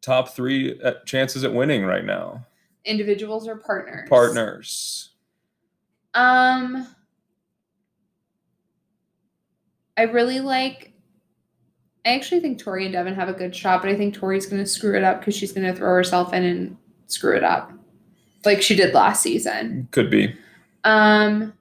top 0.01 0.29
three 0.29 0.79
at 0.79 1.05
chances 1.05 1.43
at 1.43 1.53
winning 1.53 1.83
right 1.83 2.05
now? 2.05 2.45
Individuals 2.85 3.49
or 3.49 3.57
partners? 3.57 4.07
Partners. 4.07 5.09
Um, 6.13 6.87
I 9.97 10.03
really 10.03 10.39
like. 10.39 10.93
I 12.05 12.15
actually 12.15 12.39
think 12.39 12.59
Tori 12.59 12.85
and 12.85 12.93
Devin 12.93 13.15
have 13.15 13.27
a 13.27 13.33
good 13.33 13.53
shot, 13.53 13.81
but 13.81 13.91
I 13.91 13.97
think 13.97 14.13
Tori's 14.13 14.45
going 14.45 14.63
to 14.63 14.69
screw 14.69 14.95
it 14.95 15.03
up 15.03 15.19
because 15.19 15.35
she's 15.35 15.51
going 15.51 15.67
to 15.67 15.77
throw 15.77 15.89
herself 15.89 16.31
in 16.31 16.45
and 16.45 16.77
screw 17.07 17.35
it 17.35 17.43
up, 17.43 17.73
like 18.45 18.61
she 18.61 18.77
did 18.77 18.93
last 18.93 19.21
season. 19.21 19.89
Could 19.91 20.09
be. 20.09 20.33
Um, 20.85 21.51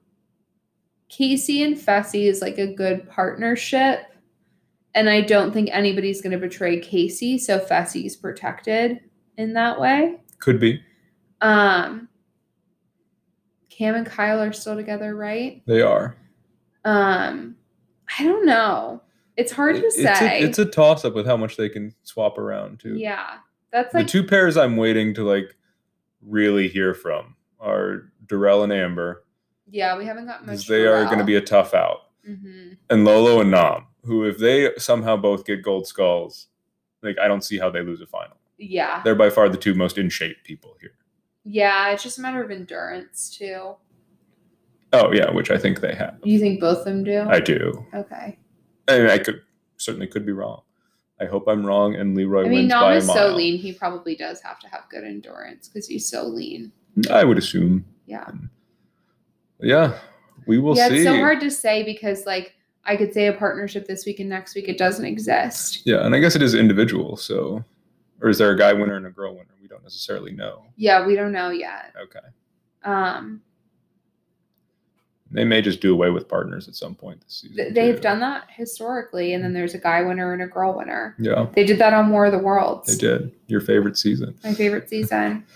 Kaycee 1.12 1.64
and 1.64 1.76
Fessy 1.76 2.26
is 2.26 2.40
like 2.40 2.58
a 2.58 2.72
good 2.72 3.08
partnership, 3.08 4.06
and 4.94 5.10
I 5.10 5.20
don't 5.20 5.52
think 5.52 5.68
anybody's 5.70 6.22
going 6.22 6.32
to 6.32 6.38
betray 6.38 6.80
Kaycee, 6.80 7.38
so 7.38 7.58
Fessy's 7.58 8.16
protected 8.16 9.00
in 9.36 9.52
that 9.52 9.78
way. 9.78 10.20
Could 10.38 10.58
be. 10.58 10.82
Um, 11.42 12.08
Kam 13.68 13.94
and 13.94 14.06
Kyle 14.06 14.40
are 14.40 14.52
still 14.52 14.74
together, 14.76 15.14
right? 15.14 15.62
They 15.66 15.82
are. 15.82 16.16
Um, 16.84 17.56
I 18.18 18.24
don't 18.24 18.46
know. 18.46 19.02
It's 19.36 19.52
hard 19.52 19.76
to 19.76 19.82
It's 19.82 19.96
say. 19.96 20.42
a, 20.42 20.46
it's 20.46 20.58
a 20.58 20.64
toss 20.64 21.04
up 21.04 21.14
with 21.14 21.26
how 21.26 21.36
much 21.36 21.56
they 21.56 21.68
can 21.68 21.94
swap 22.04 22.38
around 22.38 22.80
too. 22.80 22.96
yeah, 22.96 23.38
that's 23.70 23.92
the 23.92 24.00
like 24.00 24.06
two 24.08 24.22
pairs 24.24 24.56
I'm 24.56 24.76
waiting 24.76 25.14
to 25.14 25.24
like 25.26 25.56
really 26.22 26.68
hear 26.68 26.94
from 26.94 27.34
are 27.60 28.10
Darrell 28.26 28.62
and 28.62 28.72
Amber, 28.72 29.24
yeah. 29.70 29.96
We 29.96 30.04
haven't 30.06 30.26
got 30.26 30.44
much. 30.46 30.66
they 30.66 30.86
are 30.86 31.04
going 31.06 31.18
to 31.18 31.24
be 31.24 31.36
a 31.36 31.40
tough 31.40 31.74
out, 31.74 32.08
hmm 32.26 32.72
and 32.90 33.04
Lolo 33.04 33.40
and 33.40 33.50
Nam, 33.50 33.86
who 34.04 34.24
if 34.26 34.38
they 34.38 34.70
somehow 34.78 35.16
both 35.16 35.44
get 35.44 35.62
gold 35.62 35.86
skulls, 35.86 36.48
like 37.02 37.18
I 37.18 37.28
don't 37.28 37.42
see 37.44 37.58
how 37.58 37.70
they 37.70 37.82
lose 37.82 38.00
a 38.00 38.06
final. 38.06 38.36
Yeah, 38.58 39.00
They're 39.02 39.14
by 39.16 39.30
far 39.30 39.48
the 39.48 39.56
two 39.56 39.74
most 39.74 39.98
in 39.98 40.08
shape 40.08 40.36
people 40.44 40.76
here. 40.80 40.92
yeah. 41.44 41.90
It's 41.90 42.02
just 42.04 42.18
a 42.18 42.20
matter 42.20 42.42
of 42.44 42.50
endurance 42.50 43.34
too. 43.36 43.74
Oh 44.92 45.10
yeah, 45.12 45.30
which 45.30 45.50
I 45.50 45.56
think 45.58 45.80
they 45.80 45.94
have. 45.94 46.18
You 46.22 46.38
think 46.38 46.60
both 46.60 46.78
of 46.80 46.84
them 46.84 47.02
do? 47.02 47.22
I 47.28 47.40
do. 47.40 47.84
okay. 47.94 48.38
I 48.88 48.98
mean, 48.98 49.08
I 49.10 49.18
could 49.18 49.40
certainly 49.78 50.06
could 50.06 50.26
be 50.26 50.32
wrong. 50.32 50.62
I 51.20 51.24
hope 51.26 51.46
I'm 51.48 51.64
wrong, 51.64 51.94
and 51.94 52.16
Leroy 52.16 52.40
I 52.40 52.48
mean, 52.48 52.52
wins 52.52 52.68
Nam 52.68 52.82
by 52.82 52.96
is 52.96 53.06
so 53.06 53.34
lean. 53.34 53.56
He 53.58 53.72
probably 53.72 54.14
does 54.16 54.40
have 54.42 54.58
to 54.60 54.68
have 54.68 54.82
good 54.90 55.04
endurance 55.04 55.68
because 55.68 55.86
he's 55.86 56.08
so 56.08 56.24
lean. 56.24 56.72
I 57.10 57.24
would 57.24 57.38
assume. 57.38 57.84
Yeah. 58.06 58.28
Yeah, 59.62 59.98
we 60.46 60.58
will 60.58 60.76
yeah, 60.76 60.88
see. 60.88 60.96
it's 60.96 61.04
so 61.04 61.16
hard 61.16 61.40
to 61.40 61.50
say 61.50 61.82
because 61.84 62.26
like 62.26 62.54
I 62.84 62.96
could 62.96 63.12
say 63.12 63.26
a 63.28 63.32
partnership 63.32 63.86
this 63.86 64.04
week 64.04 64.18
and 64.20 64.28
next 64.28 64.54
week 64.54 64.68
it 64.68 64.76
doesn't 64.78 65.04
exist. 65.04 65.82
Yeah, 65.86 66.04
and 66.04 66.14
I 66.14 66.18
guess 66.18 66.34
it 66.34 66.42
is 66.42 66.54
individual. 66.54 67.16
So, 67.16 67.64
or 68.20 68.28
is 68.28 68.38
there 68.38 68.50
a 68.50 68.58
guy 68.58 68.72
winner 68.72 68.96
and 68.96 69.06
a 69.06 69.10
girl 69.10 69.32
winner? 69.34 69.54
We 69.60 69.68
don't 69.68 69.82
necessarily 69.82 70.32
know. 70.32 70.64
Yeah, 70.76 71.06
we 71.06 71.14
don't 71.14 71.32
know 71.32 71.50
yet. 71.50 71.94
Okay, 72.02 72.18
Um, 72.84 73.40
they 75.30 75.44
may 75.44 75.62
just 75.62 75.80
do 75.80 75.94
away 75.94 76.10
with 76.10 76.28
partners 76.28 76.68
at 76.68 76.74
some 76.74 76.94
point 76.94 77.20
this 77.22 77.34
season. 77.42 77.72
they've 77.72 77.96
too. 77.96 78.02
done 78.02 78.20
that 78.20 78.48
historically, 78.54 79.32
and 79.32 79.42
then 79.42 79.52
there's 79.54 79.74
a 79.74 79.78
guy 79.78 80.02
winner 80.02 80.32
and 80.32 80.42
a 80.42 80.46
girl 80.46 80.76
winner. 80.76 81.14
Yeah, 81.18 81.46
They 81.54 81.64
did 81.64 81.78
that 81.78 81.94
on 81.94 82.10
War 82.10 82.26
of 82.26 82.32
the 82.32 82.38
Worlds. 82.38 82.88
they 82.98 83.00
did. 83.00 83.32
Your 83.46 83.60
favorite 83.60 83.96
season. 83.96 84.34
My 84.44 84.54
favorite 84.54 84.88
season. 84.88 85.44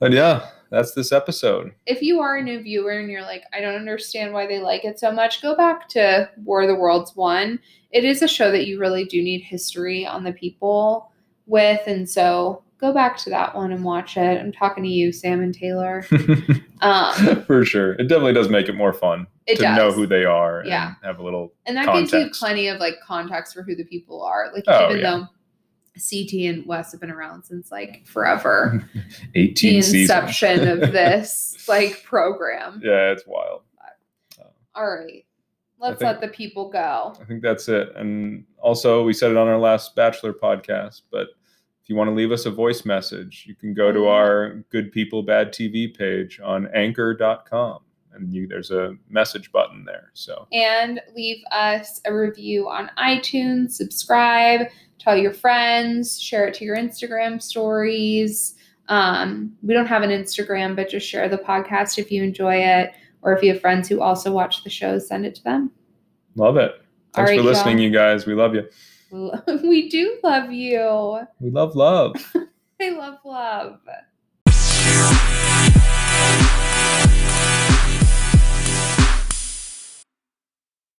And 0.00 0.12
yeah, 0.12 0.48
that's 0.72 0.92
this 0.94 1.12
episode. 1.12 1.72
If 1.86 2.02
you 2.02 2.20
are 2.20 2.36
a 2.38 2.42
new 2.42 2.60
viewer 2.62 2.92
and 2.98 3.10
you're 3.10 3.22
like, 3.22 3.44
I 3.52 3.60
don't 3.60 3.76
understand 3.76 4.32
why 4.32 4.46
they 4.46 4.58
like 4.58 4.84
it 4.84 4.98
so 4.98 5.12
much, 5.12 5.40
go 5.42 5.54
back 5.54 5.88
to 5.90 6.28
War 6.44 6.62
of 6.62 6.68
the 6.68 6.74
Worlds 6.74 7.14
1. 7.14 7.58
It 7.92 8.04
is 8.04 8.22
a 8.22 8.28
show 8.28 8.50
that 8.50 8.66
you 8.66 8.80
really 8.80 9.04
do 9.04 9.22
need 9.22 9.42
history 9.42 10.06
on 10.06 10.24
the 10.24 10.32
people 10.32 11.12
with. 11.46 11.80
And 11.86 12.08
so 12.08 12.64
go 12.78 12.92
back 12.92 13.16
to 13.18 13.30
that 13.30 13.54
one 13.54 13.70
and 13.70 13.84
watch 13.84 14.16
it. 14.16 14.40
I'm 14.40 14.50
talking 14.50 14.82
to 14.82 14.90
you, 14.90 15.12
Sam 15.12 15.40
and 15.42 15.54
Taylor. 15.54 16.04
Um, 16.82 17.44
For 17.46 17.64
sure, 17.64 17.92
it 17.92 18.08
definitely 18.08 18.32
does 18.32 18.48
make 18.48 18.68
it 18.68 18.72
more 18.74 18.92
fun 18.92 19.28
it 19.46 19.54
to 19.54 19.62
does. 19.62 19.76
know 19.76 19.92
who 19.92 20.04
they 20.04 20.24
are. 20.24 20.64
Yeah. 20.66 20.88
and 20.88 20.96
have 21.04 21.20
a 21.20 21.22
little. 21.22 21.52
and 21.64 21.76
that 21.76 21.86
gives 21.94 22.12
you 22.12 22.28
plenty 22.32 22.66
of 22.66 22.80
like 22.80 22.94
context 23.06 23.54
for 23.54 23.62
who 23.62 23.76
the 23.76 23.84
people 23.84 24.20
are. 24.24 24.52
Like, 24.52 24.64
Oh, 24.66 24.86
even 24.90 24.96
yeah. 25.00 25.10
though 25.18 25.28
CT 25.94 26.32
and 26.48 26.66
Wes 26.66 26.92
have 26.92 27.00
been 27.00 27.10
around 27.10 27.44
since 27.44 27.70
like 27.70 28.06
forever, 28.06 28.88
18 29.34 29.82
seasons. 29.82 29.94
inception 30.02 30.68
of 30.68 30.80
this 30.92 31.64
like 31.68 32.02
program. 32.04 32.80
yeah, 32.82 33.10
it's 33.12 33.26
wild. 33.26 33.62
All 34.74 34.88
right. 34.88 35.24
Let's 35.78 35.98
think- 35.98 36.06
let 36.06 36.20
the 36.20 36.28
people 36.28 36.70
go. 36.70 37.14
I 37.20 37.24
think 37.24 37.42
that's 37.42 37.68
it. 37.68 37.94
And 37.96 38.44
also, 38.58 39.02
we 39.04 39.12
said 39.12 39.30
it 39.32 39.36
on 39.36 39.48
our 39.48 39.58
last 39.58 39.94
Bachelor 39.94 40.32
podcast, 40.32 41.02
but 41.10 41.28
if 41.82 41.88
you 41.90 41.96
want 41.96 42.08
to 42.08 42.14
leave 42.14 42.30
us 42.32 42.46
a 42.46 42.50
voice 42.50 42.84
message, 42.86 43.44
you 43.46 43.54
can 43.54 43.74
go 43.74 43.90
to 43.92 44.06
Oh, 44.06 44.08
our 44.08 44.64
Good 44.70 44.92
People 44.92 45.22
Bad 45.22 45.52
TV 45.52 45.94
page 45.94 46.40
on 46.42 46.68
anchor.com 46.74 47.80
and 48.14 48.32
you 48.32 48.46
there's 48.46 48.70
a 48.70 48.94
message 49.10 49.50
button 49.52 49.84
there. 49.84 50.10
So 50.14 50.46
and 50.52 51.00
leave 51.16 51.42
us 51.50 52.00
a 52.06 52.14
review 52.14 52.68
on 52.68 52.90
iTunes, 52.98 53.72
subscribe, 53.72 54.68
tell 55.02 55.16
your 55.16 55.32
friends, 55.32 56.20
share 56.20 56.46
it 56.46 56.54
to 56.54 56.64
your 56.64 56.76
Instagram 56.76 57.42
stories. 57.42 58.54
Um, 58.88 59.56
we 59.62 59.74
don't 59.74 59.86
have 59.86 60.02
an 60.02 60.10
Instagram, 60.10 60.76
but 60.76 60.88
just 60.88 61.08
share 61.08 61.28
the 61.28 61.38
podcast 61.38 61.98
if 61.98 62.10
you 62.10 62.22
enjoy 62.22 62.56
it, 62.56 62.92
or 63.22 63.32
if 63.32 63.42
you 63.42 63.52
have 63.52 63.60
friends 63.60 63.88
who 63.88 64.00
also 64.00 64.32
watch 64.32 64.64
the 64.64 64.70
shows, 64.70 65.08
send 65.08 65.26
it 65.26 65.34
to 65.36 65.44
them. 65.44 65.70
love 66.36 66.56
it. 66.56 66.72
Thanks 67.14 67.30
right, 67.30 67.38
for 67.38 67.44
listening, 67.44 67.78
y'all. 67.78 67.86
you 67.86 67.90
guys. 67.90 68.26
We 68.26 68.34
love 68.34 68.54
you. 68.54 68.68
We 69.62 69.90
do 69.90 70.18
love 70.22 70.50
you. 70.50 71.20
We 71.38 71.50
love 71.50 71.76
love. 71.76 72.14
I 72.80 72.90
love 72.90 73.18
love. 73.24 73.80